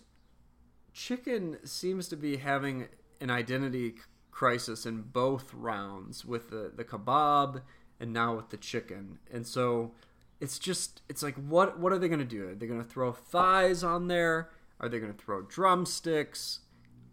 chicken 0.92 1.58
seems 1.64 2.08
to 2.08 2.16
be 2.16 2.36
having 2.36 2.88
an 3.20 3.30
identity 3.30 3.96
crisis 4.30 4.86
in 4.86 5.02
both 5.02 5.52
rounds 5.52 6.24
with 6.24 6.50
the 6.50 6.72
the 6.74 6.84
kebab 6.84 7.62
and 7.98 8.12
now 8.12 8.36
with 8.36 8.50
the 8.50 8.56
chicken. 8.56 9.18
And 9.32 9.46
so 9.46 9.92
it's 10.40 10.58
just 10.58 11.02
it's 11.08 11.22
like 11.22 11.36
what 11.36 11.78
what 11.78 11.92
are 11.92 11.98
they 11.98 12.08
going 12.08 12.20
to 12.20 12.24
do? 12.24 12.48
Are 12.48 12.54
they 12.54 12.66
going 12.66 12.82
to 12.82 12.88
throw 12.88 13.12
thighs 13.12 13.84
on 13.84 14.08
there? 14.08 14.50
Are 14.80 14.88
they 14.88 14.98
going 14.98 15.12
to 15.12 15.18
throw 15.18 15.42
drumsticks? 15.42 16.60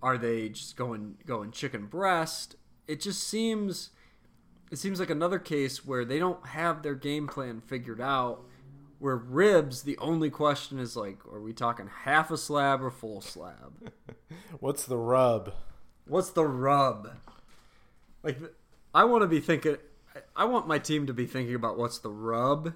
Are 0.01 0.17
they 0.17 0.49
just 0.49 0.75
going 0.75 1.17
going 1.25 1.51
chicken 1.51 1.85
breast? 1.87 2.55
It 2.87 3.01
just 3.01 3.23
seems 3.23 3.89
it 4.71 4.77
seems 4.77 4.99
like 4.99 5.09
another 5.09 5.39
case 5.39 5.85
where 5.85 6.05
they 6.05 6.19
don't 6.19 6.47
have 6.47 6.83
their 6.83 6.95
game 6.95 7.27
plan 7.27 7.61
figured 7.61 8.01
out. 8.01 8.41
Where 8.99 9.15
ribs, 9.15 9.83
the 9.83 9.97
only 9.99 10.31
question 10.31 10.79
is 10.79 10.95
like, 10.95 11.23
are 11.31 11.39
we 11.39 11.53
talking 11.53 11.87
half 12.03 12.31
a 12.31 12.37
slab 12.37 12.81
or 12.81 12.89
full 12.89 13.21
slab? 13.21 13.91
What's 14.59 14.85
the 14.85 14.97
rub? 14.97 15.53
What's 16.05 16.31
the 16.31 16.45
rub? 16.45 17.11
Like, 18.23 18.39
I 18.95 19.03
want 19.03 19.21
to 19.21 19.27
be 19.27 19.39
thinking. 19.39 19.77
I 20.35 20.45
want 20.45 20.67
my 20.67 20.79
team 20.79 21.05
to 21.07 21.13
be 21.13 21.27
thinking 21.27 21.53
about 21.53 21.77
what's 21.77 21.99
the 21.99 22.09
rub, 22.09 22.73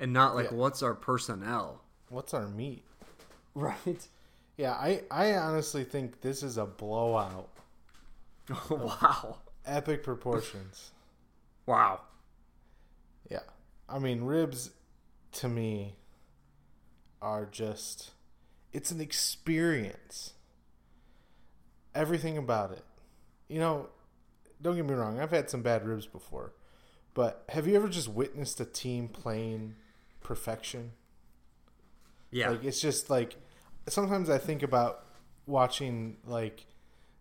and 0.00 0.12
not 0.12 0.34
like 0.34 0.46
Yeah. 0.50 0.56
what's 0.56 0.82
our 0.82 0.94
personnel. 0.94 1.82
What's 2.08 2.34
our 2.34 2.48
meat? 2.48 2.84
Right. 3.54 4.06
Yeah, 4.56 4.72
I, 4.74 5.02
I 5.10 5.34
honestly 5.34 5.82
think 5.84 6.20
this 6.20 6.42
is 6.44 6.56
a 6.56 6.64
blowout. 6.66 7.48
wow. 8.70 9.38
Epic 9.66 10.02
proportions. 10.02 10.90
Wow. 11.66 12.00
Yeah. 13.30 13.40
I 13.88 13.98
mean, 14.00 14.22
ribs 14.24 14.70
to 15.32 15.48
me 15.48 15.94
are 17.22 17.44
just 17.46 18.10
it's 18.72 18.90
an 18.90 19.00
experience. 19.00 20.32
Everything 21.94 22.38
about 22.38 22.72
it. 22.72 22.84
You 23.48 23.58
know, 23.60 23.88
don't 24.62 24.76
get 24.76 24.84
me 24.86 24.94
wrong, 24.94 25.20
I've 25.20 25.30
had 25.30 25.50
some 25.50 25.62
bad 25.62 25.86
ribs 25.86 26.06
before. 26.06 26.54
But 27.14 27.44
have 27.50 27.66
you 27.66 27.76
ever 27.76 27.88
just 27.88 28.08
witnessed 28.08 28.60
a 28.60 28.64
team 28.64 29.08
playing 29.08 29.74
perfection? 30.20 30.92
Yeah. 32.30 32.50
Like 32.50 32.64
it's 32.64 32.80
just 32.80 33.10
like 33.10 33.36
sometimes 33.88 34.30
I 34.30 34.38
think 34.38 34.62
about 34.62 35.04
watching 35.46 36.16
like 36.26 36.66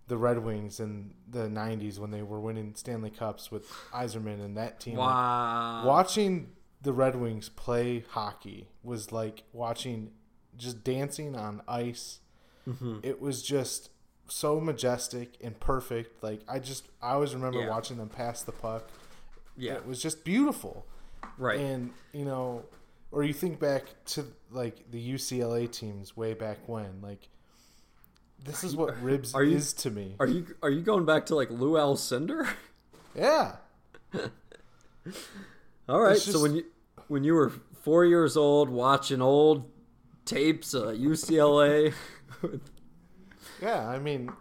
the 0.07 0.17
Red 0.17 0.39
Wings 0.39 0.79
in 0.79 1.13
the 1.29 1.47
'90s 1.47 1.99
when 1.99 2.11
they 2.11 2.21
were 2.21 2.39
winning 2.39 2.73
Stanley 2.75 3.09
Cups 3.11 3.51
with 3.51 3.67
Yzerman 3.93 4.43
and 4.43 4.57
that 4.57 4.79
team. 4.79 4.97
Like, 4.97 5.07
wow. 5.07 5.83
watching 5.85 6.51
the 6.81 6.93
Red 6.93 7.15
Wings 7.15 7.49
play 7.49 8.05
hockey 8.11 8.67
was 8.83 9.11
like 9.11 9.43
watching 9.53 10.11
just 10.57 10.83
dancing 10.83 11.35
on 11.35 11.61
ice. 11.67 12.19
Mhm. 12.67 12.99
It 13.03 13.19
was 13.21 13.41
just 13.43 13.89
so 14.27 14.59
majestic 14.59 15.37
and 15.43 15.59
perfect. 15.59 16.21
Like 16.23 16.41
I 16.47 16.59
just 16.59 16.87
I 17.01 17.11
always 17.13 17.33
remember 17.33 17.59
Yeah. 17.61 17.69
watching 17.69 17.97
them 17.97 18.09
pass 18.09 18.43
the 18.43 18.51
puck. 18.51 18.89
Yeah. 19.57 19.73
It 19.73 19.85
was 19.87 20.01
just 20.01 20.23
beautiful. 20.23 20.85
Right. 21.37 21.59
And 21.59 21.93
you 22.13 22.25
know, 22.25 22.65
or 23.11 23.23
you 23.23 23.33
think 23.33 23.59
back 23.59 23.83
to 24.05 24.25
like 24.51 24.89
the 24.91 25.13
UCLA 25.13 25.71
teams 25.71 26.15
way 26.15 26.33
back 26.33 26.57
when, 26.67 27.01
like 27.01 27.27
this 28.43 28.63
is 28.63 28.75
what 28.75 29.01
ribs 29.01 29.33
are 29.35 29.43
you- 29.43 29.57
is 29.57 29.73
to 29.73 29.89
me. 29.91 30.15
Are 30.19 30.27
you 30.27 30.45
are 30.63 30.69
you 30.69 30.81
going 30.81 31.05
back 31.05 31.25
to 31.27 31.35
like 31.35 31.49
Lou 31.49 31.73
Alcindor? 31.73 32.47
yeah. 33.15 33.55
All 35.87 36.01
right. 36.01 36.15
It's 36.15 36.31
so 36.31 36.41
when 36.41 36.55
you 36.55 36.65
when 37.07 37.23
you 37.23 37.33
were 37.33 37.51
four 37.83 38.05
years 38.05 38.37
old 38.37 38.69
watching 38.69 39.21
old 39.21 39.69
tapes 40.25 40.73
of 40.73 40.95
UCLA, 40.95 41.93
Yeah, 43.61 43.87
I 43.87 43.99
mean 43.99 44.31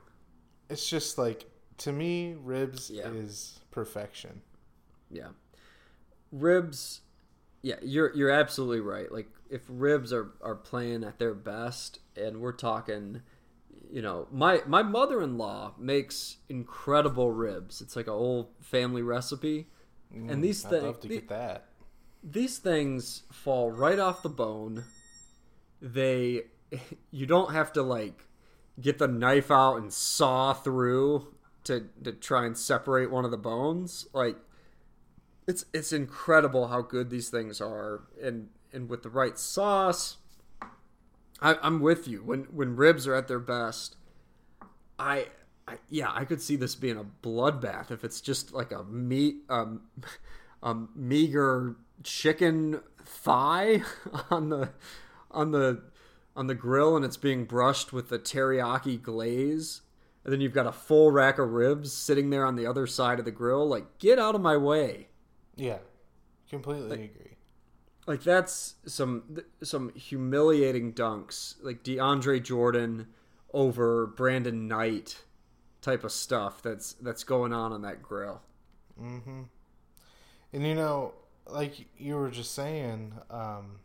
it's 0.69 0.89
just 0.89 1.17
like 1.19 1.47
to 1.79 1.93
me 1.93 2.35
ribs 2.43 2.91
Yeah. 2.91 3.09
is 3.09 3.61
perfection. 3.71 4.43
yeah, 5.11 5.29
ribs. 6.33 7.01
Yeah, 7.63 7.77
you're 7.83 8.15
you're 8.15 8.31
absolutely 8.31 8.81
right. 8.81 9.11
Like 9.11 9.29
if 9.51 9.63
ribs 9.69 10.13
are 10.13 10.33
are 10.43 10.55
playing 10.55 11.05
at 11.05 11.19
their 11.19 11.35
best, 11.35 11.99
and 12.17 12.41
we're 12.41 12.53
talking, 12.53 13.23
you 13.91 14.03
know, 14.03 14.29
my 14.31 14.63
my 14.67 14.83
mother 14.83 15.23
in 15.23 15.39
law 15.39 15.75
makes 15.79 16.39
incredible 16.49 17.33
ribs. 17.33 17.81
It's 17.81 17.97
like 17.97 18.07
a 18.07 18.13
old 18.13 18.49
family 18.61 19.03
recipe, 19.03 19.69
and 20.29 20.43
mm, 20.43 20.43
these 20.43 20.65
things 20.65 20.83
love 20.83 21.01
to 21.01 21.09
get 21.09 21.29
that. 21.29 21.69
these 22.23 22.59
things 22.59 23.23
fall 23.33 23.71
right 23.71 23.99
off 23.99 24.23
the 24.23 24.29
bone. 24.29 24.85
They 25.81 26.45
you 27.11 27.27
don't 27.27 27.53
have 27.53 27.73
to 27.75 27.83
like 27.83 28.27
get 28.81 28.99
the 28.99 29.09
knife 29.09 29.51
out 29.51 29.77
and 29.77 29.93
saw 29.93 30.53
through 30.55 31.35
to 31.65 31.89
to 32.05 32.13
try 32.13 32.47
and 32.47 32.57
separate 32.57 33.11
one 33.11 33.25
of 33.25 33.31
the 33.31 33.39
bones. 33.39 34.07
Like 34.13 34.37
it's 35.49 35.65
it's 35.75 35.93
incredible 35.93 36.69
how 36.69 36.83
good 36.83 37.11
these 37.11 37.29
things 37.29 37.61
are 37.61 38.03
and 38.23 38.49
and 38.73 38.89
with 38.89 39.03
the 39.03 39.11
right 39.11 39.37
sauce 39.39 40.19
I, 41.41 41.57
I'm 41.63 41.81
with 41.81 42.09
you. 42.09 42.23
When 42.23 42.45
when 42.45 42.77
ribs 42.77 43.07
are 43.07 43.15
at 43.15 43.29
their 43.29 43.39
best, 43.39 43.97
I, 44.99 45.27
I 45.67 45.79
yeah, 45.89 46.11
I 46.13 46.25
could 46.25 46.43
see 46.43 46.57
this 46.57 46.75
being 46.75 46.97
a 46.97 47.05
bloodbath 47.05 47.91
if 47.91 48.05
it's 48.05 48.21
just 48.21 48.53
like 48.53 48.73
a 48.73 48.85
meat 48.85 49.37
um 49.49 49.83
a 50.63 50.75
meager 50.95 51.77
chicken 52.03 52.81
thigh 53.05 53.83
on 54.31 54.49
the 54.49 54.71
on 55.31 55.53
the 55.53 55.83
on 56.37 56.47
the 56.47 56.55
grill 56.55 56.97
and 56.97 57.05
it's 57.05 57.17
being 57.17 57.45
brushed 57.45 57.93
with 57.93 58.09
the 58.09 58.19
teriyaki 58.19 59.01
glaze. 59.01 59.83
And 60.25 60.33
then 60.33 60.41
you've 60.41 60.53
got 60.53 60.67
a 60.67 60.73
full 60.73 61.11
rack 61.11 61.39
of 61.39 61.53
ribs 61.53 61.93
sitting 61.93 62.31
there 62.31 62.45
on 62.45 62.57
the 62.57 62.67
other 62.67 62.87
side 62.87 63.19
of 63.19 63.25
the 63.25 63.31
grill. 63.31 63.67
Like, 63.67 63.99
get 63.99 64.19
out 64.19 64.35
of 64.35 64.43
my 64.43 64.59
way. 64.59 65.08
Yeah, 65.59 65.79
completely 66.49 67.05
agree. 67.05 67.37
like 68.07 68.23
that's 68.23 68.77
some 68.87 69.39
some 69.63 69.93
humiliating 69.95 70.95
dunks 70.95 71.57
like 71.63 71.83
DeAndre 71.83 72.43
Jordan 72.43 73.09
over 73.53 74.07
Brandon 74.07 74.67
Knight 74.67 75.25
type 75.83 76.05
of 76.05 76.13
stuff 76.13 76.63
that's 76.63 76.95
that's 76.95 77.25
going 77.25 77.53
on 77.53 77.73
on 77.73 77.83
that 77.83 78.03
grill. 78.03 78.41
Mm-hmm. 79.01 79.43
And 80.53 80.67
you 80.67 80.75
know, 80.75 81.13
like 81.47 81.87
you 81.99 82.17
were 82.17 82.31
just 82.31 82.55
saying, 82.55 83.13
um, 83.31 83.81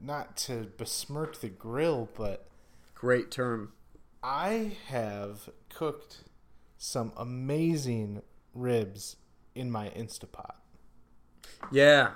not 0.00 0.36
to 0.38 0.70
besmirch 0.76 1.38
the 1.40 1.48
grill, 1.48 2.10
but 2.14 2.46
Great 2.96 3.30
term. 3.30 3.72
I 4.22 4.78
have 4.88 5.50
cooked 5.68 6.24
some 6.78 7.12
amazing 7.14 8.22
ribs 8.54 9.16
in 9.56 9.70
my 9.70 9.88
Instapot. 9.88 10.54
Yeah, 11.72 12.10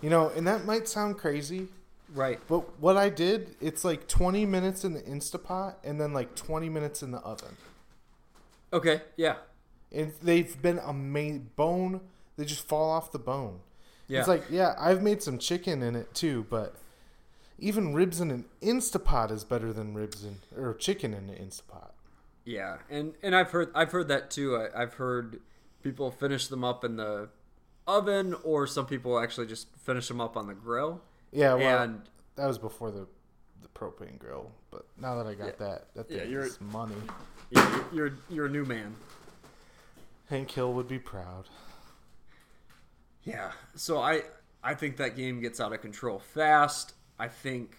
You 0.00 0.10
know, 0.10 0.30
and 0.30 0.46
that 0.46 0.64
might 0.64 0.88
sound 0.88 1.18
crazy, 1.18 1.68
right. 2.14 2.38
but 2.48 2.78
what 2.80 2.96
I 2.96 3.08
did, 3.08 3.56
it's 3.60 3.84
like 3.84 4.06
20 4.08 4.46
minutes 4.46 4.84
in 4.84 4.94
the 4.94 5.02
Instapot 5.02 5.74
and 5.82 6.00
then 6.00 6.12
like 6.12 6.34
20 6.34 6.68
minutes 6.68 7.02
in 7.02 7.10
the 7.10 7.18
oven. 7.18 7.56
Okay, 8.72 9.02
yeah. 9.16 9.36
And 9.92 10.12
they've 10.22 10.60
been 10.60 10.78
amazing. 10.78 11.50
Bone, 11.56 12.00
they 12.36 12.44
just 12.44 12.66
fall 12.66 12.90
off 12.90 13.12
the 13.12 13.18
bone. 13.18 13.60
Yeah. 14.08 14.20
It's 14.20 14.28
like, 14.28 14.44
yeah, 14.50 14.74
I've 14.78 15.02
made 15.02 15.22
some 15.22 15.38
chicken 15.38 15.82
in 15.82 15.94
it 15.96 16.14
too, 16.14 16.46
but 16.50 16.76
even 17.58 17.94
ribs 17.94 18.20
in 18.20 18.30
an 18.30 18.44
Instapot 18.62 19.30
is 19.30 19.44
better 19.44 19.72
than 19.72 19.94
ribs 19.94 20.24
in 20.24 20.38
or 20.56 20.74
chicken 20.74 21.14
in 21.14 21.28
an 21.30 21.36
Instapot. 21.36 21.90
Yeah, 22.44 22.78
and 22.90 23.14
and 23.22 23.34
I've 23.34 23.50
heard 23.52 23.70
I've 23.74 23.90
heard 23.92 24.08
that 24.08 24.30
too. 24.30 24.56
I, 24.56 24.82
I've 24.82 24.94
heard 24.94 25.40
people 25.84 26.10
finish 26.10 26.48
them 26.48 26.64
up 26.64 26.82
in 26.84 26.96
the 26.96 27.28
oven, 27.86 28.34
or 28.42 28.66
some 28.66 28.86
people 28.86 29.20
actually 29.20 29.46
just 29.46 29.68
finish 29.76 30.08
them 30.08 30.20
up 30.20 30.36
on 30.36 30.48
the 30.48 30.54
grill. 30.54 31.00
Yeah, 31.30 31.54
well, 31.54 31.82
and 31.82 32.02
that 32.34 32.46
was 32.46 32.58
before 32.58 32.90
the 32.90 33.06
the 33.62 33.68
propane 33.68 34.18
grill, 34.18 34.50
but 34.70 34.86
now 34.98 35.14
that 35.16 35.26
I 35.26 35.34
got 35.34 35.58
that, 35.58 35.94
that 35.94 36.10
Yeah, 36.10 36.18
thing 36.20 36.30
you're- 36.30 36.46
is 36.46 36.60
money. 36.60 36.96
yeah, 37.50 37.84
you're 37.92 38.12
you're 38.28 38.46
a 38.46 38.50
new 38.50 38.64
man. 38.64 38.96
Hank 40.28 40.50
Hill 40.50 40.72
would 40.72 40.88
be 40.88 40.98
proud. 40.98 41.48
Yeah. 43.22 43.52
So 43.74 43.98
I 43.98 44.22
I 44.62 44.74
think 44.74 44.96
that 44.96 45.16
game 45.16 45.40
gets 45.40 45.60
out 45.60 45.72
of 45.72 45.80
control 45.82 46.18
fast. 46.18 46.94
I 47.18 47.28
think 47.28 47.76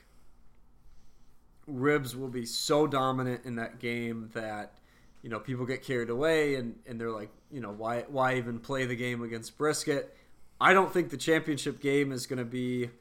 Ribs 1.68 2.16
will 2.16 2.30
be 2.30 2.46
so 2.46 2.86
dominant 2.88 3.46
in 3.46 3.56
that 3.56 3.80
game 3.80 4.30
that 4.34 4.78
you 5.26 5.32
know 5.32 5.40
people 5.40 5.66
get 5.66 5.82
carried 5.82 6.12
away 6.12 6.54
and 6.54 6.76
and 6.86 7.02
they're 7.02 7.10
like 7.10 7.32
you 7.52 7.60
know 7.60 7.72
why 7.72 8.06
why 8.10 8.36
even 8.36 8.60
play 8.60 8.86
the 8.86 8.96
game 8.96 9.24
against 9.24 9.58
Brisket? 9.58 10.16
I 10.62 10.72
don't 10.72 10.94
think 10.94 11.10
the 11.10 11.18
championship 11.18 11.82
game 11.82 12.12
is 12.12 12.28
going 12.28 12.38
to 12.38 12.46
be 12.46 12.92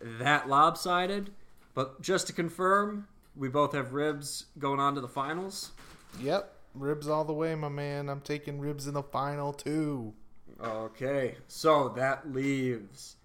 that 0.00 0.48
lopsided. 0.48 1.30
But 1.74 2.00
just 2.00 2.26
to 2.28 2.32
confirm, 2.32 3.06
we 3.36 3.48
both 3.48 3.74
have 3.74 3.92
Ribs 3.92 4.46
going 4.58 4.80
on 4.80 4.94
to 4.94 5.02
the 5.02 5.08
finals. 5.08 5.72
Yep, 6.20 6.54
ribs 6.74 7.06
all 7.06 7.24
the 7.24 7.34
way, 7.34 7.54
my 7.54 7.68
man. 7.68 8.08
I'm 8.08 8.22
taking 8.22 8.60
ribs 8.60 8.86
in 8.86 8.94
the 8.94 9.02
final 9.02 9.52
too. 9.52 10.14
Okay, 10.62 11.36
so 11.48 11.90
that 11.90 12.32
leaves 12.32 13.16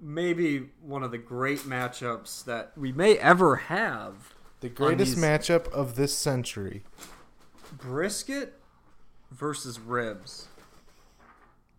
maybe 0.00 0.68
one 0.82 1.02
of 1.02 1.10
the 1.10 1.18
great 1.18 1.60
matchups 1.60 2.44
that 2.44 2.72
we 2.76 2.92
may 2.92 3.18
ever 3.18 3.56
have. 3.56 4.34
The 4.60 4.68
greatest 4.68 5.16
these- 5.16 5.24
matchup 5.24 5.68
of 5.72 5.96
this 5.96 6.16
century. 6.16 6.84
Brisket 7.72 8.54
versus 9.30 9.80
ribs. 9.80 10.48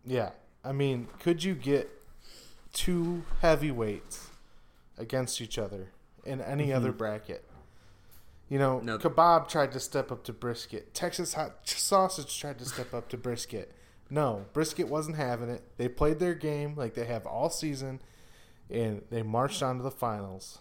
Yeah, 0.05 0.31
I 0.63 0.71
mean, 0.71 1.07
could 1.19 1.43
you 1.43 1.55
get 1.55 1.89
two 2.73 3.23
heavyweights 3.41 4.27
against 4.97 5.39
each 5.41 5.57
other 5.57 5.89
in 6.25 6.41
any 6.41 6.73
other 6.73 6.89
mm-hmm. 6.89 6.97
bracket? 6.97 7.45
You 8.49 8.59
know, 8.59 8.79
No. 8.81 8.97
kebab 8.97 9.47
tried 9.47 9.71
to 9.71 9.79
step 9.79 10.11
up 10.11 10.23
to 10.25 10.33
brisket. 10.33 10.93
Texas 10.93 11.33
hot 11.33 11.67
sausage 11.67 12.39
tried 12.39 12.59
to 12.59 12.65
step 12.65 12.93
up 12.93 13.09
to 13.09 13.17
brisket. 13.17 13.71
No, 14.09 14.45
brisket 14.53 14.89
wasn't 14.89 15.15
having 15.17 15.49
it. 15.49 15.63
They 15.77 15.87
played 15.87 16.19
their 16.19 16.35
game 16.35 16.75
like 16.75 16.93
they 16.93 17.05
have 17.05 17.25
all 17.25 17.49
season, 17.49 17.99
and 18.69 19.01
they 19.09 19.23
marched 19.23 19.63
on 19.63 19.77
to 19.77 19.83
the 19.83 19.89
finals. 19.89 20.59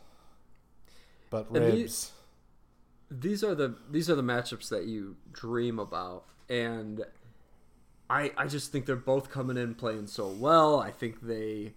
But 1.28 1.53
ribs, 1.53 2.12
These 3.21 3.45
are 3.45 3.55
the 3.55 3.77
these 3.91 4.09
are 4.09 4.15
the 4.15 4.23
matchups 4.23 4.69
that 4.71 4.87
you 4.87 5.17
dream 5.33 5.79
about 5.79 6.25
and 6.49 7.05
I 8.09 8.33
I 8.37 8.47
just 8.47 8.71
think 8.71 8.87
they're 8.87 8.97
both 8.97 9.31
coming 9.31 9.57
in 9.57 9.75
playing 9.75 10.07
so 10.07 10.29
well. 10.29 10.79
I 10.79 10.91
think 10.91 11.23
they 11.23 11.73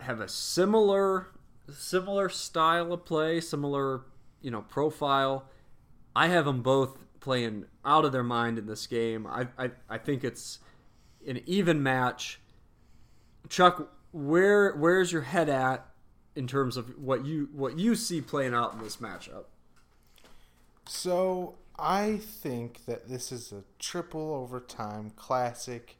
have 0.00 0.20
a 0.20 0.28
similar 0.28 1.28
similar 1.72 2.28
style 2.28 2.92
of 2.92 3.04
play, 3.04 3.40
similar, 3.40 4.02
you 4.40 4.50
know, 4.50 4.62
profile. 4.62 5.50
I 6.14 6.28
have 6.28 6.46
them 6.46 6.62
both 6.62 6.98
playing 7.20 7.66
out 7.84 8.04
of 8.04 8.12
their 8.12 8.22
mind 8.22 8.58
in 8.58 8.66
this 8.66 8.86
game. 8.86 9.26
I 9.26 9.48
I, 9.58 9.70
I 9.88 9.98
think 9.98 10.24
it's 10.24 10.60
an 11.26 11.42
even 11.46 11.82
match. 11.82 12.40
Chuck, 13.48 13.92
where 14.12 14.74
where's 14.76 15.12
your 15.12 15.22
head 15.22 15.48
at 15.48 15.86
in 16.34 16.46
terms 16.46 16.76
of 16.76 16.98
what 16.98 17.26
you 17.26 17.50
what 17.52 17.78
you 17.78 17.94
see 17.94 18.22
playing 18.22 18.54
out 18.54 18.72
in 18.72 18.78
this 18.80 18.96
matchup? 18.96 19.44
So 20.88 21.56
I 21.78 22.18
think 22.18 22.84
that 22.86 23.08
this 23.08 23.32
is 23.32 23.52
a 23.52 23.64
triple 23.78 24.32
overtime 24.34 25.10
classic 25.16 25.96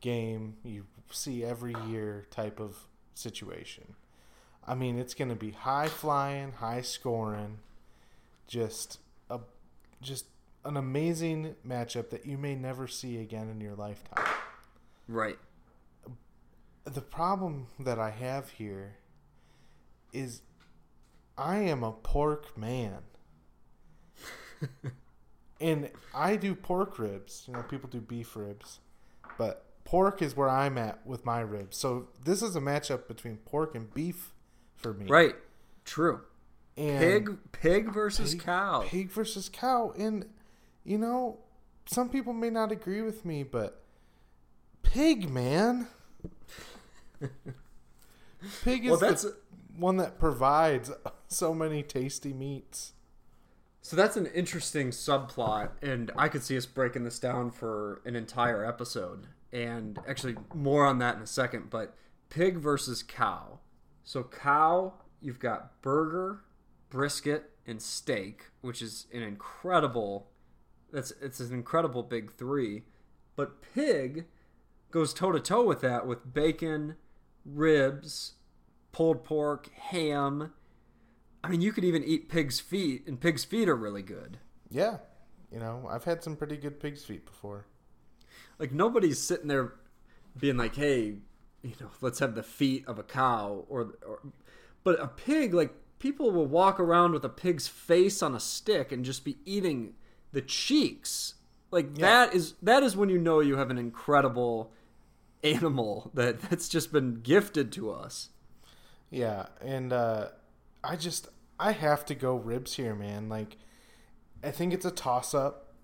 game 0.00 0.56
you 0.62 0.86
see 1.10 1.44
every 1.44 1.74
year 1.88 2.26
type 2.30 2.60
of 2.60 2.76
situation. 3.14 3.94
I 4.66 4.74
mean, 4.74 4.98
it's 4.98 5.14
going 5.14 5.30
to 5.30 5.36
be 5.36 5.50
high 5.50 5.88
flying, 5.88 6.52
high 6.52 6.82
scoring, 6.82 7.58
just 8.46 8.98
a 9.30 9.40
just 10.02 10.26
an 10.64 10.76
amazing 10.76 11.54
matchup 11.66 12.10
that 12.10 12.26
you 12.26 12.36
may 12.36 12.54
never 12.54 12.86
see 12.86 13.18
again 13.18 13.48
in 13.48 13.60
your 13.60 13.74
lifetime. 13.74 14.24
Right. 15.08 15.38
The 16.84 17.00
problem 17.00 17.68
that 17.80 17.98
I 17.98 18.10
have 18.10 18.50
here 18.50 18.96
is 20.12 20.42
I 21.36 21.58
am 21.58 21.82
a 21.82 21.92
pork 21.92 22.56
man. 22.56 22.98
and 25.60 25.90
I 26.14 26.36
do 26.36 26.54
pork 26.54 26.98
ribs. 26.98 27.44
You 27.46 27.54
know, 27.54 27.62
people 27.62 27.88
do 27.88 28.00
beef 28.00 28.36
ribs. 28.36 28.80
But 29.36 29.64
pork 29.84 30.20
is 30.22 30.36
where 30.36 30.48
I'm 30.48 30.78
at 30.78 31.06
with 31.06 31.24
my 31.24 31.40
ribs. 31.40 31.76
So 31.76 32.08
this 32.24 32.42
is 32.42 32.56
a 32.56 32.60
matchup 32.60 33.08
between 33.08 33.36
pork 33.38 33.74
and 33.74 33.92
beef 33.92 34.32
for 34.76 34.92
me. 34.92 35.06
Right. 35.06 35.36
True. 35.84 36.20
And 36.76 37.00
Pig 37.00 37.38
pig 37.52 37.92
versus 37.92 38.34
pig- 38.34 38.44
cow. 38.44 38.84
Pig 38.86 39.10
versus 39.10 39.48
cow. 39.48 39.92
And, 39.98 40.26
you 40.84 40.98
know, 40.98 41.38
some 41.86 42.08
people 42.08 42.32
may 42.32 42.50
not 42.50 42.70
agree 42.70 43.02
with 43.02 43.24
me, 43.24 43.42
but 43.42 43.82
pig, 44.82 45.28
man. 45.28 45.88
Pig 48.62 48.84
is 48.84 48.90
Well, 48.90 49.00
that's 49.00 49.22
the 49.22 49.36
one 49.76 49.96
that 49.96 50.18
provides 50.18 50.90
so 51.28 51.54
many 51.54 51.82
tasty 51.82 52.32
meats. 52.32 52.92
So 53.82 53.96
that's 53.96 54.16
an 54.16 54.26
interesting 54.26 54.90
subplot 54.90 55.70
and 55.82 56.10
I 56.16 56.28
could 56.28 56.42
see 56.42 56.56
us 56.56 56.66
breaking 56.66 57.04
this 57.04 57.18
down 57.18 57.50
for 57.50 58.00
an 58.04 58.16
entire 58.16 58.64
episode 58.64 59.26
and 59.52 59.98
actually 60.06 60.36
more 60.54 60.84
on 60.84 60.98
that 60.98 61.16
in 61.16 61.22
a 61.22 61.26
second, 61.26 61.70
but 61.70 61.94
pig 62.28 62.56
versus 62.56 63.02
cow. 63.02 63.60
So 64.04 64.24
cow, 64.24 64.94
you've 65.20 65.38
got 65.38 65.80
burger, 65.82 66.40
brisket, 66.90 67.50
and 67.66 67.80
steak, 67.80 68.46
which 68.60 68.82
is 68.82 69.06
an 69.12 69.22
incredible. 69.22 70.28
That's 70.92 71.12
it's 71.22 71.40
an 71.40 71.52
incredible 71.52 72.02
big 72.02 72.32
three. 72.32 72.84
But 73.36 73.62
pig 73.74 74.26
goes 74.90 75.12
toe 75.12 75.32
to 75.32 75.40
toe 75.40 75.64
with 75.64 75.80
that 75.82 76.06
with 76.06 76.32
bacon, 76.32 76.96
ribs, 77.44 78.34
pulled 78.92 79.24
pork, 79.24 79.70
ham. 79.74 80.52
I 81.42 81.48
mean, 81.48 81.60
you 81.60 81.72
could 81.72 81.84
even 81.84 82.02
eat 82.04 82.28
pig's 82.28 82.60
feet, 82.60 83.06
and 83.06 83.20
pig's 83.20 83.44
feet 83.44 83.68
are 83.68 83.76
really 83.76 84.02
good. 84.02 84.38
Yeah, 84.70 84.98
you 85.52 85.58
know, 85.58 85.86
I've 85.90 86.04
had 86.04 86.22
some 86.22 86.36
pretty 86.36 86.56
good 86.56 86.80
pig's 86.80 87.04
feet 87.04 87.24
before. 87.24 87.66
Like 88.58 88.72
nobody's 88.72 89.18
sitting 89.20 89.48
there 89.48 89.74
being 90.38 90.56
like, 90.56 90.74
"Hey, 90.76 91.16
you 91.62 91.74
know, 91.80 91.90
let's 92.00 92.18
have 92.18 92.34
the 92.34 92.42
feet 92.42 92.84
of 92.86 92.98
a 92.98 93.02
cow," 93.02 93.64
or, 93.68 93.94
or 94.06 94.20
but 94.84 95.00
a 95.00 95.08
pig, 95.08 95.54
like 95.54 95.74
people 95.98 96.30
will 96.30 96.46
walk 96.46 96.78
around 96.80 97.12
with 97.12 97.24
a 97.24 97.28
pig's 97.28 97.68
face 97.68 98.22
on 98.22 98.34
a 98.34 98.40
stick 98.40 98.92
and 98.92 99.04
just 99.04 99.24
be 99.24 99.38
eating 99.44 99.94
the 100.32 100.42
cheeks. 100.42 101.34
Like 101.70 101.90
Yeah. 101.96 102.06
that 102.26 102.34
is 102.34 102.54
that 102.62 102.82
is 102.82 102.96
when 102.96 103.08
you 103.08 103.18
know 103.18 103.40
you 103.40 103.56
have 103.56 103.70
an 103.70 103.78
incredible 103.78 104.72
animal 105.44 106.10
that 106.14 106.40
that's 106.42 106.68
just 106.68 106.92
been 106.92 107.20
gifted 107.22 107.72
to 107.72 107.90
us. 107.92 108.30
Yeah, 109.10 109.46
and 109.62 109.92
uh, 109.92 110.28
I 110.84 110.96
just 110.96 111.28
I 111.58 111.72
have 111.72 112.04
to 112.06 112.14
go 112.14 112.36
ribs 112.36 112.74
here, 112.74 112.94
man. 112.94 113.28
Like, 113.28 113.56
I 114.44 114.50
think 114.50 114.72
it's 114.72 114.84
a 114.86 114.90
toss 114.90 115.34
up, 115.34 115.74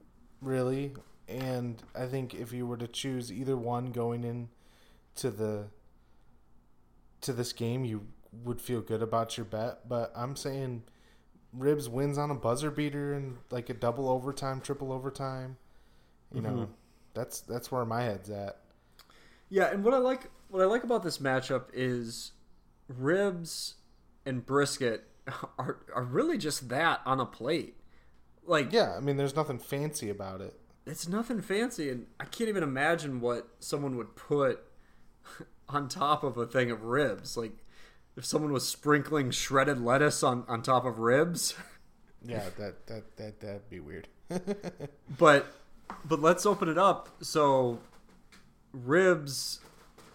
really, 0.40 0.94
and 1.28 1.82
I 1.94 2.06
think 2.06 2.34
if 2.34 2.52
you 2.52 2.66
were 2.66 2.76
to 2.76 2.86
choose 2.86 3.32
either 3.32 3.56
one 3.56 3.90
going 3.92 4.24
in 4.24 4.48
to 5.16 5.30
the 5.30 5.66
to 7.22 7.32
this 7.32 7.52
game, 7.52 7.84
you 7.84 8.06
would 8.44 8.60
feel 8.60 8.80
good 8.80 9.02
about 9.02 9.36
your 9.36 9.44
bet. 9.46 9.88
But 9.88 10.12
I'm 10.14 10.36
saying 10.36 10.82
ribs 11.52 11.88
wins 11.88 12.18
on 12.18 12.30
a 12.30 12.34
buzzer 12.34 12.70
beater 12.70 13.14
and 13.14 13.38
like 13.50 13.70
a 13.70 13.74
double 13.74 14.08
overtime, 14.08 14.60
triple 14.60 14.92
overtime. 14.92 15.56
You 16.32 16.40
know, 16.42 16.50
Mhm. 16.50 16.68
that's 17.14 17.40
that's 17.40 17.70
where 17.70 17.84
my 17.84 18.02
head's 18.02 18.28
at. 18.30 18.60
Yeah, 19.48 19.66
and 19.66 19.84
what 19.84 19.94
I 19.94 19.98
like 19.98 20.30
what 20.48 20.62
I 20.62 20.66
like 20.66 20.84
about 20.84 21.02
this 21.02 21.18
matchup 21.18 21.66
is 21.72 22.32
ribs 22.88 23.74
and 24.26 24.44
brisket 24.44 25.04
are 25.58 25.78
are 25.94 26.04
really 26.04 26.38
just 26.38 26.68
that 26.68 27.00
on 27.06 27.20
a 27.20 27.26
plate. 27.26 27.76
Like 28.46 28.72
Yeah, 28.72 28.94
I 28.96 29.00
mean, 29.00 29.16
there's 29.16 29.36
nothing 29.36 29.58
fancy 29.58 30.10
about 30.10 30.40
it. 30.40 30.54
it's 30.86 31.08
nothing 31.08 31.40
fancy 31.40 31.88
and 31.90 32.06
I 32.20 32.24
can't 32.24 32.48
even 32.48 32.62
imagine 32.62 33.20
what 33.20 33.48
someone 33.58 33.96
would 33.96 34.16
put 34.16 34.62
on 35.68 35.88
top 35.88 36.22
of 36.24 36.36
a 36.36 36.46
thing 36.46 36.70
of 36.70 36.82
ribs. 36.84 37.36
Like 37.36 37.52
if 38.16 38.24
someone 38.24 38.52
was 38.52 38.68
sprinkling 38.68 39.30
shredded 39.30 39.80
lettuce 39.80 40.22
on, 40.22 40.44
on 40.46 40.62
top 40.62 40.84
of 40.84 40.98
ribs. 40.98 41.54
Yeah, 42.26 42.44
that 42.56 42.86
that 42.86 43.16
that 43.18 43.40
that'd 43.40 43.68
be 43.68 43.80
weird. 43.80 44.08
But 45.18 45.46
but 46.06 46.20
let's 46.22 46.46
open 46.46 46.70
it 46.70 46.78
up. 46.78 47.10
So 47.20 47.80
ribs 48.72 49.60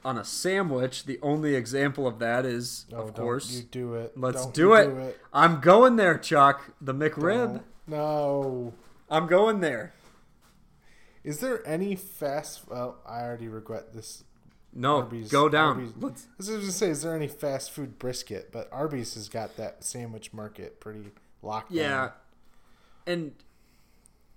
on 0.04 0.18
a 0.18 0.24
sandwich, 0.24 1.06
the 1.06 1.20
only 1.22 1.56
example 1.56 2.08
of 2.08 2.20
that 2.20 2.46
is 2.46 2.86
Oh, 2.94 3.02
of 3.02 3.14
course 3.14 3.52
you 3.52 3.64
do 3.64 3.96
it. 3.96 4.18
Let's 4.18 4.46
do 4.48 4.70
you 4.70 4.74
it. 4.74 5.20
I'm 5.34 5.60
going 5.60 5.96
there, 5.96 6.18
Chuck. 6.18 6.74
The 6.82 6.94
McRib. 6.94 7.48
Don't. 7.48 7.64
No. 7.88 8.74
I'm 9.10 9.28
going 9.28 9.60
there. 9.62 9.94
Is 11.24 11.40
there 11.40 11.66
any 11.68 11.96
fast? 11.96 12.70
Well, 12.70 12.98
oh, 13.06 13.10
I 13.10 13.22
already 13.22 13.48
regret 13.48 13.94
this. 13.94 14.24
No, 14.72 14.98
Arby's- 14.98 15.32
go 15.32 15.50
down. 15.50 15.78
Arby's- 15.78 15.94
Let's, 16.00 16.24
I 16.26 16.36
was 16.38 16.50
going 16.50 16.62
to 16.62 16.72
say, 16.72 16.90
is 16.90 17.02
there 17.02 17.16
any 17.16 17.28
fast 17.28 17.72
food 17.72 17.98
brisket? 18.00 18.52
But 18.52 18.70
Arby's 18.72 19.16
has 19.16 19.28
got 19.28 19.58
that 19.58 19.84
sandwich 19.84 20.32
market 20.32 20.80
pretty 20.80 21.12
locked 21.42 21.72
yeah. 21.72 21.90
down. 21.90 22.12
And 23.08 23.34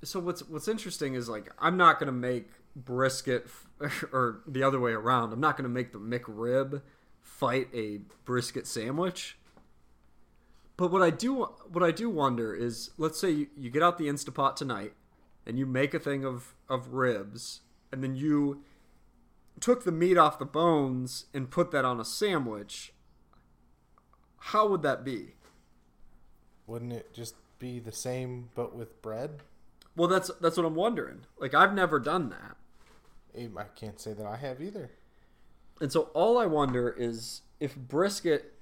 so 0.03 0.21
what's 0.21 0.43
what's 0.49 0.69
interesting 0.69 1.15
is 1.15 1.29
like 1.29 1.51
I'm 1.59 1.77
not 1.77 1.99
gonna 1.99 2.13
make 2.13 2.51
brisket 2.75 3.45
f- 3.47 3.67
or 4.13 4.41
the 4.47 4.63
other 4.63 4.81
way 4.81 4.93
around. 4.93 5.33
I'm 5.33 5.41
not 5.41 5.57
gonna 5.57 5.69
make 5.69 5.93
the 5.93 5.99
McRib 5.99 6.83
fight 7.21 7.69
a 7.75 7.99
brisket 8.25 8.67
sandwich. 8.67 9.39
But 10.77 10.91
what 10.91 11.03
I 11.03 11.11
do 11.11 11.45
what 11.71 11.83
I 11.83 11.91
do 11.91 12.09
wonder 12.09 12.55
is 12.55 12.91
let's 12.99 13.19
say 13.19 13.31
you, 13.31 13.47
you 13.57 13.71
get 13.71 13.83
out 13.83 13.99
the 13.99 14.09
Instapot 14.09 14.57
tonight 14.57 14.95
and 15.47 15.59
you 15.59 15.67
make 15.67 15.95
a 15.95 15.99
thing 15.99 16.25
of, 16.25 16.55
of 16.69 16.95
ribs 16.95 17.61
and 17.93 18.03
then 18.03 18.17
you 18.17 18.63
took 19.61 19.85
the 19.85 19.93
meat 19.93 20.17
off 20.17 20.39
the 20.39 20.45
bones 20.45 21.27
and 21.35 21.51
put 21.51 21.71
that 21.71 21.85
on 21.85 22.01
a 22.01 22.05
sandwich. 22.05 22.93
How 24.39 24.67
would 24.67 24.83
that 24.83 25.05
be? 25.05 25.35
Wouldn't 26.67 26.93
it 26.93 27.13
just 27.13 27.35
be 27.59 27.79
the 27.79 27.93
same 27.93 28.49
but 28.55 28.75
with 28.75 29.01
bread? 29.03 29.43
Well, 29.95 30.09
that's 30.09 30.31
that's 30.41 30.57
what 30.57 30.67
I'm 30.67 30.75
wondering. 30.75 31.21
Like 31.39 31.55
I've 31.55 31.75
never 31.75 32.01
done 32.01 32.31
that. 32.31 32.57
I 33.37 33.65
can't 33.75 34.01
say 34.01 34.13
that 34.13 34.27
I 34.27 34.37
have 34.37 34.61
either. 34.61 34.91
And 35.81 35.91
so 35.91 36.11
all 36.15 36.39
I 36.39 36.47
wonder 36.47 36.95
is 36.97 37.43
if 37.61 37.77
brisket, 37.77 38.55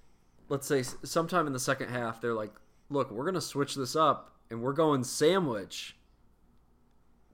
let's 0.49 0.66
say 0.66 0.83
sometime 0.83 1.47
in 1.47 1.53
the 1.53 1.59
second 1.61 1.89
half, 1.89 2.21
they're 2.21 2.35
like, 2.35 2.53
look, 2.89 3.11
we're 3.11 3.25
going 3.25 3.35
to 3.35 3.41
switch 3.41 3.75
this 3.75 3.97
up 3.97 4.35
and 4.51 4.62
we're 4.62 4.73
going 4.73 5.05
sandwich. 5.05 5.97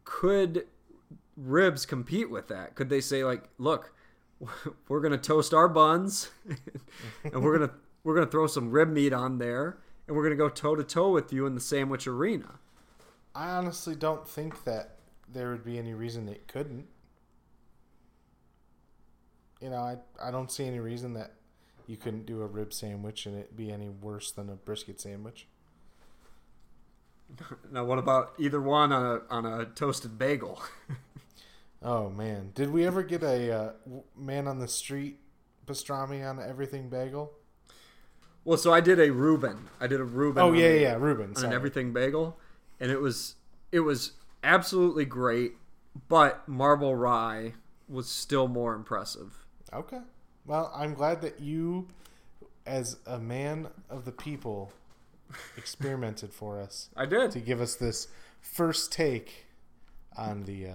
Could 0.04 0.66
ribs 1.36 1.86
compete 1.86 2.30
with 2.30 2.48
that? 2.48 2.74
Could 2.74 2.88
they 2.88 3.00
say 3.00 3.24
like, 3.24 3.44
look, 3.58 3.92
we're 4.88 5.00
going 5.00 5.12
to 5.12 5.18
toast 5.18 5.54
our 5.54 5.68
buns 5.68 6.30
and 7.24 7.42
we're 7.42 7.56
going 7.56 7.68
to 7.68 7.74
we're 8.04 8.14
going 8.14 8.26
to 8.26 8.30
throw 8.30 8.46
some 8.46 8.70
rib 8.70 8.88
meat 8.88 9.12
on 9.12 9.38
there 9.38 9.78
and 10.06 10.16
we're 10.16 10.22
going 10.22 10.36
to 10.36 10.36
go 10.36 10.48
toe 10.48 10.76
to 10.76 10.84
toe 10.84 11.10
with 11.10 11.32
you 11.32 11.46
in 11.46 11.54
the 11.54 11.60
sandwich 11.60 12.06
arena. 12.06 12.60
I 13.34 13.50
honestly 13.50 13.96
don't 13.96 14.26
think 14.26 14.64
that 14.64 14.96
there 15.28 15.50
would 15.50 15.64
be 15.64 15.78
any 15.78 15.92
reason 15.92 16.28
it 16.28 16.46
couldn't. 16.46 16.86
You 19.60 19.70
know, 19.70 19.76
I 19.78 19.96
I 20.22 20.30
don't 20.30 20.50
see 20.50 20.66
any 20.66 20.80
reason 20.80 21.14
that 21.14 21.32
you 21.86 21.96
couldn't 21.96 22.26
do 22.26 22.42
a 22.42 22.46
rib 22.46 22.72
sandwich 22.72 23.26
and 23.26 23.36
it 23.36 23.56
be 23.56 23.70
any 23.70 23.88
worse 23.88 24.30
than 24.32 24.48
a 24.50 24.54
brisket 24.54 25.00
sandwich. 25.00 25.46
Now, 27.72 27.84
what 27.84 27.98
about 27.98 28.34
either 28.38 28.60
one 28.60 28.92
on 28.92 29.04
a 29.04 29.34
on 29.34 29.44
a 29.44 29.64
toasted 29.66 30.18
bagel? 30.18 30.62
Oh 31.82 32.10
man, 32.10 32.50
did 32.54 32.72
we 32.72 32.84
ever 32.86 33.02
get 33.04 33.22
a 33.22 33.52
uh, 33.52 33.72
man 34.16 34.48
on 34.48 34.58
the 34.58 34.66
street 34.66 35.20
pastrami 35.66 36.28
on 36.28 36.40
everything 36.40 36.88
bagel? 36.88 37.32
Well, 38.44 38.56
so 38.58 38.72
I 38.72 38.80
did 38.80 38.98
a 38.98 39.12
Reuben. 39.12 39.68
I 39.80 39.86
did 39.86 40.00
a 40.00 40.04
Reuben. 40.04 40.42
Oh 40.42 40.52
yeah, 40.52 40.66
a- 40.66 40.82
yeah, 40.82 40.96
Reuben. 40.96 41.34
on 41.36 41.44
an 41.44 41.52
everything 41.52 41.92
bagel, 41.92 42.38
and 42.80 42.90
it 42.90 43.00
was 43.00 43.36
it 43.70 43.80
was 43.80 44.12
absolutely 44.42 45.04
great. 45.04 45.52
But 46.08 46.48
marble 46.48 46.96
rye 46.96 47.52
was 47.88 48.08
still 48.08 48.48
more 48.48 48.74
impressive. 48.74 49.45
Okay. 49.72 50.00
Well, 50.46 50.72
I'm 50.74 50.94
glad 50.94 51.20
that 51.22 51.40
you, 51.40 51.88
as 52.64 52.98
a 53.06 53.18
man 53.18 53.68
of 53.90 54.04
the 54.04 54.12
people, 54.12 54.72
experimented 55.56 56.32
for 56.32 56.60
us 56.60 56.88
I 56.96 57.04
did. 57.06 57.32
to 57.32 57.40
give 57.40 57.60
us 57.60 57.74
this 57.74 58.08
first 58.40 58.92
take 58.92 59.46
on 60.16 60.44
the 60.44 60.66
uh, 60.68 60.72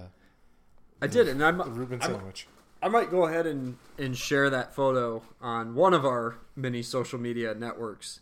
I 1.02 1.08
did, 1.08 1.28
and 1.30 1.44
I'm, 1.44 1.58
the 1.58 1.66
Reuben 1.66 2.02
I'm- 2.02 2.12
sandwich. 2.12 2.48
I 2.84 2.88
might 2.90 3.12
go 3.12 3.28
ahead 3.28 3.46
and, 3.46 3.78
and 4.00 4.18
share 4.18 4.50
that 4.50 4.74
photo 4.74 5.22
on 5.40 5.76
one 5.76 5.94
of 5.94 6.04
our 6.04 6.38
many 6.56 6.82
social 6.82 7.20
media 7.20 7.54
networks. 7.54 8.22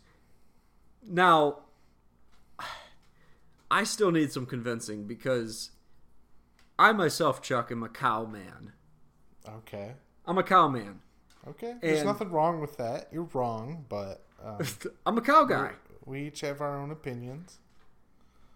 Now, 1.02 1.60
I 3.70 3.84
still 3.84 4.10
need 4.10 4.32
some 4.32 4.44
convincing 4.44 5.04
because 5.06 5.70
I 6.78 6.92
myself, 6.92 7.40
Chuck, 7.40 7.72
am 7.72 7.82
a 7.82 7.88
cow 7.88 8.26
man. 8.26 8.72
Okay. 9.48 9.92
I'm 10.26 10.38
a 10.38 10.42
cow 10.42 10.68
man. 10.68 11.00
Okay. 11.48 11.74
There's 11.80 12.04
nothing 12.04 12.30
wrong 12.30 12.60
with 12.60 12.76
that. 12.76 13.08
You're 13.12 13.28
wrong, 13.32 13.84
but 13.88 14.22
um, 14.44 14.58
I'm 15.06 15.18
a 15.18 15.22
cow 15.22 15.44
guy. 15.44 15.72
we 16.04 16.26
each 16.26 16.40
have 16.42 16.60
our 16.60 16.78
own 16.78 16.90
opinions. 16.90 17.58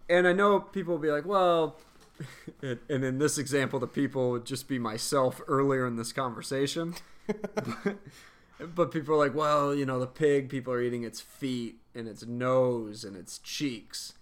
And 0.07 0.27
I 0.27 0.33
know 0.33 0.59
people 0.59 0.93
will 0.93 1.01
be 1.01 1.11
like, 1.11 1.25
well, 1.25 1.77
and 2.61 2.79
and 2.89 3.03
in 3.03 3.17
this 3.17 3.37
example, 3.37 3.79
the 3.79 3.87
people 3.87 4.31
would 4.31 4.45
just 4.45 4.67
be 4.67 4.79
myself 4.79 5.41
earlier 5.47 5.87
in 5.87 5.95
this 5.95 6.11
conversation. 6.13 6.95
but 8.59 8.91
people 8.91 9.15
are 9.15 9.17
like, 9.17 9.35
well, 9.35 9.73
you 9.73 9.85
know, 9.85 9.99
the 9.99 10.07
pig, 10.07 10.49
people 10.49 10.71
are 10.73 10.81
eating 10.81 11.03
its 11.03 11.19
feet 11.19 11.79
and 11.95 12.07
its 12.07 12.25
nose 12.25 13.03
and 13.03 13.15
its 13.15 13.39
cheeks. 13.39 14.13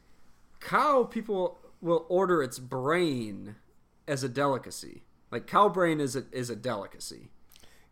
Cow, 0.60 1.04
people 1.04 1.60
will 1.82 2.06
order 2.08 2.42
its 2.42 2.60
brain 2.60 3.56
as 4.08 4.24
a 4.24 4.30
delicacy. 4.30 5.04
Like 5.34 5.48
cow 5.48 5.68
brain 5.68 6.00
is 6.00 6.16
a 6.16 6.26
is 6.32 6.52
a 6.52 6.56
delicacy. 6.56 7.30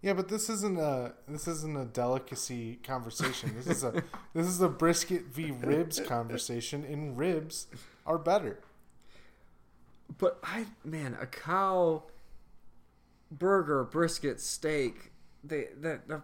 Yeah, 0.03 0.13
but 0.13 0.29
this 0.29 0.47
isn't 0.47 0.79
a 0.79 1.13
this 1.27 1.47
isn't 1.47 1.75
a 1.75 1.85
delicacy 1.85 2.75
conversation. 2.83 3.53
This 3.55 3.67
is 3.67 3.83
a 3.83 4.03
this 4.33 4.45
is 4.45 4.61
a 4.61 4.69
brisket 4.69 5.25
v 5.25 5.49
ribs 5.49 5.99
conversation, 5.99 6.85
and 6.85 7.17
ribs 7.17 7.65
are 8.05 8.19
better. 8.19 8.59
But 10.19 10.39
I 10.43 10.67
man, 10.83 11.17
a 11.19 11.25
cow 11.25 12.03
burger, 13.31 13.83
brisket, 13.83 14.39
steak, 14.39 15.11
the 15.43 15.69
the 15.79 16.01
the, 16.07 16.21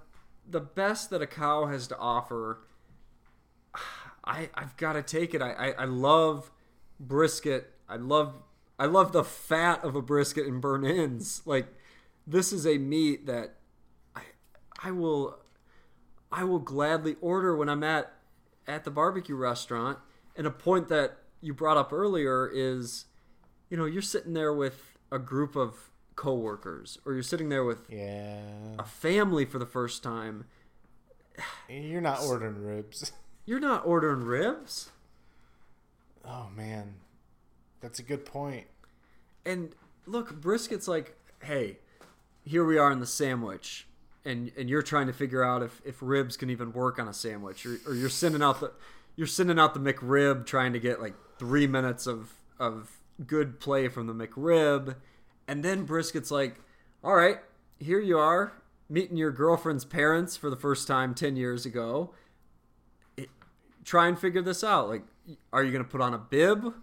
the 0.47 0.59
best 0.59 1.09
that 1.09 1.23
a 1.23 1.27
cow 1.27 1.65
has 1.65 1.87
to 1.87 1.97
offer. 1.97 2.59
I 4.23 4.49
I've 4.53 4.77
got 4.77 4.93
to 4.93 5.01
take 5.01 5.33
it. 5.33 5.41
I, 5.41 5.51
I 5.53 5.69
I 5.69 5.85
love 5.85 6.51
brisket. 6.99 7.73
I 7.89 7.95
love 7.95 8.41
I 8.79 8.85
love 8.85 9.11
the 9.11 9.23
fat 9.23 9.83
of 9.83 9.95
a 9.95 10.01
brisket 10.01 10.45
and 10.47 10.61
burnt 10.61 10.85
ends. 10.85 11.41
Like 11.45 11.67
this 12.25 12.51
is 12.53 12.65
a 12.67 12.77
meat 12.77 13.25
that 13.25 13.55
I 14.15 14.21
I 14.83 14.91
will 14.91 15.39
I 16.31 16.43
will 16.43 16.59
gladly 16.59 17.15
order 17.21 17.55
when 17.55 17.69
I'm 17.69 17.83
at 17.83 18.13
at 18.67 18.83
the 18.83 18.91
barbecue 18.91 19.35
restaurant. 19.35 19.97
And 20.35 20.45
a 20.45 20.51
point 20.51 20.87
that 20.89 21.17
you 21.41 21.53
brought 21.53 21.77
up 21.77 21.91
earlier 21.91 22.47
is, 22.53 23.05
you 23.69 23.77
know, 23.77 23.85
you're 23.85 24.01
sitting 24.03 24.33
there 24.33 24.53
with 24.53 24.97
a 25.11 25.17
group 25.17 25.55
of 25.55 25.89
coworkers, 26.15 26.99
or 27.05 27.13
you're 27.13 27.23
sitting 27.23 27.49
there 27.49 27.63
with 27.63 27.87
Yeah. 27.89 28.75
a 28.77 28.83
family 28.83 29.45
for 29.45 29.57
the 29.59 29.65
first 29.65 30.03
time. 30.03 30.45
You're 31.69 32.01
not 32.01 32.21
ordering 32.21 32.63
ribs. 32.63 33.11
You're 33.45 33.59
not 33.59 33.85
ordering 33.85 34.23
ribs. 34.25 34.91
Oh 36.25 36.49
man. 36.55 36.95
That's 37.81 37.99
a 37.99 38.03
good 38.03 38.25
point. 38.25 38.65
And 39.45 39.69
look, 40.05 40.41
brisket's 40.41 40.87
like, 40.87 41.15
hey, 41.43 41.77
here 42.43 42.65
we 42.65 42.77
are 42.77 42.91
in 42.91 42.99
the 42.99 43.05
sandwich, 43.05 43.87
and 44.25 44.51
and 44.57 44.69
you're 44.69 44.81
trying 44.81 45.07
to 45.07 45.13
figure 45.13 45.43
out 45.43 45.61
if, 45.61 45.81
if 45.85 45.97
ribs 46.01 46.37
can 46.37 46.49
even 46.49 46.71
work 46.71 46.99
on 46.99 47.07
a 47.07 47.13
sandwich, 47.13 47.65
or, 47.65 47.77
or 47.85 47.93
you're 47.93 48.09
sending 48.09 48.41
out 48.41 48.59
the 48.59 48.71
you're 49.15 49.27
sending 49.27 49.59
out 49.59 49.73
the 49.73 49.79
McRib 49.79 50.45
trying 50.45 50.73
to 50.73 50.79
get 50.79 51.01
like 51.01 51.13
three 51.37 51.67
minutes 51.67 52.07
of 52.07 52.33
of 52.59 52.97
good 53.25 53.59
play 53.59 53.87
from 53.87 54.07
the 54.07 54.13
McRib, 54.13 54.95
and 55.47 55.63
then 55.63 55.85
brisket's 55.85 56.31
like, 56.31 56.59
all 57.03 57.15
right, 57.15 57.39
here 57.79 57.99
you 57.99 58.17
are 58.17 58.53
meeting 58.89 59.17
your 59.17 59.31
girlfriend's 59.31 59.83
parents 59.83 60.37
for 60.37 60.49
the 60.49 60.55
first 60.55 60.87
time 60.87 61.13
ten 61.13 61.35
years 61.35 61.65
ago. 61.65 62.11
It, 63.17 63.29
try 63.83 64.07
and 64.07 64.17
figure 64.17 64.41
this 64.41 64.63
out. 64.63 64.87
Like, 64.87 65.03
are 65.51 65.63
you 65.63 65.71
gonna 65.71 65.83
put 65.83 66.01
on 66.01 66.13
a 66.13 66.17
bib 66.17 66.73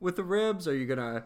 with 0.00 0.16
the 0.16 0.24
ribs? 0.24 0.66
Are 0.68 0.74
you 0.74 0.86
gonna 0.86 1.24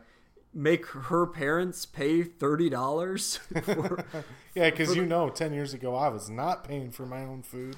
make 0.54 0.86
her 0.86 1.26
parents 1.26 1.86
pay 1.86 2.22
thirty 2.22 2.68
dollars? 2.70 3.40
Yeah, 4.54 4.68
because 4.68 4.94
you 4.94 5.06
know, 5.06 5.30
ten 5.30 5.52
years 5.54 5.72
ago 5.72 5.94
I 5.94 6.08
was 6.08 6.28
not 6.28 6.64
paying 6.64 6.90
for 6.90 7.06
my 7.06 7.22
own 7.24 7.42
food. 7.42 7.76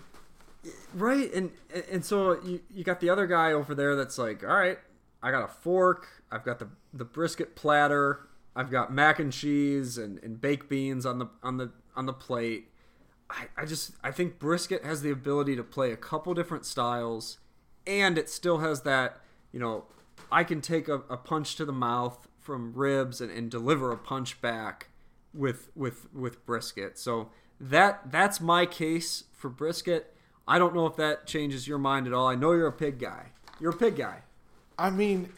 right, 0.93 1.33
and 1.33 1.51
and 1.91 2.05
so 2.05 2.41
you 2.43 2.61
you 2.69 2.83
got 2.83 3.01
the 3.01 3.11
other 3.11 3.27
guy 3.27 3.53
over 3.53 3.75
there 3.75 3.95
that's 3.95 4.19
like, 4.19 4.43
all 4.43 4.57
right, 4.57 4.79
I 5.23 5.31
got 5.31 5.45
a 5.45 5.49
fork, 5.49 6.09
I've 6.33 6.45
got 6.45 6.59
the 6.59 6.69
the 6.93 7.05
brisket 7.05 7.55
platter, 7.55 8.27
I've 8.57 8.71
got 8.71 8.93
mac 8.93 9.19
and 9.21 9.33
cheese 9.33 9.99
and, 9.99 10.19
and 10.25 10.41
baked 10.41 10.69
beans 10.69 11.07
on 11.07 11.19
the 11.19 11.29
on 11.43 11.59
the 11.59 11.71
on 11.95 12.07
the 12.07 12.13
plate. 12.13 12.71
I, 13.31 13.47
I 13.57 13.65
just 13.67 13.93
I 14.03 14.11
think 14.11 14.39
brisket 14.41 14.85
has 14.85 15.03
the 15.03 15.11
ability 15.11 15.55
to 15.57 15.63
play 15.63 15.93
a 15.93 15.97
couple 15.97 16.35
different 16.35 16.67
styles, 16.67 17.39
and 17.87 18.19
it 18.19 18.29
still 18.29 18.59
has 18.59 18.83
that 18.83 19.21
you 19.53 19.61
know 19.61 19.85
I 20.31 20.45
can 20.45 20.61
take 20.61 20.89
a, 20.89 20.97
a 21.11 21.17
punch 21.17 21.57
to 21.57 21.65
the 21.65 21.73
mouth 21.73 22.29
from 22.41 22.73
ribs 22.75 23.21
and, 23.21 23.31
and 23.31 23.51
deliver 23.51 23.91
a 23.91 23.97
punch 23.97 24.41
back 24.41 24.89
with 25.33 25.71
with 25.75 26.13
with 26.13 26.45
brisket. 26.47 26.99
So 26.99 27.31
that 27.61 28.11
that's 28.11 28.41
my 28.41 28.67
case 28.67 29.25
for 29.33 29.49
brisket. 29.49 30.15
I 30.47 30.59
don't 30.59 30.75
know 30.75 30.87
if 30.87 30.97
that 30.97 31.27
changes 31.27 31.67
your 31.67 31.79
mind 31.79 32.07
at 32.07 32.13
all. 32.13 32.27
I 32.27 32.35
know 32.35 32.53
you're 32.53 32.67
a 32.67 32.73
pig 32.73 32.99
guy. 32.99 33.31
You're 33.61 33.73
a 33.73 33.77
pig 33.77 33.97
guy. 33.97 34.23
I 34.79 34.91
mean, 34.91 35.31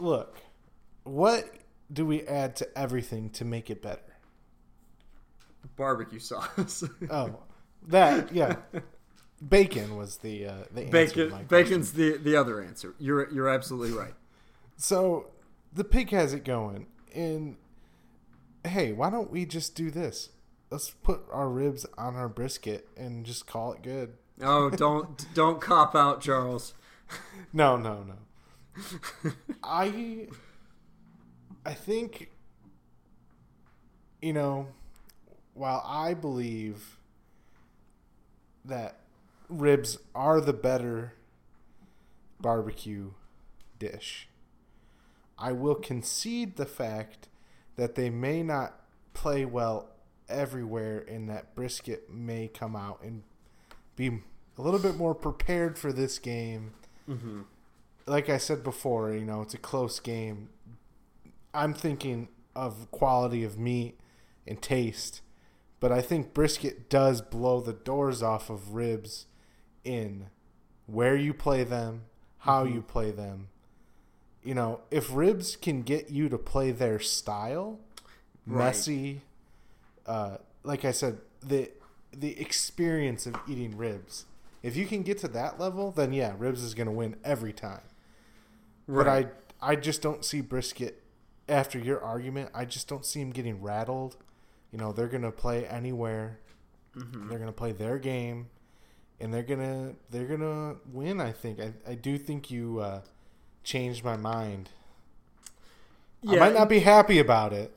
look, 0.00 0.36
what 1.04 1.48
do 1.92 2.04
we 2.04 2.22
add 2.22 2.56
to 2.56 2.78
everything 2.78 3.30
to 3.30 3.44
make 3.44 3.70
it 3.70 3.82
better? 3.82 4.00
Barbecue 5.76 6.18
sauce. 6.18 6.84
Oh, 7.10 7.40
that 7.88 8.32
yeah. 8.32 8.56
Bacon 9.46 9.96
was 9.96 10.18
the 10.18 10.46
uh, 10.46 10.54
the 10.72 10.84
Bacon 10.84 11.46
bacon's 11.48 11.92
the 11.92 12.16
the 12.16 12.36
other 12.36 12.62
answer. 12.62 12.94
You're 12.98 13.30
you're 13.32 13.48
absolutely 13.48 13.96
right. 13.96 14.14
So 14.76 15.26
the 15.72 15.84
pig 15.84 16.10
has 16.10 16.32
it 16.32 16.44
going, 16.44 16.86
and 17.14 17.56
hey, 18.64 18.92
why 18.92 19.10
don't 19.10 19.30
we 19.30 19.44
just 19.44 19.74
do 19.74 19.90
this? 19.90 20.30
Let's 20.70 20.90
put 20.90 21.22
our 21.30 21.48
ribs 21.48 21.86
on 21.96 22.16
our 22.16 22.28
brisket 22.28 22.88
and 22.96 23.24
just 23.24 23.46
call 23.46 23.72
it 23.72 23.82
good. 23.82 24.14
Oh, 24.40 24.70
don't 24.70 25.26
don't 25.34 25.60
cop 25.60 25.94
out, 25.94 26.20
Charles. 26.20 26.74
No, 27.52 27.76
no, 27.76 28.04
no. 28.04 29.32
I 29.62 30.28
I 31.64 31.74
think 31.74 32.30
you 34.22 34.32
know, 34.32 34.68
while 35.54 35.82
I 35.86 36.14
believe 36.14 36.98
that 38.64 39.00
ribs 39.48 39.98
are 40.14 40.40
the 40.40 40.52
better 40.52 41.14
barbecue 42.40 43.12
dish, 43.78 44.28
I 45.38 45.52
will 45.52 45.74
concede 45.74 46.56
the 46.56 46.66
fact 46.66 47.28
that 47.76 47.94
they 47.94 48.10
may 48.10 48.42
not 48.42 48.80
play 49.14 49.44
well 49.44 49.90
everywhere 50.28 51.04
and 51.08 51.28
that 51.28 51.54
brisket 51.54 52.10
may 52.12 52.48
come 52.48 52.74
out 52.74 53.00
and 53.02 53.22
be 53.94 54.08
a 54.58 54.62
little 54.62 54.80
bit 54.80 54.96
more 54.96 55.14
prepared 55.14 55.78
for 55.78 55.92
this 55.92 56.18
game 56.18 56.72
Mm-hmm. 57.08 57.42
like 58.08 58.28
I 58.28 58.36
said 58.36 58.64
before, 58.64 59.12
you 59.12 59.24
know, 59.24 59.40
it's 59.40 59.54
a 59.54 59.58
close 59.58 60.00
game. 60.00 60.48
I'm 61.54 61.72
thinking 61.72 62.28
of 62.56 62.90
quality 62.90 63.44
of 63.44 63.56
meat 63.60 63.96
and 64.44 64.60
taste, 64.60 65.20
but 65.78 65.92
I 65.92 66.02
think 66.02 66.34
brisket 66.34 66.90
does 66.90 67.20
blow 67.20 67.60
the 67.60 67.72
doors 67.72 68.24
off 68.24 68.50
of 68.50 68.74
ribs 68.74 69.26
in 69.86 70.26
where 70.86 71.16
you 71.16 71.32
play 71.34 71.64
them, 71.64 72.02
how 72.38 72.64
Mhm. 72.64 72.74
you 72.74 72.82
play 72.82 73.10
them. 73.10 73.48
You 74.42 74.54
know, 74.54 74.80
if 74.90 75.12
ribs 75.14 75.56
can 75.56 75.82
get 75.82 76.10
you 76.10 76.28
to 76.28 76.38
play 76.38 76.70
their 76.70 76.98
style, 77.00 77.78
Right. 78.46 78.66
messy, 78.66 79.22
uh, 80.06 80.38
like 80.62 80.84
I 80.84 80.92
said, 80.92 81.20
the 81.40 81.70
the 82.12 82.40
experience 82.40 83.26
of 83.26 83.36
eating 83.48 83.76
ribs. 83.76 84.24
If 84.62 84.74
you 84.76 84.86
can 84.86 85.02
get 85.02 85.18
to 85.18 85.28
that 85.28 85.60
level, 85.60 85.90
then 85.90 86.12
yeah, 86.12 86.34
ribs 86.38 86.62
is 86.62 86.72
going 86.74 86.86
to 86.86 86.92
win 86.92 87.16
every 87.24 87.52
time. 87.52 87.82
But 88.88 89.08
I 89.08 89.26
I 89.60 89.76
just 89.76 90.00
don't 90.02 90.24
see 90.24 90.40
brisket 90.40 91.02
after 91.48 91.78
your 91.78 92.00
argument. 92.00 92.50
I 92.54 92.64
just 92.64 92.88
don't 92.88 93.04
see 93.04 93.20
him 93.20 93.30
getting 93.30 93.60
rattled. 93.62 94.16
You 94.70 94.78
know, 94.78 94.92
they're 94.92 95.08
going 95.08 95.22
to 95.22 95.32
play 95.32 95.66
anywhere. 95.66 96.38
Mhm. 96.94 97.28
They're 97.28 97.38
going 97.38 97.46
to 97.50 97.52
play 97.52 97.72
their 97.72 97.98
game 97.98 98.48
and 99.20 99.32
they're 99.32 99.42
going 99.42 99.60
to 99.60 99.94
they're 100.10 100.26
to 100.36 100.76
win, 100.92 101.20
I 101.20 101.32
think. 101.32 101.60
I 101.60 101.72
I 101.88 101.94
do 101.94 102.18
think 102.18 102.50
you 102.50 102.80
uh 102.80 103.00
changed 103.64 104.04
my 104.04 104.16
mind. 104.16 104.70
I 106.28 106.36
might 106.36 106.54
not 106.54 106.68
be 106.68 106.80
happy 106.80 107.18
about 107.18 107.52
it, 107.52 107.72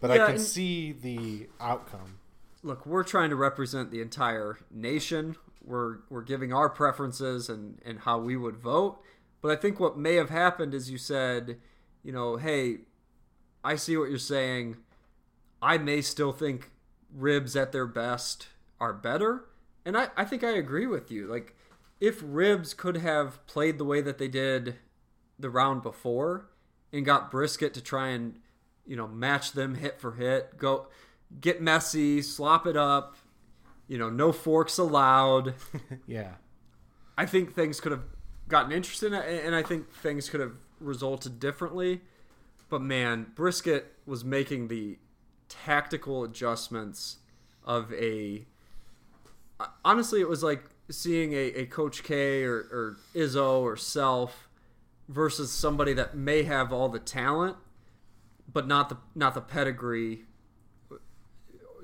but 0.00 0.10
I 0.10 0.18
can 0.18 0.38
see 0.38 0.92
the 0.92 1.48
outcome. 1.60 2.18
look, 2.62 2.86
we're 2.86 3.04
trying 3.04 3.30
to 3.30 3.36
represent 3.36 3.90
the 3.90 4.00
entire 4.00 4.58
nation. 4.70 5.36
We're 5.64 5.98
we're 6.08 6.22
giving 6.22 6.52
our 6.52 6.68
preferences 6.70 7.48
and 7.48 7.80
and 7.84 8.00
how 8.00 8.18
we 8.18 8.36
would 8.36 8.56
vote. 8.56 9.00
But 9.40 9.52
I 9.52 9.56
think 9.56 9.78
what 9.78 9.96
may 9.96 10.14
have 10.14 10.30
happened 10.30 10.74
is 10.74 10.90
you 10.90 10.98
said, 10.98 11.58
you 12.02 12.12
know, 12.12 12.36
hey, 12.36 12.78
I 13.62 13.76
see 13.76 13.96
what 13.96 14.08
you're 14.10 14.18
saying. 14.18 14.76
I 15.60 15.78
may 15.78 16.00
still 16.00 16.32
think 16.32 16.70
ribs 17.14 17.54
at 17.56 17.72
their 17.72 17.86
best 17.86 18.48
are 18.80 18.92
better. 18.92 19.44
And 19.88 19.96
I, 19.96 20.08
I 20.18 20.26
think 20.26 20.44
I 20.44 20.50
agree 20.50 20.86
with 20.86 21.10
you. 21.10 21.26
Like, 21.26 21.56
if 21.98 22.20
ribs 22.22 22.74
could 22.74 22.98
have 22.98 23.44
played 23.46 23.78
the 23.78 23.86
way 23.86 24.02
that 24.02 24.18
they 24.18 24.28
did 24.28 24.76
the 25.38 25.48
round 25.48 25.82
before 25.82 26.50
and 26.92 27.06
got 27.06 27.30
brisket 27.30 27.72
to 27.72 27.80
try 27.80 28.08
and, 28.08 28.38
you 28.86 28.96
know, 28.96 29.08
match 29.08 29.52
them 29.52 29.76
hit 29.76 29.98
for 29.98 30.12
hit, 30.12 30.58
go 30.58 30.88
get 31.40 31.62
messy, 31.62 32.20
slop 32.20 32.66
it 32.66 32.76
up, 32.76 33.16
you 33.86 33.96
know, 33.96 34.10
no 34.10 34.30
forks 34.30 34.76
allowed. 34.76 35.54
Yeah. 36.06 36.34
I 37.16 37.24
think 37.24 37.54
things 37.54 37.80
could 37.80 37.92
have 37.92 38.04
gotten 38.46 38.72
interesting, 38.72 39.14
and 39.14 39.54
I 39.54 39.62
think 39.62 39.90
things 39.90 40.28
could 40.28 40.40
have 40.40 40.52
resulted 40.80 41.40
differently. 41.40 42.02
But 42.68 42.82
man, 42.82 43.28
Brisket 43.34 43.94
was 44.04 44.22
making 44.22 44.68
the 44.68 44.98
tactical 45.48 46.24
adjustments 46.24 47.16
of 47.64 47.90
a. 47.94 48.44
Honestly, 49.84 50.20
it 50.20 50.28
was 50.28 50.42
like 50.42 50.64
seeing 50.90 51.32
a, 51.32 51.36
a 51.36 51.66
Coach 51.66 52.02
K 52.02 52.44
or, 52.44 52.56
or 52.56 52.96
Izzo 53.14 53.60
or 53.60 53.76
Self 53.76 54.48
versus 55.08 55.50
somebody 55.50 55.92
that 55.94 56.16
may 56.16 56.42
have 56.44 56.72
all 56.72 56.88
the 56.88 56.98
talent, 56.98 57.56
but 58.52 58.66
not 58.66 58.88
the 58.88 58.98
not 59.14 59.34
the 59.34 59.40
pedigree, 59.40 60.24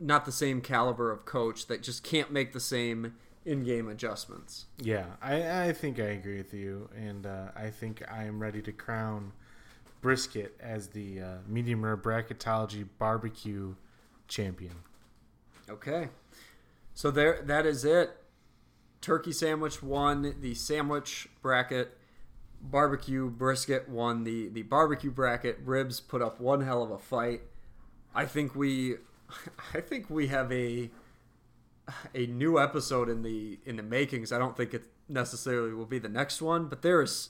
not 0.00 0.24
the 0.24 0.32
same 0.32 0.60
caliber 0.60 1.10
of 1.10 1.24
coach 1.24 1.66
that 1.66 1.82
just 1.82 2.04
can't 2.04 2.30
make 2.30 2.52
the 2.52 2.60
same 2.60 3.14
in-game 3.44 3.88
adjustments. 3.88 4.66
Yeah, 4.80 5.04
I, 5.20 5.68
I 5.68 5.72
think 5.72 5.98
I 5.98 6.04
agree 6.04 6.38
with 6.38 6.54
you, 6.54 6.88
and 6.96 7.26
uh, 7.26 7.48
I 7.54 7.70
think 7.70 8.02
I 8.10 8.24
am 8.24 8.40
ready 8.40 8.62
to 8.62 8.72
crown 8.72 9.32
brisket 10.00 10.54
as 10.60 10.88
the 10.88 11.20
uh, 11.20 11.26
medium 11.46 11.84
rare 11.84 11.96
bracketology 11.96 12.86
barbecue 12.98 13.74
champion. 14.28 14.74
Okay. 15.68 16.08
So 16.94 17.10
there 17.10 17.42
that 17.42 17.66
is 17.66 17.84
it. 17.84 18.16
Turkey 19.00 19.32
sandwich 19.32 19.82
won 19.82 20.34
the 20.40 20.54
sandwich 20.54 21.28
bracket. 21.42 21.98
Barbecue 22.62 23.28
brisket 23.28 23.88
won 23.88 24.24
the 24.24 24.48
the 24.48 24.62
barbecue 24.62 25.10
bracket. 25.10 25.58
Ribs 25.64 26.00
put 26.00 26.22
up 26.22 26.40
one 26.40 26.62
hell 26.62 26.82
of 26.82 26.90
a 26.90 26.98
fight. 26.98 27.42
I 28.14 28.24
think 28.24 28.54
we 28.54 28.94
I 29.74 29.80
think 29.80 30.08
we 30.08 30.28
have 30.28 30.50
a 30.52 30.90
a 32.14 32.26
new 32.26 32.58
episode 32.58 33.10
in 33.10 33.22
the 33.22 33.58
in 33.66 33.76
the 33.76 33.82
makings. 33.82 34.32
I 34.32 34.38
don't 34.38 34.56
think 34.56 34.72
it 34.72 34.84
necessarily 35.08 35.74
will 35.74 35.84
be 35.84 35.98
the 35.98 36.08
next 36.08 36.40
one, 36.40 36.68
but 36.68 36.80
there 36.80 37.02
is 37.02 37.28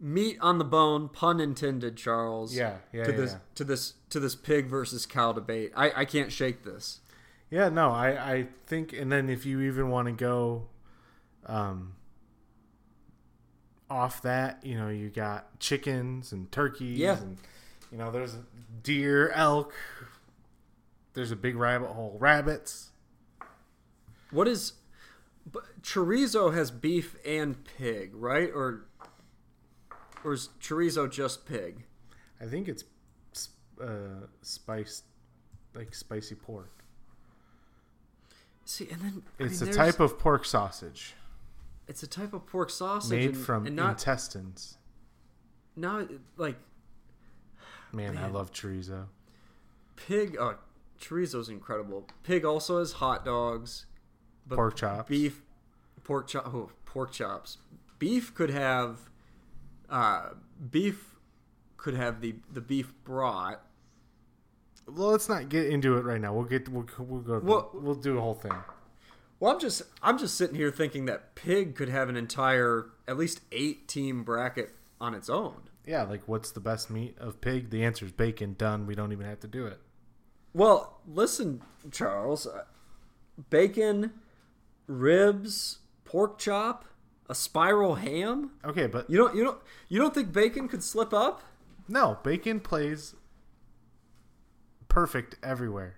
meat 0.00 0.38
on 0.40 0.56
the 0.56 0.64
bone, 0.64 1.08
pun 1.08 1.40
intended, 1.40 1.96
Charles. 1.96 2.54
Yeah, 2.56 2.76
yeah, 2.92 3.04
To 3.04 3.10
yeah, 3.10 3.16
this 3.16 3.32
yeah. 3.32 3.38
to 3.56 3.64
this 3.64 3.94
to 4.08 4.20
this 4.20 4.34
pig 4.34 4.66
versus 4.66 5.04
cow 5.04 5.32
debate. 5.32 5.72
I 5.76 5.92
I 5.96 6.04
can't 6.06 6.32
shake 6.32 6.62
this. 6.64 7.00
Yeah, 7.50 7.68
no, 7.68 7.90
I, 7.90 8.32
I 8.34 8.46
think, 8.66 8.92
and 8.92 9.10
then 9.10 9.28
if 9.28 9.44
you 9.44 9.60
even 9.62 9.90
want 9.90 10.06
to 10.06 10.12
go 10.12 10.68
um, 11.46 11.94
off 13.88 14.22
that, 14.22 14.64
you 14.64 14.78
know, 14.78 14.88
you 14.88 15.08
got 15.10 15.58
chickens 15.58 16.32
and 16.32 16.50
turkeys, 16.52 16.98
Yeah. 16.98 17.18
and 17.18 17.38
you 17.90 17.98
know, 17.98 18.10
there's 18.12 18.36
deer, 18.82 19.30
elk. 19.30 19.74
There's 21.14 21.32
a 21.32 21.36
big 21.36 21.56
rabbit 21.56 21.88
hole, 21.88 22.16
rabbits. 22.20 22.90
What 24.30 24.46
is 24.46 24.74
but 25.50 25.82
chorizo 25.82 26.54
has 26.54 26.70
beef 26.70 27.16
and 27.26 27.56
pig, 27.76 28.14
right? 28.14 28.48
Or 28.54 28.86
or 30.22 30.34
is 30.34 30.50
chorizo 30.60 31.10
just 31.10 31.46
pig? 31.46 31.84
I 32.40 32.44
think 32.44 32.68
it's 32.68 32.84
uh, 33.82 34.26
spiced, 34.42 35.02
like 35.74 35.92
spicy 35.94 36.36
pork. 36.36 36.79
See, 38.70 38.88
and 38.88 39.00
then 39.00 39.22
I 39.40 39.42
It's 39.44 39.60
mean, 39.60 39.70
a 39.70 39.72
type 39.72 39.98
of 39.98 40.16
pork 40.16 40.44
sausage 40.44 41.14
it's 41.88 42.04
a 42.04 42.06
type 42.06 42.32
of 42.32 42.46
pork 42.46 42.70
sausage 42.70 43.10
made 43.10 43.30
and, 43.30 43.36
from 43.36 43.66
and 43.66 43.74
not 43.74 43.90
intestines. 43.98 44.78
not 45.74 46.08
like 46.36 46.56
Man, 47.92 48.16
I 48.16 48.28
love 48.28 48.52
chorizo. 48.52 49.06
pig. 49.96 50.36
Oh, 50.38 50.54
chorizo's 51.00 51.48
incredible. 51.48 52.06
Pig 52.22 52.44
also 52.44 52.78
has 52.78 52.92
hot 52.92 53.24
dogs, 53.24 53.86
but 54.46 54.54
Pork 54.54 54.76
chops. 54.76 55.08
beef, 55.08 55.42
pork 56.04 56.28
chop, 56.28 56.46
oh, 56.46 56.70
pork 56.84 57.10
chops. 57.10 57.58
Beef 57.98 58.32
could 58.32 58.50
have, 58.50 59.10
uh, 59.88 60.28
beef 60.70 61.16
could 61.76 61.94
have 61.94 62.20
the 62.20 62.36
the 62.52 62.60
beef 62.60 62.92
brat. 63.02 63.60
Well, 64.86 65.08
let's 65.08 65.28
not 65.28 65.48
get 65.48 65.66
into 65.66 65.96
it 65.96 66.04
right 66.04 66.20
now. 66.20 66.34
We'll 66.34 66.44
get 66.44 66.68
we'll, 66.68 66.86
we'll 66.98 67.20
go. 67.20 67.38
Well- 67.38 67.70
we'll 67.74 67.94
do 67.94 68.18
a 68.18 68.20
whole 68.20 68.34
thing. 68.34 68.54
Well, 69.38 69.52
I'm 69.54 69.60
just 69.60 69.82
I'm 70.02 70.18
just 70.18 70.36
sitting 70.36 70.56
here 70.56 70.70
thinking 70.70 71.06
that 71.06 71.34
pig 71.34 71.74
could 71.74 71.88
have 71.88 72.08
an 72.08 72.16
entire 72.16 72.90
at 73.08 73.16
least 73.16 73.40
eight 73.52 73.88
team 73.88 74.22
bracket 74.24 74.74
on 75.00 75.14
its 75.14 75.30
own. 75.30 75.62
Yeah, 75.86 76.02
like 76.02 76.28
what's 76.28 76.50
the 76.50 76.60
best 76.60 76.90
meat 76.90 77.16
of 77.18 77.40
pig? 77.40 77.70
The 77.70 77.82
answer 77.84 78.04
is 78.04 78.12
bacon. 78.12 78.54
Done. 78.58 78.86
We 78.86 78.94
don't 78.94 79.12
even 79.12 79.24
have 79.26 79.40
to 79.40 79.48
do 79.48 79.66
it. 79.66 79.80
Well, 80.52 81.00
listen, 81.06 81.62
Charles, 81.90 82.46
uh, 82.46 82.64
bacon, 83.48 84.12
ribs, 84.86 85.78
pork 86.04 86.38
chop, 86.38 86.84
a 87.28 87.34
spiral 87.34 87.94
ham. 87.94 88.50
Okay, 88.64 88.86
but 88.88 89.08
You 89.08 89.16
don't 89.16 89.34
you 89.34 89.44
don't 89.44 89.58
you 89.88 89.98
don't 90.00 90.12
think 90.14 90.32
bacon 90.32 90.68
could 90.68 90.82
slip 90.82 91.12
up? 91.14 91.42
no, 91.88 92.18
bacon 92.22 92.60
plays 92.60 93.14
perfect 94.90 95.36
everywhere. 95.42 95.96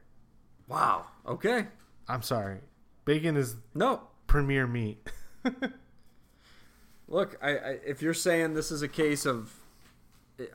Wow. 0.68 1.06
Okay. 1.26 1.66
I'm 2.08 2.22
sorry, 2.22 2.58
bacon 3.04 3.36
is 3.36 3.56
No. 3.74 4.02
premier 4.28 4.66
meat. 4.68 4.98
Look, 7.08 7.36
I, 7.42 7.50
I 7.50 7.70
if 7.84 8.00
you're 8.02 8.14
saying 8.14 8.54
this 8.54 8.70
is 8.70 8.82
a 8.82 8.88
case 8.88 9.26
of 9.26 9.52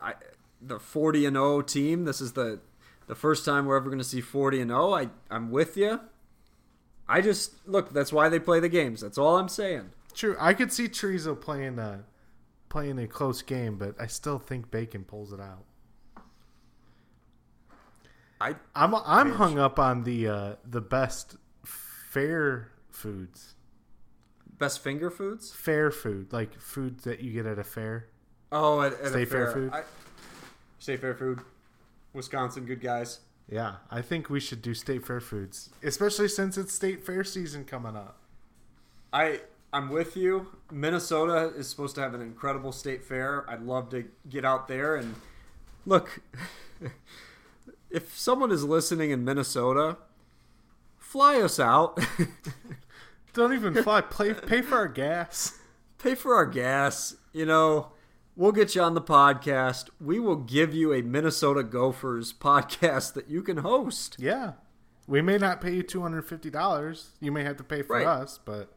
I, 0.02 0.14
the 0.62 0.80
40 0.80 1.26
and 1.26 1.36
0 1.36 1.62
team, 1.62 2.06
this 2.06 2.22
is 2.22 2.34
the 2.34 2.60
the 3.08 3.16
first 3.16 3.46
time 3.46 3.66
we're 3.66 3.78
ever 3.78 3.88
going 3.90 4.00
to 4.00 4.04
see 4.04 4.22
40 4.22 4.62
and 4.62 4.72
0. 4.72 4.94
I 4.94 5.10
I'm 5.30 5.52
with 5.52 5.78
you. 5.78 6.00
I 7.08 7.22
just 7.22 7.68
look. 7.68 7.94
That's 7.94 8.12
why 8.12 8.28
they 8.30 8.40
play 8.40 8.60
the 8.60 8.70
games. 8.70 9.02
That's 9.02 9.18
all 9.18 9.38
I'm 9.38 9.50
saying. 9.50 9.92
True, 10.14 10.36
I 10.40 10.54
could 10.54 10.74
see 10.74 10.88
chorizo 10.88 11.40
playing 11.40 11.78
a 11.80 12.04
playing 12.70 12.98
a 13.00 13.08
close 13.08 13.42
game, 13.42 13.78
but 13.78 13.96
I 14.00 14.08
still 14.08 14.40
think 14.40 14.72
bacon 14.72 15.04
pulls 15.06 15.32
it 15.32 15.40
out. 15.40 15.64
I 18.40 18.56
I'm 18.76 18.94
I'm 18.96 19.34
hung 19.34 19.58
up 19.60 19.80
on 19.80 20.04
the 20.04 20.28
uh, 20.28 20.56
the 20.66 20.82
best 20.82 21.38
fair 21.64 22.72
foods. 22.92 23.56
best 24.60 24.84
finger 24.84 25.10
foods. 25.10 25.52
Fair 25.52 25.92
food, 25.92 26.32
like 26.32 26.60
foods 26.60 27.04
that 27.04 27.22
you 27.22 27.32
get 27.32 27.46
at 27.46 27.60
a 27.60 27.64
fair. 27.64 28.08
Oh, 28.52 28.82
at, 28.82 28.94
at 28.94 29.10
Stay 29.10 29.24
a 29.24 29.26
Fair 29.26 29.46
fair, 29.48 29.52
Food? 29.52 29.74
I, 29.74 29.84
Stay 30.80 30.96
fair 30.98 31.14
food. 31.16 31.42
Wisconsin, 32.14 32.66
good 32.66 32.80
guys. 32.82 33.20
Yeah, 33.50 33.76
I 33.92 34.02
think 34.02 34.30
we 34.30 34.40
should 34.40 34.62
do 34.62 34.74
state 34.74 35.06
fair 35.06 35.20
foods, 35.20 35.70
especially 35.84 36.28
since 36.30 36.58
it's 36.58 36.74
state 36.74 37.06
fair 37.06 37.24
season 37.24 37.66
coming 37.66 37.96
up. 37.96 38.18
I 39.12 39.42
I'm 39.74 39.90
with 39.90 40.16
you. 40.16 40.48
Minnesota 40.72 41.54
is 41.58 41.68
supposed 41.70 41.96
to 41.96 42.02
have 42.02 42.14
an 42.14 42.22
incredible 42.22 42.72
state 42.72 43.04
fair. 43.04 43.50
I'd 43.50 43.64
love 43.64 43.90
to 43.92 44.06
get 44.30 44.46
out 44.46 44.68
there 44.68 44.96
and 44.96 45.16
look. 45.86 46.22
if 47.90 48.18
someone 48.18 48.52
is 48.52 48.64
listening 48.64 49.12
in 49.12 49.24
Minnesota, 49.24 49.98
fly 50.98 51.40
us 51.42 51.60
out. 51.60 52.00
Don't 53.34 53.54
even 53.54 53.82
fly. 53.84 54.02
Play, 54.02 54.34
pay 54.34 54.62
for 54.62 54.76
our 54.76 54.88
gas. 54.88 55.60
Pay 56.00 56.16
for 56.16 56.36
our 56.36 56.46
gas. 56.46 57.16
You 57.34 57.46
know, 57.46 57.92
we'll 58.36 58.52
get 58.52 58.74
you 58.76 58.82
on 58.82 58.94
the 58.96 59.02
podcast. 59.02 59.90
We 60.02 60.20
will 60.20 60.36
give 60.38 60.74
you 60.74 60.94
a 60.94 61.02
Minnesota 61.02 61.64
Gophers 61.64 62.34
podcast 62.34 63.14
that 63.14 63.30
you 63.30 63.42
can 63.44 63.58
host. 63.58 64.16
Yeah, 64.20 64.54
we 65.08 65.22
may 65.22 65.38
not 65.38 65.62
pay 65.62 65.74
you 65.76 65.84
two 65.84 66.02
hundred 66.02 66.24
fifty 66.24 66.50
dollars. 66.50 67.12
You 67.20 67.32
may 67.32 67.44
have 67.44 67.58
to 67.58 67.64
pay 67.64 67.82
for 67.84 67.96
Right. 67.98 68.08
us, 68.08 68.40
but 68.44 68.74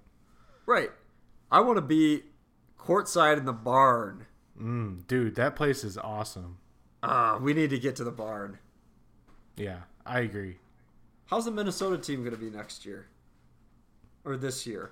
Right. 0.67 0.91
I 1.51 1.61
want 1.61 1.79
to 1.79 1.83
be 1.83 2.25
courtside 2.79 3.39
in 3.39 3.45
the 3.45 3.53
barn. 3.53 4.27
mm, 4.61 5.07
dude, 5.07 5.35
that 5.37 5.57
place 5.57 5.83
is 5.85 5.97
awesome. 5.99 6.59
Ah, 7.03 7.39
we 7.41 7.55
need 7.55 7.71
to 7.71 7.79
get 7.79 7.97
to 7.97 8.05
the 8.05 8.11
barn. 8.13 8.59
Yeah, 9.57 9.81
I 10.07 10.21
agree. 10.21 10.59
How's 11.27 11.45
the 11.45 11.51
Minnesota 11.51 11.99
team 11.99 12.21
going 12.21 12.35
to 12.35 12.41
be 12.41 12.51
next 12.51 12.85
year? 12.85 13.07
Or 14.25 14.37
this 14.37 14.67
year? 14.67 14.91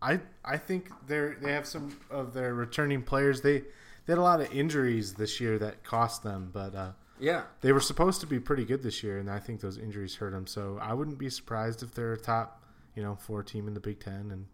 I 0.00 0.20
I 0.44 0.56
think 0.58 0.90
they 1.06 1.32
they 1.40 1.52
have 1.52 1.66
some 1.66 1.98
of 2.10 2.32
their 2.32 2.54
returning 2.54 3.02
players. 3.02 3.40
They 3.40 3.58
they 3.60 4.12
had 4.12 4.18
a 4.18 4.22
lot 4.22 4.40
of 4.40 4.52
injuries 4.52 5.14
this 5.14 5.40
year 5.40 5.58
that 5.58 5.82
cost 5.82 6.22
them, 6.22 6.50
but 6.52 6.74
uh, 6.74 6.92
Yeah. 7.18 7.42
they 7.62 7.72
were 7.72 7.80
supposed 7.80 8.20
to 8.20 8.26
be 8.26 8.38
pretty 8.38 8.64
good 8.64 8.82
this 8.82 9.02
year, 9.02 9.18
and 9.18 9.28
I 9.30 9.38
think 9.40 9.60
those 9.60 9.76
injuries 9.76 10.14
hurt 10.14 10.32
them. 10.32 10.46
So 10.46 10.78
I 10.80 10.94
wouldn't 10.94 11.18
be 11.18 11.28
surprised 11.30 11.82
if 11.82 11.92
they're 11.92 12.12
a 12.12 12.18
top, 12.18 12.62
you 12.94 13.02
know, 13.02 13.16
four 13.16 13.42
team 13.42 13.66
in 13.68 13.74
the 13.74 13.80
Big 13.80 13.98
Ten 14.00 14.30
and 14.30 14.46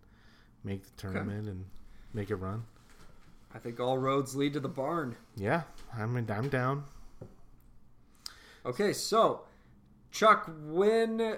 make 0.65 0.83
the 0.85 0.91
tournament 0.97 1.47
and 1.47 1.67
make 2.15 2.31
it 2.31 2.37
run. 2.37 2.65
I 3.55 3.59
think 3.59 3.79
all 3.79 3.99
roads 3.99 4.35
lead 4.35 4.55
to 4.55 4.61
the 4.61 4.69
barn. 4.69 5.15
Yeah, 5.37 5.63
I'm 5.97 6.17
I'm 6.17 6.49
down. 6.49 6.85
Okay, 8.67 8.93
so 8.93 9.43
Chuck, 10.11 10.51
when 10.65 11.37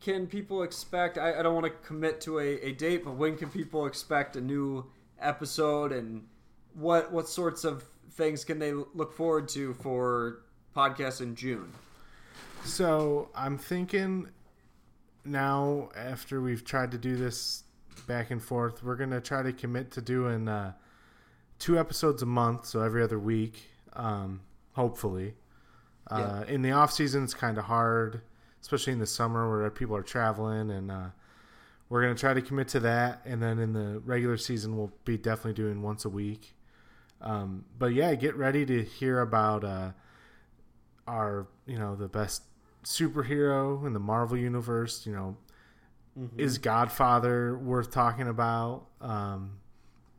can 0.00 0.26
people 0.26 0.62
expect? 0.62 1.18
I, 1.18 1.38
I 1.38 1.42
don't 1.42 1.54
want 1.54 1.66
to 1.66 1.72
commit 1.86 2.20
to 2.22 2.38
a, 2.38 2.60
a 2.60 2.72
date, 2.72 3.04
but 3.04 3.16
when 3.16 3.36
can 3.36 3.48
people 3.50 3.86
expect 3.86 4.36
a 4.36 4.40
new 4.40 4.84
episode, 5.18 5.90
and 5.92 6.26
what 6.74 7.10
what 7.10 7.28
sorts 7.28 7.64
of 7.64 7.84
things 8.12 8.44
can 8.44 8.58
they 8.58 8.72
look 8.72 9.12
forward 9.12 9.48
to 9.48 9.74
for 9.74 10.42
podcasts 10.76 11.20
in 11.20 11.34
June? 11.34 11.72
So 12.64 13.30
I'm 13.34 13.58
thinking 13.58 14.28
now 15.24 15.90
after 15.96 16.40
we've 16.40 16.64
tried 16.64 16.90
to 16.92 16.98
do 16.98 17.16
this 17.16 17.64
back 18.06 18.30
and 18.30 18.42
forth, 18.42 18.82
we're 18.82 18.96
gonna 18.96 19.20
try 19.20 19.42
to 19.42 19.52
commit 19.52 19.90
to 19.92 20.02
doing 20.02 20.48
uh, 20.48 20.72
two 21.58 21.78
episodes 21.78 22.22
a 22.22 22.26
month, 22.26 22.66
so 22.66 22.80
every 22.80 23.02
other 23.02 23.18
week, 23.18 23.70
um, 23.94 24.40
hopefully. 24.72 25.34
Uh, 26.08 26.44
in 26.48 26.62
the 26.62 26.72
off 26.72 26.92
season, 26.92 27.24
it's 27.24 27.34
kind 27.34 27.58
of 27.58 27.64
hard, 27.64 28.20
especially 28.60 28.92
in 28.92 28.98
the 28.98 29.06
summer 29.06 29.50
where 29.50 29.70
people 29.70 29.96
are 29.96 30.02
traveling, 30.02 30.70
and 30.70 30.90
uh, 30.90 31.06
we're 31.88 32.02
gonna 32.02 32.14
try 32.14 32.34
to 32.34 32.42
commit 32.42 32.68
to 32.68 32.80
that. 32.80 33.22
And 33.24 33.42
then 33.42 33.58
in 33.58 33.72
the 33.72 34.00
regular 34.04 34.36
season, 34.36 34.76
we'll 34.76 34.92
be 35.04 35.16
definitely 35.16 35.54
doing 35.54 35.82
once 35.82 36.04
a 36.04 36.10
week. 36.10 36.54
Um, 37.20 37.64
but 37.78 37.94
yeah, 37.94 38.14
get 38.14 38.36
ready 38.36 38.66
to 38.66 38.82
hear 38.82 39.20
about 39.20 39.64
uh, 39.64 39.92
our, 41.06 41.46
you 41.66 41.78
know, 41.78 41.96
the 41.96 42.08
best 42.08 42.42
superhero 42.84 43.86
in 43.86 43.94
the 43.94 44.00
Marvel 44.00 44.36
universe. 44.36 45.06
You 45.06 45.12
know, 45.14 45.36
is 46.36 46.58
Godfather 46.58 47.56
worth 47.56 47.90
talking 47.90 48.28
about? 48.28 48.86
Um, 49.00 49.58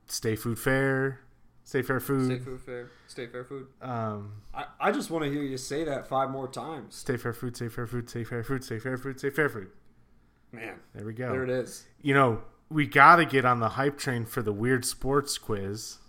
Stay 0.08 0.36
Food 0.36 0.60
Fair, 0.60 1.20
Stay 1.66 1.82
fair 1.82 1.99
food. 1.99 2.26
Stay 2.28 2.39
food 2.39 2.61
fair. 2.61 2.89
Stay 3.07 3.28
fair 3.28 3.43
food. 3.43 3.68
Um, 3.82 4.34
I, 4.53 4.66
I 4.80 4.91
just 4.91 5.09
want 5.09 5.26
to 5.26 5.32
hear 5.32 5.41
you 5.41 5.57
say 5.57 5.84
that 5.84 6.07
five 6.07 6.30
more 6.30 6.47
times. 6.47 6.95
stay 6.95 7.18
fair 7.18 7.34
food. 7.34 7.55
Stay 7.55 7.68
fair 7.70 7.88
food. 7.88 8.07
Stay 8.09 8.24
fair 8.24 8.43
food. 8.43 8.63
Stay 8.63 8.80
fair 8.80 8.97
food. 8.97 9.18
Stay 9.20 9.30
fair 9.32 9.49
food. 9.49 9.68
Man, 10.51 10.76
There 10.93 11.03
we 11.05 11.13
go. 11.13 11.32
there 11.32 11.43
it 11.43 11.49
is. 11.49 11.86
You 12.01 12.13
know, 12.13 12.41
we 12.70 12.86
got 12.88 13.18
to 13.18 13.26
get 13.26 13.43
on 13.45 13.59
the 13.59 13.70
hype 13.70 13.97
train 13.97 14.26
for 14.26 14.41
the 14.41 14.53
weird 14.53 14.86
sports 14.86 15.38
quiz. 15.38 15.97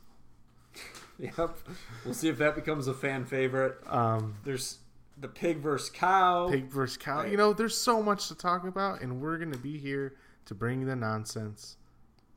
Yep. 1.19 1.59
We'll 2.05 2.13
see 2.13 2.29
if 2.29 2.37
that 2.37 2.55
becomes 2.55 2.89
a 2.89 2.93
fan 2.93 3.25
favorite. 3.25 3.79
Um, 3.87 4.35
There's 4.45 4.81
the 5.17 5.29
pig 5.29 5.61
versus 5.61 5.89
cow. 5.89 6.47
pig 6.51 6.67
versus 6.71 6.99
cow. 6.99 7.21
Right. 7.23 7.31
You 7.31 7.39
know, 7.39 7.55
there's 7.55 7.75
so 7.75 8.03
much 8.03 8.29
to 8.29 8.35
talk 8.35 8.65
about, 8.67 9.01
and 9.01 9.23
we're 9.23 9.39
going 9.39 9.53
to 9.53 9.57
be 9.59 9.79
here 9.79 10.17
to 10.45 10.55
bring 10.55 10.85
the 10.85 10.95
nonsense 10.95 11.79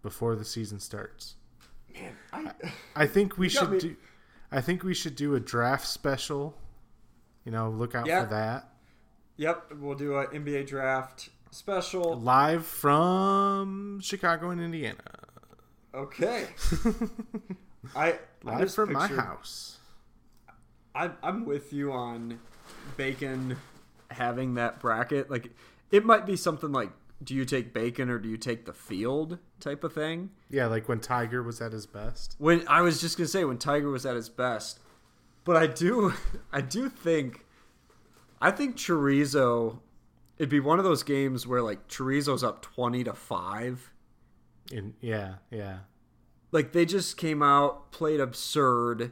before 0.01 0.37
the 0.37 0.45
season 0.45 0.79
starts. 0.79 1.35
Man, 1.93 2.13
I, 2.33 2.51
I 2.95 3.07
think 3.07 3.37
we 3.37 3.49
should 3.49 3.71
me- 3.71 3.79
do. 3.79 3.95
I 4.51 4.61
think 4.61 4.83
we 4.83 4.93
should 4.93 5.15
do 5.15 5.35
a 5.35 5.39
draft 5.39 5.87
special. 5.87 6.55
You 7.45 7.51
know, 7.51 7.69
look 7.69 7.95
out 7.95 8.07
Yeah. 8.07 8.23
for 8.25 8.29
that. 8.31 8.69
yep. 9.37 9.71
We'll 9.79 9.95
do 9.95 10.17
an 10.17 10.27
NBA 10.27 10.67
draft 10.67 11.29
special. 11.51 12.19
Live 12.19 12.65
from 12.65 13.99
Chicago 14.01 14.49
and 14.49 14.61
Indiana. 14.61 14.97
Okay. 15.93 16.47
I 17.95 18.07
I 18.13 18.17
Live 18.43 18.59
just 18.61 18.75
from 18.75 18.91
my 18.93 19.07
house. 19.07 19.77
I'm 20.93 21.15
I'm 21.23 21.45
with 21.45 21.71
you 21.73 21.91
on 21.91 22.39
Bacon 22.97 23.57
having 24.11 24.55
that 24.55 24.79
bracket. 24.79 25.29
Like 25.31 25.51
it 25.91 26.05
might 26.05 26.25
be 26.25 26.35
something 26.35 26.71
like 26.71 26.91
do 27.23 27.35
you 27.35 27.45
take 27.45 27.73
Bacon 27.73 28.09
or 28.09 28.17
do 28.17 28.29
you 28.29 28.37
take 28.37 28.65
the 28.65 28.73
field 28.73 29.39
type 29.59 29.83
of 29.83 29.93
thing. 29.93 30.31
Yeah, 30.49 30.67
like 30.67 30.87
when 30.87 30.99
Tiger 30.99 31.43
was 31.43 31.61
at 31.61 31.71
his 31.71 31.85
best. 31.85 32.35
When 32.37 32.65
I 32.67 32.81
was 32.81 33.01
just 33.01 33.17
gonna 33.17 33.27
say 33.27 33.43
when 33.45 33.57
Tiger 33.57 33.89
was 33.89 34.05
at 34.05 34.15
his 34.15 34.29
best, 34.29 34.79
but 35.43 35.55
I 35.55 35.67
do 35.67 36.13
I 36.51 36.61
do 36.61 36.89
think 36.89 37.45
I 38.41 38.51
think 38.51 38.77
Chorizo 38.77 39.79
it'd 40.37 40.49
be 40.49 40.59
one 40.59 40.79
of 40.79 40.85
those 40.85 41.03
games 41.03 41.45
where 41.45 41.61
like 41.61 41.87
Chorizo's 41.87 42.43
up 42.43 42.61
twenty 42.61 43.03
to 43.03 43.13
five. 43.13 43.91
In 44.71 44.93
yeah, 45.01 45.35
yeah. 45.49 45.79
like 46.51 46.73
they 46.73 46.85
just 46.85 47.17
came 47.17 47.41
out 47.41 47.91
played 47.91 48.19
absurd 48.19 49.11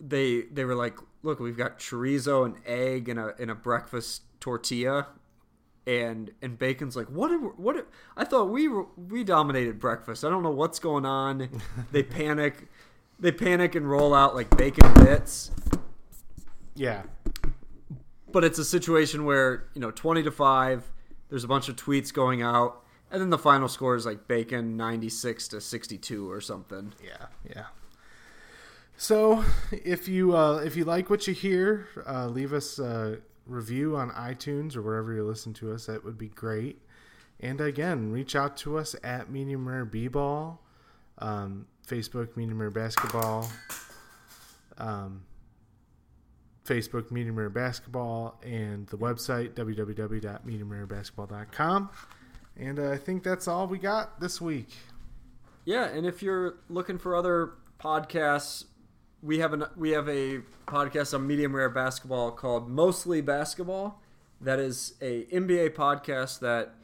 they 0.00 0.42
they 0.42 0.64
were 0.64 0.74
like 0.74 0.96
look 1.22 1.40
we've 1.40 1.56
got 1.56 1.78
chorizo 1.78 2.46
and 2.46 2.54
egg 2.64 3.08
and 3.08 3.18
a 3.18 3.34
and 3.38 3.50
a 3.50 3.54
breakfast 3.54 4.22
tortilla 4.40 5.08
and 5.86 6.32
and 6.42 6.58
bacon's 6.58 6.96
like 6.96 7.08
what 7.08 7.30
are, 7.30 7.38
what 7.38 7.76
are, 7.76 7.86
i 8.16 8.24
thought 8.24 8.48
we 8.50 8.66
were 8.68 8.86
we 8.96 9.22
dominated 9.22 9.78
breakfast 9.78 10.24
i 10.24 10.30
don't 10.30 10.42
know 10.42 10.50
what's 10.50 10.78
going 10.78 11.04
on 11.06 11.48
they 11.92 12.02
panic 12.02 12.66
they 13.20 13.30
panic 13.30 13.74
and 13.74 13.88
roll 13.88 14.12
out 14.14 14.34
like 14.34 14.50
bacon 14.56 14.92
bits 14.94 15.50
Yeah. 16.74 17.02
but 18.32 18.42
it's 18.44 18.58
a 18.58 18.64
situation 18.64 19.24
where 19.24 19.68
you 19.74 19.80
know 19.80 19.90
20 19.90 20.22
to 20.24 20.30
5 20.32 20.92
there's 21.28 21.44
a 21.44 21.48
bunch 21.48 21.68
of 21.68 21.76
tweets 21.76 22.12
going 22.12 22.42
out 22.42 22.82
and 23.10 23.20
then 23.22 23.30
the 23.30 23.38
final 23.38 23.68
score 23.68 23.94
is 23.94 24.04
like 24.04 24.26
bacon 24.26 24.76
96 24.76 25.48
to 25.48 25.60
62 25.60 26.28
or 26.30 26.40
something 26.40 26.92
Yeah, 27.04 27.26
yeah. 27.48 27.66
So, 28.98 29.44
if 29.70 30.08
you 30.08 30.34
uh, 30.34 30.56
if 30.64 30.74
you 30.74 30.86
like 30.86 31.10
what 31.10 31.26
you 31.26 31.34
hear, 31.34 31.86
uh, 32.08 32.28
leave 32.28 32.54
us 32.54 32.78
a 32.78 33.18
review 33.46 33.96
on 33.96 34.10
iTunes 34.10 34.76
or 34.76 34.82
wherever 34.82 35.14
you 35.14 35.24
listen 35.24 35.54
to 35.54 35.72
us. 35.72 35.86
That 35.86 36.04
would 36.04 36.18
be 36.18 36.28
great. 36.28 36.82
And 37.40 37.60
again, 37.60 38.10
reach 38.10 38.34
out 38.34 38.56
to 38.58 38.78
us 38.78 38.96
at 39.04 39.30
Medium 39.30 39.68
Rare 39.68 39.84
B 39.84 40.08
Ball, 40.08 40.58
um, 41.18 41.66
Facebook 41.86 42.34
Medium 42.36 42.60
Rare 42.60 42.70
Basketball, 42.70 43.46
um, 44.78 45.22
Facebook 46.64 47.10
Medium 47.10 47.38
Rare 47.38 47.50
Basketball, 47.50 48.40
and 48.42 48.86
the 48.88 48.96
website 48.96 49.52
www.mediumrarebasketball.com. 49.54 51.90
And 52.58 52.78
uh, 52.78 52.90
I 52.90 52.96
think 52.96 53.22
that's 53.22 53.46
all 53.46 53.66
we 53.66 53.78
got 53.78 54.18
this 54.20 54.40
week. 54.40 54.70
Yeah, 55.66 55.84
and 55.84 56.06
if 56.06 56.22
you're 56.22 56.56
looking 56.68 56.96
for 56.96 57.14
other 57.14 57.52
podcasts, 57.78 58.64
we 59.22 59.38
have 59.38 59.52
an 59.52 59.64
we 59.76 59.90
have 59.90 60.08
a 60.08 60.40
podcast 60.66 61.14
on 61.14 61.26
medium 61.26 61.54
rare 61.54 61.70
basketball 61.70 62.30
called 62.30 62.68
Mostly 62.68 63.20
Basketball. 63.20 64.00
That 64.40 64.58
is 64.58 64.94
a 65.00 65.24
NBA 65.24 65.70
podcast 65.70 66.40
that 66.40 66.74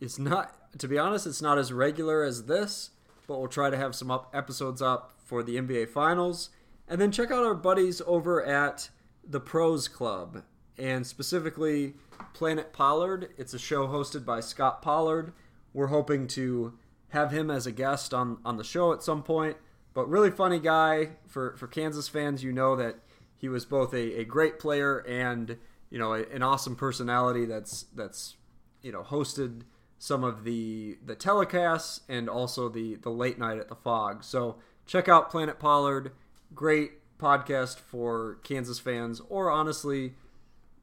is 0.00 0.18
not 0.18 0.54
to 0.78 0.88
be 0.88 0.98
honest, 0.98 1.26
it's 1.26 1.42
not 1.42 1.58
as 1.58 1.72
regular 1.72 2.22
as 2.22 2.44
this, 2.44 2.90
but 3.26 3.38
we'll 3.38 3.48
try 3.48 3.70
to 3.70 3.76
have 3.76 3.94
some 3.94 4.10
up 4.10 4.30
episodes 4.34 4.82
up 4.82 5.12
for 5.24 5.42
the 5.42 5.56
NBA 5.56 5.88
finals. 5.88 6.50
And 6.88 7.00
then 7.00 7.10
check 7.10 7.30
out 7.30 7.44
our 7.44 7.54
buddies 7.54 8.00
over 8.06 8.44
at 8.44 8.90
the 9.28 9.40
Pros 9.40 9.88
Club 9.88 10.42
and 10.78 11.06
specifically 11.06 11.94
Planet 12.32 12.72
Pollard. 12.72 13.30
It's 13.36 13.54
a 13.54 13.58
show 13.58 13.88
hosted 13.88 14.24
by 14.24 14.40
Scott 14.40 14.82
Pollard. 14.82 15.32
We're 15.72 15.88
hoping 15.88 16.28
to 16.28 16.74
have 17.08 17.32
him 17.32 17.50
as 17.50 17.66
a 17.66 17.72
guest 17.72 18.14
on, 18.14 18.38
on 18.44 18.56
the 18.56 18.64
show 18.64 18.92
at 18.92 19.02
some 19.02 19.22
point. 19.22 19.56
But 19.96 20.10
really 20.10 20.30
funny 20.30 20.58
guy 20.58 21.12
for, 21.26 21.56
for 21.56 21.66
Kansas 21.66 22.06
fans. 22.06 22.44
You 22.44 22.52
know 22.52 22.76
that 22.76 22.96
he 23.34 23.48
was 23.48 23.64
both 23.64 23.94
a, 23.94 24.20
a 24.20 24.24
great 24.24 24.58
player 24.58 24.98
and 24.98 25.56
you 25.88 25.98
know 25.98 26.12
a- 26.12 26.28
an 26.28 26.42
awesome 26.42 26.76
personality. 26.76 27.46
That's 27.46 27.86
that's 27.94 28.36
you 28.82 28.92
know 28.92 29.02
hosted 29.02 29.62
some 29.98 30.22
of 30.22 30.44
the 30.44 30.98
the 31.02 31.16
telecasts 31.16 32.00
and 32.10 32.28
also 32.28 32.68
the 32.68 32.96
the 32.96 33.08
late 33.08 33.38
night 33.38 33.56
at 33.56 33.68
the 33.68 33.74
Phog. 33.74 34.22
So 34.22 34.56
check 34.84 35.08
out 35.08 35.30
Planet 35.30 35.58
Pollard. 35.58 36.12
Great 36.54 36.92
podcast 37.18 37.78
for 37.78 38.34
Kansas 38.44 38.78
fans, 38.78 39.22
or 39.30 39.50
honestly, 39.50 40.12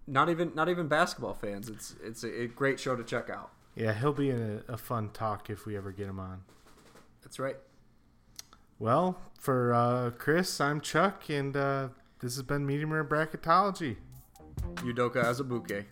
not 0.08 0.28
even 0.28 0.56
not 0.56 0.70
even 0.70 0.88
basketball 0.88 1.36
fans. 1.36 1.70
It's 1.70 1.94
it's 2.04 2.24
a, 2.24 2.42
a 2.42 2.48
great 2.48 2.80
show 2.80 2.96
to 2.96 3.04
check 3.04 3.30
out. 3.30 3.52
Yeah, 3.76 3.94
he'll 3.94 4.12
be 4.12 4.32
a, 4.32 4.64
a 4.68 4.78
fun 4.78 5.12
talk 5.12 5.52
if 5.52 5.68
we 5.68 5.78
ever 5.78 5.92
get 5.92 6.08
him 6.08 6.20
on. 6.20 6.46
That's 7.22 7.38
right. 7.38 7.58
Well, 8.80 9.18
for 9.40 9.74
uh, 9.74 10.12
Chris, 10.12 10.60
I'm 10.60 10.82
Chuck, 10.82 11.30
and 11.30 11.56
uh, 11.56 11.90
this 12.20 12.36
has 12.36 12.44
been 12.44 12.66
Medium 12.66 12.90
Bracketology. 12.90 13.98
Udoka 14.78 15.24
Azubuike. 15.24 15.86